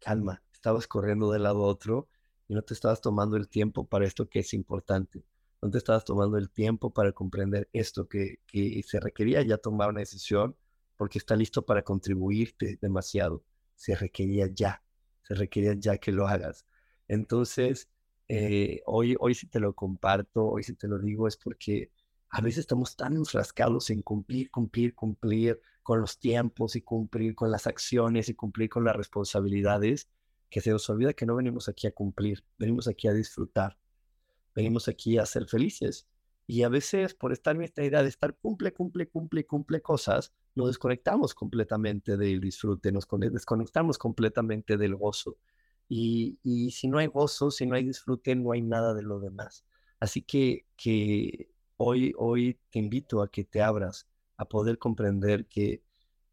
calma, 0.00 0.42
estabas 0.52 0.88
corriendo 0.88 1.30
de 1.32 1.38
lado 1.38 1.64
a 1.64 1.68
otro 1.68 2.08
y 2.48 2.54
no 2.54 2.62
te 2.62 2.74
estabas 2.74 3.00
tomando 3.00 3.36
el 3.36 3.48
tiempo 3.48 3.86
para 3.88 4.06
esto 4.06 4.28
que 4.28 4.40
es 4.40 4.54
importante. 4.54 5.24
No 5.62 5.70
te 5.70 5.78
estabas 5.78 6.04
tomando 6.04 6.36
el 6.38 6.50
tiempo 6.50 6.92
para 6.92 7.12
comprender 7.12 7.68
esto 7.72 8.08
que, 8.08 8.40
que 8.46 8.82
se 8.84 9.00
requería 9.00 9.42
ya 9.42 9.58
tomar 9.58 9.90
una 9.90 10.00
decisión 10.00 10.56
porque 10.96 11.18
está 11.18 11.36
listo 11.36 11.64
para 11.64 11.82
contribuirte 11.82 12.78
demasiado. 12.82 13.44
Se 13.76 13.94
requería 13.94 14.48
ya, 14.52 14.82
se 15.22 15.34
requería 15.34 15.74
ya 15.74 15.98
que 15.98 16.12
lo 16.12 16.26
hagas. 16.26 16.66
Entonces, 17.08 17.88
eh, 18.32 18.80
hoy, 18.86 19.16
hoy 19.18 19.34
si 19.34 19.48
te 19.48 19.58
lo 19.58 19.74
comparto, 19.74 20.46
hoy 20.46 20.62
si 20.62 20.74
te 20.76 20.86
lo 20.86 21.00
digo, 21.00 21.26
es 21.26 21.36
porque 21.36 21.90
a 22.28 22.40
veces 22.40 22.60
estamos 22.60 22.94
tan 22.94 23.16
enfrascados 23.16 23.90
en 23.90 24.02
cumplir, 24.02 24.52
cumplir, 24.52 24.94
cumplir 24.94 25.60
con 25.82 26.00
los 26.00 26.20
tiempos 26.20 26.76
y 26.76 26.82
cumplir 26.82 27.34
con 27.34 27.50
las 27.50 27.66
acciones 27.66 28.28
y 28.28 28.34
cumplir 28.34 28.70
con 28.70 28.84
las 28.84 28.94
responsabilidades, 28.94 30.08
que 30.48 30.60
se 30.60 30.70
nos 30.70 30.88
olvida 30.88 31.12
que 31.12 31.26
no 31.26 31.34
venimos 31.34 31.68
aquí 31.68 31.88
a 31.88 31.92
cumplir, 31.92 32.44
venimos 32.56 32.86
aquí 32.86 33.08
a 33.08 33.12
disfrutar, 33.12 33.76
venimos 34.54 34.86
aquí 34.86 35.18
a 35.18 35.26
ser 35.26 35.48
felices. 35.48 36.06
Y 36.46 36.62
a 36.62 36.68
veces 36.68 37.14
por 37.14 37.32
estar 37.32 37.56
en 37.56 37.62
esta 37.62 37.82
idea 37.82 38.04
de 38.04 38.10
estar 38.10 38.36
cumple, 38.36 38.72
cumple, 38.72 39.08
cumple, 39.08 39.44
cumple 39.44 39.82
cosas, 39.82 40.32
nos 40.54 40.68
desconectamos 40.68 41.34
completamente 41.34 42.16
del 42.16 42.40
disfrute, 42.40 42.92
nos 42.92 43.08
desconectamos 43.32 43.98
completamente 43.98 44.76
del 44.76 44.94
gozo. 44.94 45.36
Y, 45.92 46.70
si 46.70 46.88
no 46.88 46.98
hay 46.98 47.08
gozo, 47.08 47.50
si 47.50 47.66
no 47.66 47.74
hay 47.74 47.84
disfrute, 47.84 48.36
no 48.36 48.52
hay 48.52 48.62
nada 48.62 48.94
de 48.94 49.02
lo 49.02 49.18
demás. 49.20 49.64
Así 49.98 50.22
que, 50.22 50.66
hoy, 51.76 52.14
hoy 52.16 52.60
te 52.70 52.78
invito 52.78 53.22
a 53.22 53.30
que 53.30 53.44
te 53.44 53.60
abras 53.62 54.08
a 54.36 54.46
poder 54.48 54.78
comprender 54.78 55.46
que, 55.46 55.82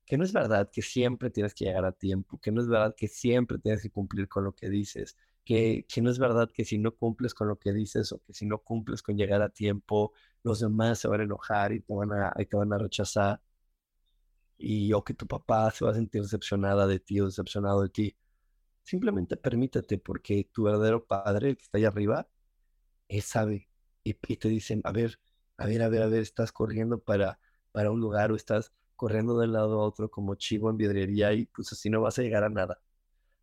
que 0.05 0.17
no 0.17 0.23
es 0.23 0.33
verdad 0.33 0.69
que 0.71 0.81
siempre 0.83 1.31
tienes 1.31 1.53
que 1.55 1.65
llegar 1.65 1.85
a 1.85 1.91
tiempo, 1.91 2.39
que 2.39 2.51
no 2.51 2.61
es 2.61 2.67
verdad 2.67 2.95
que 2.95 3.07
siempre 3.07 3.57
tienes 3.59 3.81
que 3.81 3.89
cumplir 3.91 4.27
con 4.29 4.43
lo 4.45 4.53
que 4.55 4.69
dices, 4.69 5.17
que, 5.43 5.85
que 5.89 6.01
no 6.01 6.11
es 6.11 6.19
verdad 6.19 6.49
que 6.53 6.65
si 6.65 6.77
no 6.77 6.95
cumples 6.95 7.33
con 7.33 7.47
lo 7.47 7.57
que 7.59 7.73
dices 7.73 8.11
o 8.11 8.21
que 8.23 8.33
si 8.33 8.45
no 8.45 8.59
cumples 8.59 9.01
con 9.01 9.17
llegar 9.17 9.41
a 9.41 9.49
tiempo, 9.49 10.13
los 10.43 10.59
demás 10.59 10.99
se 10.99 11.07
van 11.07 11.21
a 11.21 11.23
enojar 11.23 11.73
y 11.73 11.81
te 11.81 11.93
van 11.93 12.11
a, 12.13 12.33
y 12.37 12.45
te 12.45 12.57
van 12.57 12.73
a 12.73 12.77
rechazar 12.77 13.41
y 14.57 14.93
o 14.93 15.03
que 15.03 15.13
tu 15.13 15.27
papá 15.27 15.71
se 15.71 15.85
va 15.85 15.91
a 15.91 15.93
sentir 15.95 16.21
decepcionada 16.21 16.87
de 16.87 16.99
ti 16.99 17.19
o 17.19 17.25
decepcionado 17.25 17.81
de 17.83 17.89
ti. 17.89 18.15
Simplemente 18.88 19.35
permítete 19.35 19.97
porque 19.97 20.49
tu 20.53 20.63
verdadero 20.63 21.05
padre, 21.05 21.57
que 21.57 21.63
está 21.63 21.77
ahí 21.77 21.83
arriba, 21.83 22.29
él 23.09 23.21
sabe 23.21 23.69
y, 24.03 24.13
te 24.13 24.49
dicen, 24.49 24.81
a 24.85 24.93
ver, 24.93 25.19
a 25.57 25.67
ver, 25.67 25.83
a 25.83 25.89
ver, 25.89 26.03
a 26.03 26.07
ver, 26.07 26.21
estás 26.21 26.53
corriendo 26.53 26.99
para, 26.99 27.39
para 27.73 27.91
un 27.91 27.99
lugar 28.01 28.31
o 28.31 28.38
estás 28.38 28.73
corriendo 28.95 29.38
de 29.39 29.47
un 29.47 29.53
lado 29.53 29.81
a 29.81 29.85
otro 29.85 30.09
como 30.11 30.35
chivo 30.35 30.69
en 30.69 30.77
vidriería 30.77 31.33
y 31.33 31.47
pues 31.47 31.73
así 31.73 31.89
no 31.89 32.01
vas 32.01 32.19
a 32.19 32.23
llegar 32.23 32.45
a 32.45 32.49
nada. 32.49 32.81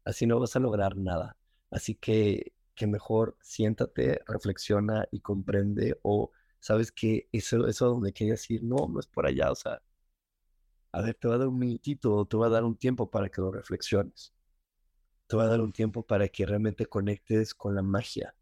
Así 0.05 0.26
no 0.26 0.40
vas 0.40 0.57
a 0.57 0.61
lograr 0.61 0.97
nada. 0.97 1.36
Así 1.70 1.95
que, 1.97 2.55
que 2.74 2.86
mejor 2.88 3.36
siéntate, 3.42 4.22
reflexiona 4.26 5.07
y 5.12 5.20
comprende 5.20 5.99
o 6.03 6.32
sabes 6.61 6.92
que 6.92 7.28
eso, 7.32 7.68
eso 7.68 7.88
donde 7.88 8.12
quieres 8.14 8.51
ir, 8.51 8.64
no, 8.64 8.88
no 8.88 9.01
es 9.01 9.07
por 9.09 9.26
allá, 9.26 9.53
o 9.53 9.57
sea, 9.57 9.82
a 10.92 11.03
ver, 11.03 11.14
te 11.16 11.28
va 11.28 11.34
a 11.36 11.38
dar 11.38 11.49
un 11.49 11.59
minutito, 11.59 12.24
te 12.26 12.36
va 12.38 12.47
a 12.47 12.51
dar 12.51 12.64
un 12.64 12.76
tiempo 12.76 13.11
para 13.11 13.28
que 13.28 13.40
lo 13.42 13.53
reflexiones. 13.53 14.34
Te 15.27 15.37
va 15.37 15.45
a 15.45 15.49
dar 15.49 15.61
un 15.61 15.72
tiempo 15.72 16.07
para 16.07 16.29
que 16.29 16.47
realmente 16.47 16.87
conectes 16.87 17.55
con 17.55 17.75
la 17.75 17.83
magia. 17.83 18.35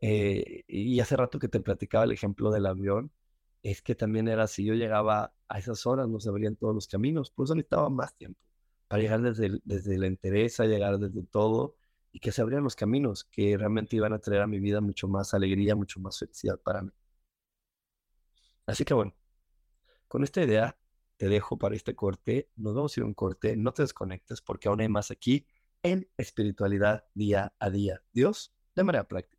Eh, 0.00 0.64
y 0.68 1.00
hace 1.00 1.16
rato 1.16 1.38
que 1.38 1.48
te 1.48 1.60
platicaba 1.60 2.04
el 2.04 2.12
ejemplo 2.12 2.50
del 2.50 2.66
avión, 2.66 3.12
es 3.62 3.82
que 3.82 3.94
también 3.94 4.28
era 4.28 4.44
así, 4.44 4.64
yo 4.64 4.74
llegaba 4.74 5.34
a 5.48 5.58
esas 5.58 5.86
horas, 5.86 6.08
no 6.08 6.20
se 6.20 6.28
abrían 6.28 6.56
todos 6.56 6.74
los 6.74 6.88
caminos, 6.88 7.30
por 7.30 7.44
eso 7.46 7.54
necesitaba 7.54 7.90
más 7.90 8.14
tiempo, 8.16 8.40
para 8.88 9.02
llegar 9.02 9.22
desde, 9.22 9.60
desde 9.64 9.98
la 9.98 10.06
entereza, 10.06 10.64
llegar 10.66 10.98
desde 10.98 11.22
todo, 11.24 11.76
y 12.12 12.20
que 12.20 12.32
se 12.32 12.42
abrían 12.42 12.64
los 12.64 12.76
caminos 12.76 13.24
que 13.24 13.56
realmente 13.56 13.96
iban 13.96 14.12
a 14.12 14.18
traer 14.20 14.42
a 14.42 14.46
mi 14.46 14.60
vida 14.60 14.80
mucho 14.80 15.08
más 15.08 15.34
alegría, 15.34 15.74
mucho 15.74 16.00
más 16.00 16.18
felicidad 16.18 16.58
para 16.60 16.82
mí. 16.82 16.90
Así 18.66 18.84
que 18.84 18.94
bueno, 18.94 19.14
con 20.08 20.24
esta 20.24 20.42
idea 20.42 20.76
te 21.16 21.28
dejo 21.28 21.58
para 21.58 21.74
este 21.74 21.94
corte. 21.94 22.48
Nos 22.56 22.74
vamos 22.74 22.96
a 22.96 23.00
ir 23.00 23.04
a 23.04 23.06
un 23.06 23.14
corte. 23.14 23.56
No 23.56 23.72
te 23.72 23.82
desconectes 23.82 24.40
porque 24.40 24.68
aún 24.68 24.80
hay 24.80 24.88
más 24.88 25.10
aquí 25.10 25.46
en 25.82 26.08
espiritualidad 26.16 27.04
día 27.14 27.52
a 27.58 27.70
día. 27.70 28.02
Dios 28.12 28.52
de 28.74 28.84
manera 28.84 29.08
práctica. 29.08 29.38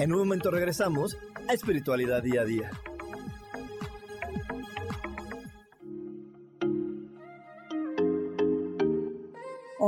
En 0.00 0.14
un 0.14 0.20
momento 0.20 0.50
regresamos 0.50 1.18
a 1.46 1.52
Espiritualidad 1.52 2.22
Día 2.22 2.40
a 2.40 2.44
Día. 2.46 2.70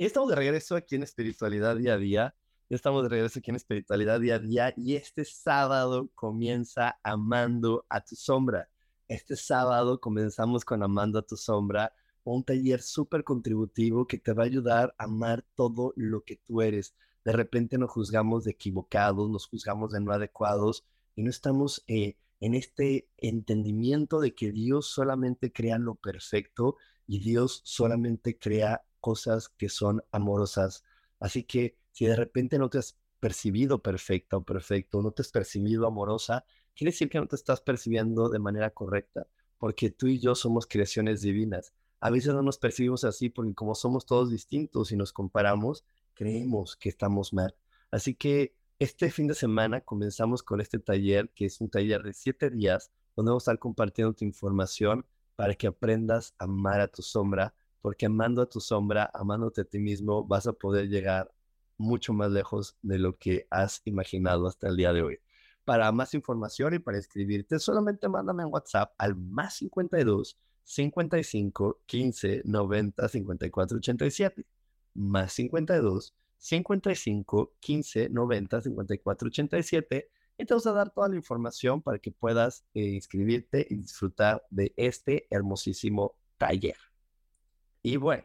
Y 0.00 0.06
estamos 0.06 0.28
de 0.28 0.36
regreso 0.36 0.76
aquí 0.76 0.94
en 0.94 1.02
Espiritualidad 1.02 1.74
Día 1.76 1.94
a 1.94 1.98
Día. 1.98 2.34
Ya 2.70 2.76
estamos 2.76 3.02
de 3.02 3.08
regreso 3.08 3.40
aquí 3.40 3.50
en 3.50 3.56
Espiritualidad 3.56 4.20
Día 4.20 4.36
a 4.36 4.38
Día 4.38 4.72
y 4.76 4.94
este 4.94 5.24
sábado 5.24 6.08
comienza 6.14 7.00
Amando 7.02 7.84
a 7.88 8.04
tu 8.04 8.14
sombra. 8.14 8.68
Este 9.08 9.34
sábado 9.34 10.00
comenzamos 10.00 10.64
con 10.64 10.84
Amando 10.84 11.18
a 11.18 11.26
tu 11.26 11.36
sombra, 11.36 11.92
un 12.22 12.44
taller 12.44 12.80
súper 12.80 13.24
contributivo 13.24 14.06
que 14.06 14.18
te 14.18 14.32
va 14.32 14.44
a 14.44 14.46
ayudar 14.46 14.94
a 14.98 15.04
amar 15.06 15.44
todo 15.56 15.94
lo 15.96 16.22
que 16.22 16.36
tú 16.46 16.62
eres. 16.62 16.94
De 17.24 17.32
repente 17.32 17.76
nos 17.76 17.90
juzgamos 17.90 18.44
de 18.44 18.52
equivocados, 18.52 19.28
nos 19.28 19.48
juzgamos 19.48 19.90
de 19.90 20.00
no 20.00 20.12
adecuados 20.12 20.84
y 21.16 21.24
no 21.24 21.30
estamos 21.30 21.82
eh, 21.88 22.16
en 22.38 22.54
este 22.54 23.08
entendimiento 23.16 24.20
de 24.20 24.32
que 24.32 24.52
Dios 24.52 24.86
solamente 24.86 25.52
crea 25.52 25.76
lo 25.76 25.96
perfecto 25.96 26.76
y 27.04 27.18
Dios 27.18 27.62
solamente 27.64 28.38
crea 28.38 28.84
cosas 29.00 29.48
que 29.48 29.68
son 29.68 30.02
amorosas. 30.12 30.84
Así 31.20 31.44
que 31.44 31.76
si 31.92 32.06
de 32.06 32.16
repente 32.16 32.58
no 32.58 32.70
te 32.70 32.78
has 32.78 32.96
percibido 33.20 33.82
perfecta 33.82 34.36
o 34.36 34.42
perfecto, 34.42 35.02
no 35.02 35.10
te 35.10 35.22
has 35.22 35.30
percibido 35.30 35.86
amorosa, 35.86 36.44
quiere 36.74 36.92
decir 36.92 37.08
que 37.08 37.18
no 37.18 37.26
te 37.26 37.36
estás 37.36 37.60
percibiendo 37.60 38.28
de 38.28 38.38
manera 38.38 38.70
correcta, 38.70 39.26
porque 39.58 39.90
tú 39.90 40.06
y 40.06 40.20
yo 40.20 40.34
somos 40.34 40.66
creaciones 40.66 41.20
divinas. 41.22 41.72
A 42.00 42.10
veces 42.10 42.32
no 42.32 42.42
nos 42.42 42.58
percibimos 42.58 43.02
así 43.04 43.28
porque 43.28 43.54
como 43.54 43.74
somos 43.74 44.06
todos 44.06 44.30
distintos 44.30 44.92
y 44.92 44.96
nos 44.96 45.12
comparamos, 45.12 45.84
creemos 46.14 46.76
que 46.76 46.88
estamos 46.88 47.32
mal. 47.32 47.56
Así 47.90 48.14
que 48.14 48.54
este 48.78 49.10
fin 49.10 49.26
de 49.26 49.34
semana 49.34 49.80
comenzamos 49.80 50.44
con 50.44 50.60
este 50.60 50.78
taller, 50.78 51.30
que 51.30 51.46
es 51.46 51.60
un 51.60 51.68
taller 51.68 52.02
de 52.04 52.12
siete 52.12 52.50
días, 52.50 52.92
donde 53.16 53.30
vamos 53.30 53.42
a 53.42 53.50
estar 53.50 53.58
compartiendo 53.58 54.14
tu 54.14 54.24
información 54.24 55.04
para 55.34 55.54
que 55.54 55.66
aprendas 55.66 56.34
a 56.38 56.44
amar 56.44 56.80
a 56.80 56.86
tu 56.86 57.02
sombra, 57.02 57.54
porque 57.80 58.06
amando 58.06 58.42
a 58.42 58.48
tu 58.48 58.60
sombra, 58.60 59.10
amándote 59.14 59.62
a 59.62 59.64
ti 59.64 59.78
mismo, 59.78 60.24
vas 60.24 60.46
a 60.46 60.52
poder 60.52 60.88
llegar 60.88 61.32
mucho 61.76 62.12
más 62.12 62.30
lejos 62.30 62.76
de 62.82 62.98
lo 62.98 63.16
que 63.16 63.46
has 63.50 63.82
imaginado 63.84 64.46
hasta 64.46 64.68
el 64.68 64.76
día 64.76 64.92
de 64.92 65.02
hoy. 65.02 65.18
Para 65.64 65.92
más 65.92 66.14
información 66.14 66.74
y 66.74 66.78
para 66.78 66.98
escribirte, 66.98 67.58
solamente 67.58 68.08
mándame 68.08 68.42
en 68.42 68.52
WhatsApp 68.52 68.92
al 68.98 69.14
más 69.16 69.56
52 69.56 70.38
55 70.64 71.80
15 71.86 72.42
90 72.44 73.08
54 73.08 73.76
87. 73.78 74.46
Más 74.94 75.32
52 75.32 76.14
55 76.38 77.52
15 77.60 78.08
90 78.10 78.62
54 78.62 79.28
87 79.28 80.10
y 80.40 80.44
te 80.44 80.54
vamos 80.54 80.66
a 80.66 80.72
dar 80.72 80.90
toda 80.90 81.08
la 81.08 81.16
información 81.16 81.82
para 81.82 81.98
que 81.98 82.12
puedas 82.12 82.64
eh, 82.72 82.80
inscribirte 82.82 83.66
y 83.68 83.76
disfrutar 83.76 84.44
de 84.50 84.72
este 84.76 85.26
hermosísimo 85.30 86.14
taller. 86.36 86.76
Y 87.90 87.96
bueno, 87.96 88.24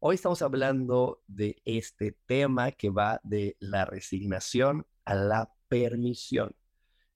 hoy 0.00 0.16
estamos 0.16 0.42
hablando 0.42 1.22
de 1.28 1.62
este 1.64 2.18
tema 2.26 2.72
que 2.72 2.90
va 2.90 3.20
de 3.22 3.56
la 3.60 3.84
resignación 3.84 4.88
a 5.04 5.14
la 5.14 5.52
permisión. 5.68 6.56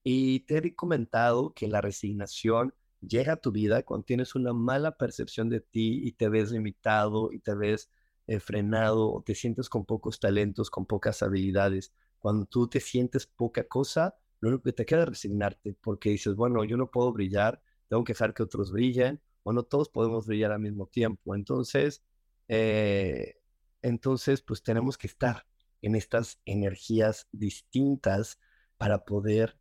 Y 0.01 0.39
te 0.45 0.59
he 0.59 0.75
comentado 0.75 1.53
que 1.53 1.67
la 1.67 1.81
resignación 1.81 2.73
llega 3.01 3.33
a 3.33 3.41
tu 3.41 3.51
vida 3.51 3.83
cuando 3.83 4.05
tienes 4.05 4.33
una 4.33 4.53
mala 4.53 4.95
percepción 4.95 5.49
de 5.49 5.59
ti 5.59 5.99
y 6.07 6.13
te 6.13 6.29
ves 6.29 6.51
limitado 6.51 7.33
y 7.33 7.39
te 7.39 7.53
ves 7.53 7.91
eh, 8.27 8.39
frenado 8.39 9.11
o 9.11 9.21
te 9.21 9.35
sientes 9.35 9.67
con 9.67 9.83
pocos 9.83 10.21
talentos, 10.21 10.69
con 10.69 10.85
pocas 10.85 11.21
habilidades. 11.21 11.93
Cuando 12.17 12.45
tú 12.45 12.69
te 12.69 12.79
sientes 12.79 13.27
poca 13.27 13.67
cosa, 13.67 14.15
lo 14.39 14.47
único 14.47 14.63
que 14.63 14.71
te 14.71 14.85
queda 14.85 15.01
es 15.01 15.09
resignarte 15.09 15.75
porque 15.81 16.11
dices, 16.11 16.33
bueno, 16.33 16.63
yo 16.63 16.77
no 16.77 16.89
puedo 16.89 17.11
brillar, 17.11 17.61
tengo 17.89 18.05
que 18.05 18.13
dejar 18.13 18.33
que 18.33 18.43
otros 18.43 18.71
brillen 18.71 19.21
o 19.43 19.53
no 19.53 19.63
todos 19.63 19.89
podemos 19.89 20.27
brillar 20.27 20.51
al 20.51 20.59
mismo 20.59 20.87
tiempo. 20.87 21.35
Entonces, 21.35 22.03
eh, 22.47 23.35
entonces, 23.81 24.41
pues 24.41 24.63
tenemos 24.63 24.97
que 24.97 25.07
estar 25.07 25.45
en 25.81 25.95
estas 25.95 26.39
energías 26.45 27.27
distintas 27.31 28.39
para 28.77 29.05
poder 29.05 29.57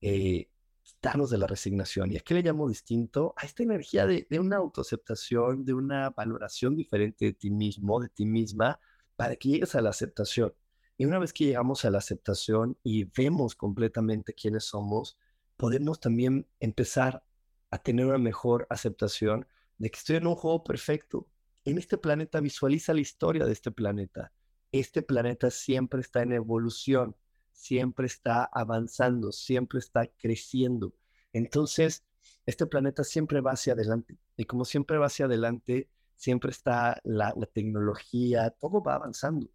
eh, 0.00 0.50
quitarnos 0.82 1.30
de 1.30 1.38
la 1.38 1.46
resignación. 1.46 2.12
¿Y 2.12 2.16
a 2.16 2.20
qué 2.20 2.34
le 2.34 2.42
llamo 2.42 2.68
distinto? 2.68 3.34
A 3.36 3.46
esta 3.46 3.62
energía 3.62 4.06
de, 4.06 4.26
de 4.28 4.40
una 4.40 4.56
autoaceptación, 4.56 5.64
de 5.64 5.74
una 5.74 6.10
valoración 6.10 6.76
diferente 6.76 7.26
de 7.26 7.32
ti 7.32 7.50
mismo, 7.50 8.00
de 8.00 8.08
ti 8.08 8.26
misma, 8.26 8.80
para 9.16 9.36
que 9.36 9.48
llegues 9.48 9.74
a 9.74 9.80
la 9.80 9.90
aceptación. 9.90 10.54
Y 10.98 11.04
una 11.04 11.18
vez 11.18 11.32
que 11.32 11.44
llegamos 11.44 11.84
a 11.84 11.90
la 11.90 11.98
aceptación 11.98 12.78
y 12.82 13.04
vemos 13.04 13.54
completamente 13.54 14.34
quiénes 14.34 14.64
somos, 14.64 15.18
podemos 15.56 16.00
también 16.00 16.46
empezar 16.60 17.24
a 17.72 17.78
tener 17.78 18.06
una 18.06 18.18
mejor 18.18 18.68
aceptación 18.70 19.48
de 19.78 19.90
que 19.90 19.98
estoy 19.98 20.16
en 20.16 20.28
un 20.28 20.36
juego 20.36 20.62
perfecto. 20.62 21.26
En 21.64 21.78
este 21.78 21.98
planeta 21.98 22.38
visualiza 22.38 22.94
la 22.94 23.00
historia 23.00 23.44
de 23.44 23.52
este 23.52 23.72
planeta. 23.72 24.32
Este 24.70 25.02
planeta 25.02 25.50
siempre 25.50 26.00
está 26.00 26.22
en 26.22 26.32
evolución 26.32 27.16
siempre 27.62 28.06
está 28.06 28.44
avanzando, 28.44 29.30
siempre 29.30 29.78
está 29.78 30.06
creciendo. 30.18 30.94
Entonces, 31.32 32.04
este 32.44 32.66
planeta 32.66 33.04
siempre 33.04 33.40
va 33.40 33.52
hacia 33.52 33.74
adelante. 33.74 34.18
Y 34.36 34.44
como 34.44 34.64
siempre 34.64 34.98
va 34.98 35.06
hacia 35.06 35.26
adelante, 35.26 35.88
siempre 36.16 36.50
está 36.50 37.00
la, 37.04 37.32
tecnología, 37.52 38.50
todo 38.50 38.82
va 38.82 38.96
avanzando. 38.96 39.48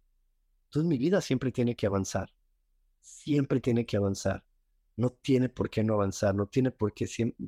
Entonces 0.64 0.88
mi 0.88 0.98
vida 0.98 1.20
siempre 1.20 1.52
tiene 1.52 1.76
que 1.76 1.86
avanzar. 1.86 2.32
Siempre 3.00 3.60
tiene 3.60 3.84
que 3.84 3.98
avanzar. 3.98 4.42
No 4.98 5.10
tiene 5.10 5.48
por 5.48 5.70
qué 5.70 5.84
no 5.84 5.94
avanzar, 5.94 6.34
no 6.34 6.46
tiene 6.48 6.72
por 6.72 6.92
qué 6.92 7.06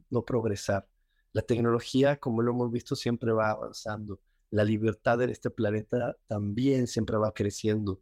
no 0.09 0.25
progresar. 0.25 0.89
La 1.33 1.43
tecnología, 1.43 2.17
como 2.19 2.43
lo 2.43 2.53
hemos 2.53 2.71
visto, 2.71 2.95
siempre 2.95 3.33
va 3.33 3.51
avanzando. 3.51 4.21
La 4.51 4.63
libertad 4.63 5.21
en 5.21 5.31
este 5.31 5.51
planeta 5.51 6.17
también 6.29 6.87
siempre 6.87 7.17
va 7.17 7.35
creciendo. 7.35 8.01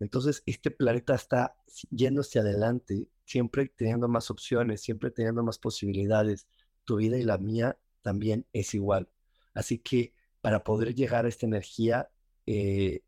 Entonces, 0.00 0.42
este 0.46 0.72
planeta 0.72 1.14
está 1.14 1.56
yéndose 1.90 2.40
adelante, 2.40 3.08
siempre 3.24 3.68
teniendo 3.68 4.08
más 4.08 4.32
opciones, 4.32 4.80
siempre 4.80 5.12
teniendo 5.12 5.44
más 5.44 5.58
posibilidades. 5.60 6.48
Tu 6.84 6.96
vida 6.96 7.18
y 7.18 7.22
la 7.22 7.38
mía 7.38 7.78
también 8.02 8.46
es 8.52 8.74
igual. 8.74 9.08
Así 9.54 9.78
que 9.78 10.12
para 10.40 10.64
poder 10.64 10.96
llegar 10.96 11.24
a 11.24 11.28
esta 11.28 11.46
energía 11.46 12.10
eh, 12.46 13.02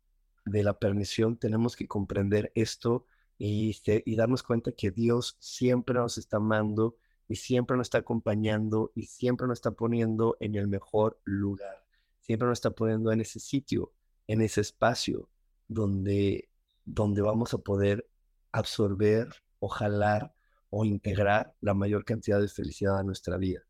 de 0.45 0.63
la 0.63 0.79
permisión, 0.79 1.37
tenemos 1.37 1.75
que 1.75 1.87
comprender 1.87 2.49
esto 2.55 3.05
y, 3.43 3.71
este, 3.71 4.03
darnos 4.05 4.43
cuenta 4.43 4.71
que 4.71 4.91
Dios 4.91 5.35
siempre 5.39 5.95
nos 5.95 6.19
está 6.19 6.37
amando 6.37 6.97
y 7.27 7.37
siempre 7.37 7.75
nos 7.75 7.87
está 7.87 7.97
acompañando 7.97 8.91
y 8.93 9.07
siempre 9.07 9.47
nos 9.47 9.57
está 9.57 9.71
poniendo 9.71 10.37
en 10.39 10.55
el 10.55 10.67
mejor 10.67 11.19
lugar. 11.23 11.83
Siempre 12.19 12.47
nos 12.47 12.59
está 12.59 12.69
poniendo 12.69 13.11
en 13.11 13.21
ese 13.21 13.39
sitio, 13.39 13.93
en 14.27 14.41
ese 14.41 14.61
espacio 14.61 15.27
donde 15.67 16.49
donde 16.85 17.21
vamos 17.21 17.53
a 17.55 17.57
poder 17.57 18.07
absorber 18.51 19.29
o 19.59 19.67
jalar 19.69 20.35
o 20.69 20.85
integrar 20.85 21.55
la 21.61 21.73
mayor 21.73 22.05
cantidad 22.05 22.39
de 22.39 22.47
felicidad 22.47 22.99
a 22.99 23.03
nuestra 23.03 23.37
vida. 23.37 23.61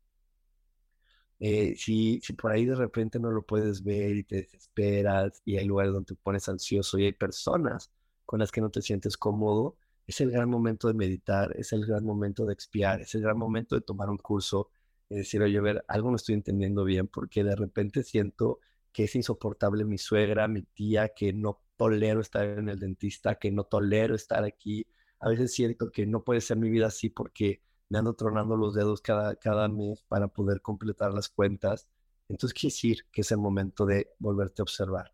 Eh, 1.40 1.74
si, 1.76 2.20
si 2.22 2.34
por 2.34 2.52
ahí 2.52 2.66
de 2.66 2.76
repente 2.76 3.18
no 3.18 3.30
lo 3.30 3.42
puedes 3.42 3.82
ver 3.82 4.16
y 4.16 4.24
te 4.24 4.36
desesperas 4.42 5.40
y 5.46 5.56
hay 5.56 5.64
lugares 5.64 5.94
donde 5.94 6.14
te 6.14 6.20
pones 6.22 6.48
ansioso 6.48 6.98
y 6.98 7.06
hay 7.06 7.12
personas 7.12 7.90
con 8.26 8.40
las 8.40 8.50
que 8.50 8.60
no 8.60 8.70
te 8.70 8.82
sientes 8.82 9.16
cómodo, 9.16 9.76
es 10.06 10.20
el 10.20 10.30
gran 10.30 10.50
momento 10.50 10.88
de 10.88 10.94
meditar, 10.94 11.54
es 11.56 11.72
el 11.72 11.86
gran 11.86 12.04
momento 12.04 12.44
de 12.46 12.52
expiar, 12.52 13.00
es 13.00 13.14
el 13.14 13.22
gran 13.22 13.38
momento 13.38 13.74
de 13.74 13.82
tomar 13.82 14.10
un 14.10 14.18
curso 14.18 14.70
y 15.08 15.16
decir, 15.16 15.42
oye, 15.42 15.58
a 15.58 15.62
ver, 15.62 15.84
algo 15.88 16.10
no 16.10 16.16
estoy 16.16 16.34
entendiendo 16.34 16.84
bien 16.84 17.06
porque 17.08 17.44
de 17.44 17.54
repente 17.54 18.02
siento 18.02 18.60
que 18.92 19.04
es 19.04 19.14
insoportable 19.14 19.84
mi 19.84 19.98
suegra, 19.98 20.48
mi 20.48 20.62
tía, 20.62 21.10
que 21.10 21.32
no 21.32 21.60
tolero 21.76 22.20
estar 22.20 22.44
en 22.46 22.68
el 22.68 22.78
dentista, 22.78 23.36
que 23.36 23.50
no 23.50 23.64
tolero 23.64 24.14
estar 24.14 24.44
aquí. 24.44 24.86
A 25.20 25.28
veces 25.28 25.54
siento 25.54 25.90
que 25.90 26.06
no 26.06 26.24
puede 26.24 26.40
ser 26.40 26.58
mi 26.58 26.70
vida 26.70 26.86
así 26.86 27.08
porque 27.08 27.62
me 27.88 27.98
ando 27.98 28.14
tronando 28.14 28.56
los 28.56 28.74
dedos 28.74 29.00
cada, 29.00 29.36
cada 29.36 29.68
mes 29.68 30.02
para 30.08 30.28
poder 30.28 30.60
completar 30.62 31.12
las 31.12 31.28
cuentas. 31.28 31.88
Entonces 32.28 32.58
quiere 32.58 32.72
decir 32.72 33.06
que 33.12 33.22
es 33.22 33.30
el 33.32 33.38
momento 33.38 33.86
de 33.86 34.10
volverte 34.18 34.62
a 34.62 34.64
observar. 34.64 35.12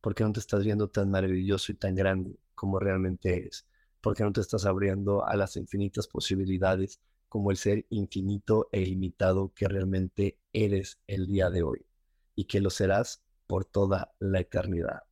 Porque 0.00 0.24
no 0.24 0.32
te 0.32 0.40
estás 0.40 0.64
viendo 0.64 0.88
tan 0.88 1.10
maravilloso 1.10 1.72
y 1.72 1.74
tan 1.74 1.94
grande 1.94 2.38
como 2.54 2.78
realmente 2.78 3.36
eres. 3.36 3.66
Porque 4.00 4.22
no 4.24 4.32
te 4.32 4.40
estás 4.40 4.64
abriendo 4.66 5.26
a 5.26 5.36
las 5.36 5.56
infinitas 5.56 6.08
posibilidades 6.08 7.00
como 7.28 7.50
el 7.50 7.56
ser 7.56 7.86
infinito 7.90 8.68
e 8.72 8.80
ilimitado 8.80 9.52
que 9.54 9.68
realmente 9.68 10.38
eres 10.52 10.98
el 11.06 11.26
día 11.26 11.50
de 11.50 11.62
hoy 11.62 11.86
y 12.34 12.44
que 12.46 12.60
lo 12.60 12.70
serás 12.70 13.22
por 13.46 13.64
toda 13.64 14.12
la 14.18 14.40
eternidad. 14.40 15.02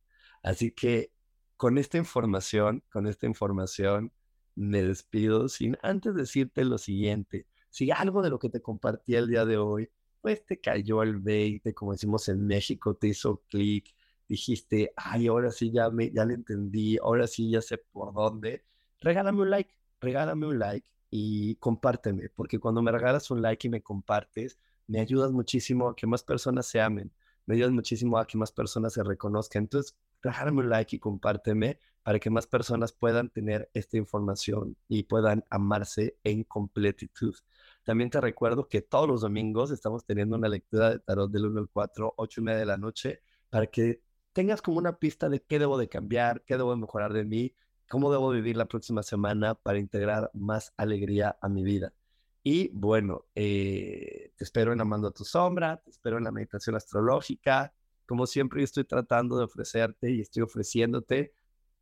Así 0.43 0.71
que 0.71 1.11
con 1.57 1.77
esta 1.77 1.97
información, 1.97 2.83
con 2.91 3.07
esta 3.07 3.25
información, 3.25 4.11
me 4.55 4.83
despido 4.83 5.47
sin 5.49 5.77
antes 5.81 6.15
decirte 6.15 6.65
lo 6.65 6.77
siguiente. 6.77 7.47
Si 7.69 7.91
algo 7.91 8.21
de 8.21 8.29
lo 8.29 8.39
que 8.39 8.49
te 8.49 8.61
compartí 8.61 9.15
el 9.15 9.27
día 9.27 9.45
de 9.45 9.57
hoy, 9.57 9.89
pues 10.21 10.45
te 10.45 10.59
cayó 10.59 11.03
el 11.03 11.17
20, 11.17 11.73
como 11.73 11.93
decimos 11.93 12.27
en 12.29 12.45
México, 12.45 12.95
te 12.95 13.07
hizo 13.07 13.43
clic, 13.49 13.93
dijiste, 14.29 14.93
ay, 14.95 15.27
ahora 15.27 15.51
sí 15.51 15.71
ya, 15.71 15.89
me, 15.89 16.11
ya 16.11 16.23
le 16.25 16.35
entendí, 16.35 16.97
ahora 16.97 17.27
sí 17.27 17.49
ya 17.51 17.61
sé 17.61 17.77
por 17.79 18.13
dónde, 18.13 18.63
regálame 19.01 19.41
un 19.41 19.49
like, 19.49 19.73
regálame 19.99 20.47
un 20.47 20.59
like 20.59 20.89
y 21.09 21.55
compárteme, 21.55 22.29
porque 22.29 22.59
cuando 22.59 22.81
me 22.81 22.91
regalas 22.91 23.31
un 23.31 23.41
like 23.41 23.67
y 23.67 23.71
me 23.71 23.81
compartes, 23.81 24.59
me 24.87 24.99
ayudas 25.01 25.31
muchísimo 25.31 25.89
a 25.89 25.95
que 25.95 26.07
más 26.07 26.23
personas 26.23 26.67
se 26.67 26.79
amen, 26.79 27.11
me 27.45 27.55
ayudas 27.55 27.71
muchísimo 27.71 28.17
a 28.19 28.27
que 28.27 28.37
más 28.37 28.51
personas 28.51 28.93
se 28.93 29.03
reconozcan. 29.03 29.63
Entonces, 29.63 29.95
déjame 30.21 30.59
un 30.61 30.69
like 30.69 30.95
y 30.95 30.99
compárteme 30.99 31.79
para 32.03 32.19
que 32.19 32.29
más 32.29 32.47
personas 32.47 32.91
puedan 32.93 33.29
tener 33.29 33.69
esta 33.73 33.97
información 33.97 34.77
y 34.87 35.03
puedan 35.03 35.43
amarse 35.49 36.17
en 36.23 36.43
completitud. 36.43 37.35
También 37.83 38.09
te 38.09 38.21
recuerdo 38.21 38.67
que 38.67 38.81
todos 38.81 39.07
los 39.07 39.21
domingos 39.21 39.71
estamos 39.71 40.05
teniendo 40.05 40.35
una 40.35 40.47
lectura 40.47 40.91
de 40.91 40.99
tarot 40.99 41.31
del 41.31 41.47
1 41.47 41.59
al 41.61 41.69
4, 41.69 42.13
8 42.17 42.41
y 42.41 42.43
media 42.43 42.59
de 42.59 42.65
la 42.67 42.77
noche, 42.77 43.21
para 43.49 43.67
que 43.67 44.01
tengas 44.39 44.61
como 44.61 44.77
una 44.77 44.95
pista 44.97 45.27
de 45.27 45.41
qué 45.41 45.59
debo 45.59 45.77
de 45.77 45.89
cambiar, 45.89 46.45
qué 46.45 46.55
debo 46.55 46.71
de 46.71 46.79
mejorar 46.79 47.11
de 47.11 47.25
mí, 47.25 47.53
cómo 47.89 48.09
debo 48.09 48.29
vivir 48.29 48.55
la 48.55 48.69
próxima 48.69 49.03
semana 49.03 49.53
para 49.53 49.79
integrar 49.79 50.31
más 50.33 50.73
alegría 50.77 51.37
a 51.41 51.49
mi 51.49 51.61
vida. 51.61 51.93
Y 52.41 52.69
bueno, 52.69 53.25
eh, 53.35 54.31
te 54.37 54.43
espero 54.45 54.71
en 54.71 54.79
Amando 54.79 55.09
a 55.09 55.11
tu 55.11 55.25
Sombra, 55.25 55.81
te 55.83 55.89
espero 55.89 56.19
en 56.19 56.23
la 56.23 56.31
meditación 56.31 56.77
astrológica. 56.77 57.73
Como 58.05 58.25
siempre, 58.25 58.61
yo 58.61 58.63
estoy 58.63 58.85
tratando 58.85 59.37
de 59.37 59.43
ofrecerte 59.43 60.09
y 60.09 60.21
estoy 60.21 60.43
ofreciéndote 60.43 61.33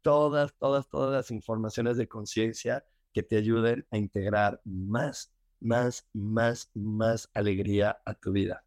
todas, 0.02 0.56
todas, 0.58 0.90
todas 0.90 1.12
las 1.12 1.30
informaciones 1.30 1.96
de 1.98 2.08
conciencia 2.08 2.88
que 3.14 3.22
te 3.22 3.38
ayuden 3.38 3.86
a 3.92 3.98
integrar 4.00 4.62
más, 4.66 5.32
más, 5.60 6.08
más, 6.12 6.72
más 6.74 7.30
alegría 7.36 8.00
a 8.04 8.16
tu 8.16 8.32
vida. 8.32 8.64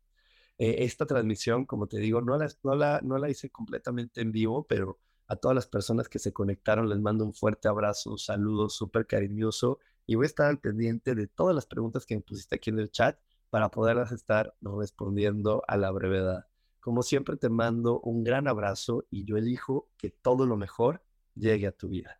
Eh, 0.60 0.84
esta 0.84 1.06
transmisión, 1.06 1.64
como 1.64 1.86
te 1.86 1.98
digo, 1.98 2.20
no 2.20 2.36
la, 2.36 2.46
no, 2.62 2.74
la, 2.74 3.00
no 3.02 3.16
la 3.16 3.30
hice 3.30 3.48
completamente 3.50 4.20
en 4.20 4.30
vivo, 4.30 4.66
pero 4.66 4.98
a 5.26 5.36
todas 5.36 5.54
las 5.54 5.66
personas 5.66 6.08
que 6.10 6.18
se 6.18 6.34
conectaron 6.34 6.86
les 6.90 6.98
mando 7.00 7.24
un 7.24 7.32
fuerte 7.32 7.66
abrazo, 7.66 8.10
un 8.10 8.18
saludo 8.18 8.68
súper 8.68 9.06
cariñoso 9.06 9.78
y 10.06 10.16
voy 10.16 10.24
a 10.24 10.26
estar 10.26 10.48
al 10.48 10.60
pendiente 10.60 11.14
de 11.14 11.28
todas 11.28 11.54
las 11.54 11.64
preguntas 11.64 12.04
que 12.04 12.14
me 12.14 12.20
pusiste 12.20 12.56
aquí 12.56 12.68
en 12.68 12.78
el 12.78 12.90
chat 12.90 13.18
para 13.48 13.70
poderlas 13.70 14.12
estar 14.12 14.54
respondiendo 14.60 15.62
a 15.66 15.78
la 15.78 15.90
brevedad. 15.92 16.46
Como 16.80 17.02
siempre 17.02 17.38
te 17.38 17.48
mando 17.48 18.00
un 18.00 18.22
gran 18.22 18.46
abrazo 18.46 19.06
y 19.10 19.24
yo 19.24 19.38
elijo 19.38 19.88
que 19.96 20.10
todo 20.10 20.44
lo 20.44 20.58
mejor 20.58 21.02
llegue 21.34 21.68
a 21.68 21.72
tu 21.72 21.88
vida. 21.88 22.19